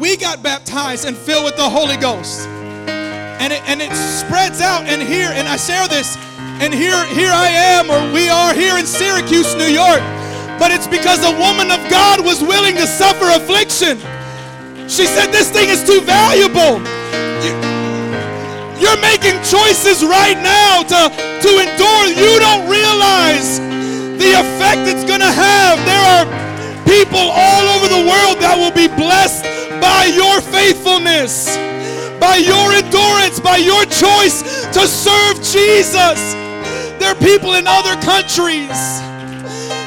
we 0.00 0.16
got 0.16 0.42
baptized 0.42 1.06
and 1.06 1.16
filled 1.16 1.44
with 1.44 1.56
the 1.56 1.68
Holy 1.68 1.96
Ghost. 1.96 2.46
And 2.48 3.52
it, 3.52 3.62
and 3.68 3.82
it 3.82 3.92
spreads 3.94 4.60
out, 4.60 4.86
and 4.86 5.02
here, 5.02 5.28
and 5.30 5.46
I 5.46 5.56
share 5.56 5.86
this 5.88 6.16
and 6.62 6.72
here, 6.72 7.04
here 7.06 7.32
I 7.32 7.48
am, 7.48 7.90
or 7.90 7.98
we 8.12 8.28
are 8.28 8.54
here 8.54 8.78
in 8.78 8.86
Syracuse, 8.86 9.54
New 9.54 9.66
York. 9.70 10.00
But 10.58 10.70
it's 10.70 10.86
because 10.86 11.18
a 11.26 11.34
woman 11.38 11.70
of 11.70 11.82
God 11.90 12.24
was 12.24 12.40
willing 12.40 12.76
to 12.76 12.86
suffer 12.86 13.26
affliction. 13.34 13.98
She 14.86 15.06
said, 15.06 15.34
This 15.34 15.50
thing 15.50 15.68
is 15.68 15.82
too 15.82 16.00
valuable. 16.02 16.78
You're 18.78 19.00
making 19.02 19.34
choices 19.42 20.04
right 20.06 20.38
now 20.38 20.86
to, 20.86 21.10
to 21.10 21.50
endure. 21.58 22.04
You 22.14 22.38
don't 22.38 22.70
realize 22.70 23.58
the 24.14 24.38
effect 24.38 24.86
it's 24.86 25.02
going 25.02 25.20
to 25.20 25.34
have. 25.34 25.82
There 25.82 26.06
are 26.14 26.24
people 26.86 27.34
all 27.34 27.64
over 27.74 27.88
the 27.88 28.04
world 28.06 28.38
that 28.38 28.54
will 28.54 28.74
be 28.74 28.86
blessed 28.86 29.42
by 29.82 30.06
your 30.06 30.40
faithfulness, 30.40 31.56
by 32.20 32.36
your 32.36 32.70
endurance, 32.72 33.40
by 33.40 33.56
your 33.56 33.84
choice 33.90 34.42
to 34.70 34.86
serve 34.86 35.42
Jesus. 35.42 36.43
There 37.04 37.12
are 37.12 37.20
people 37.20 37.52
in 37.52 37.68
other 37.68 38.00
countries. 38.00 38.72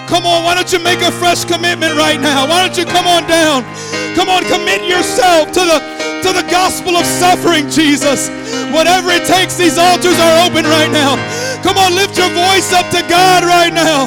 Come 0.06 0.30
on, 0.30 0.46
why 0.46 0.54
don't 0.54 0.70
you 0.70 0.78
make 0.78 1.02
a 1.02 1.10
fresh 1.10 1.50
commitment 1.50 1.98
right 1.98 2.22
now? 2.22 2.46
Why 2.46 2.62
don't 2.62 2.78
you 2.78 2.86
come 2.86 3.10
on 3.10 3.26
down? 3.26 3.66
Come 4.14 4.30
on, 4.30 4.46
commit 4.46 4.86
yourself 4.86 5.50
to 5.58 5.66
the 5.66 5.82
to 6.22 6.30
the 6.30 6.46
gospel 6.46 6.94
of 6.94 7.10
suffering, 7.10 7.74
Jesus. 7.74 8.30
Whatever 8.70 9.10
it 9.10 9.26
takes, 9.26 9.58
these 9.58 9.82
altars 9.82 10.14
are 10.22 10.46
open 10.46 10.70
right 10.70 10.94
now. 10.94 11.18
Come 11.66 11.82
on, 11.82 11.98
lift 11.98 12.22
your 12.22 12.30
voice 12.38 12.70
up 12.70 12.86
to 12.94 13.02
God 13.10 13.42
right 13.42 13.74
now. 13.74 14.06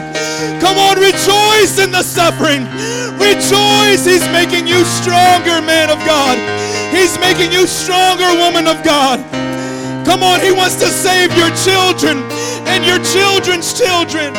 Come 0.62 0.78
on, 0.78 0.94
rejoice 1.02 1.82
in 1.82 1.90
the 1.90 2.06
suffering. 2.06 2.62
Rejoice. 3.18 4.06
He's 4.06 4.22
making 4.30 4.70
you 4.70 4.86
stronger, 4.86 5.58
man 5.58 5.90
of 5.90 5.98
God. 6.06 6.38
He's 6.94 7.18
making 7.18 7.50
you 7.50 7.66
stronger, 7.66 8.30
woman 8.38 8.70
of 8.70 8.78
God. 8.86 9.18
Come 10.10 10.24
on, 10.24 10.40
He 10.40 10.50
wants 10.50 10.74
to 10.82 10.88
save 10.88 11.30
your 11.38 11.54
children 11.54 12.18
and 12.66 12.84
your 12.84 12.98
children's 13.14 13.72
children. 13.72 14.34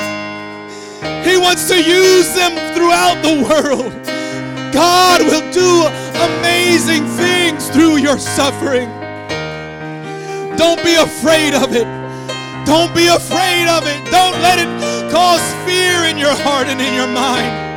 He 1.24 1.38
wants 1.38 1.70
to 1.70 1.82
use 1.82 2.28
them 2.36 2.52
throughout 2.76 3.24
the 3.24 3.40
world. 3.42 3.94
God 4.74 5.22
will 5.22 5.50
do 5.54 5.88
amazing 6.28 7.06
things 7.16 7.70
through 7.70 8.00
your 8.04 8.20
suffering. 8.20 8.90
Don't 10.58 10.84
be 10.84 10.96
afraid 10.96 11.54
of 11.54 11.74
it. 11.74 11.88
Don't 12.66 12.94
be 12.94 13.08
afraid 13.08 13.70
of 13.70 13.88
it. 13.88 14.12
Don't 14.12 14.42
let 14.44 14.60
it 14.60 15.10
cause 15.10 15.42
fear 15.64 16.04
in 16.04 16.18
your 16.18 16.36
heart 16.44 16.68
and 16.68 16.82
in 16.82 16.94
your 16.94 17.08
mind. 17.08 17.71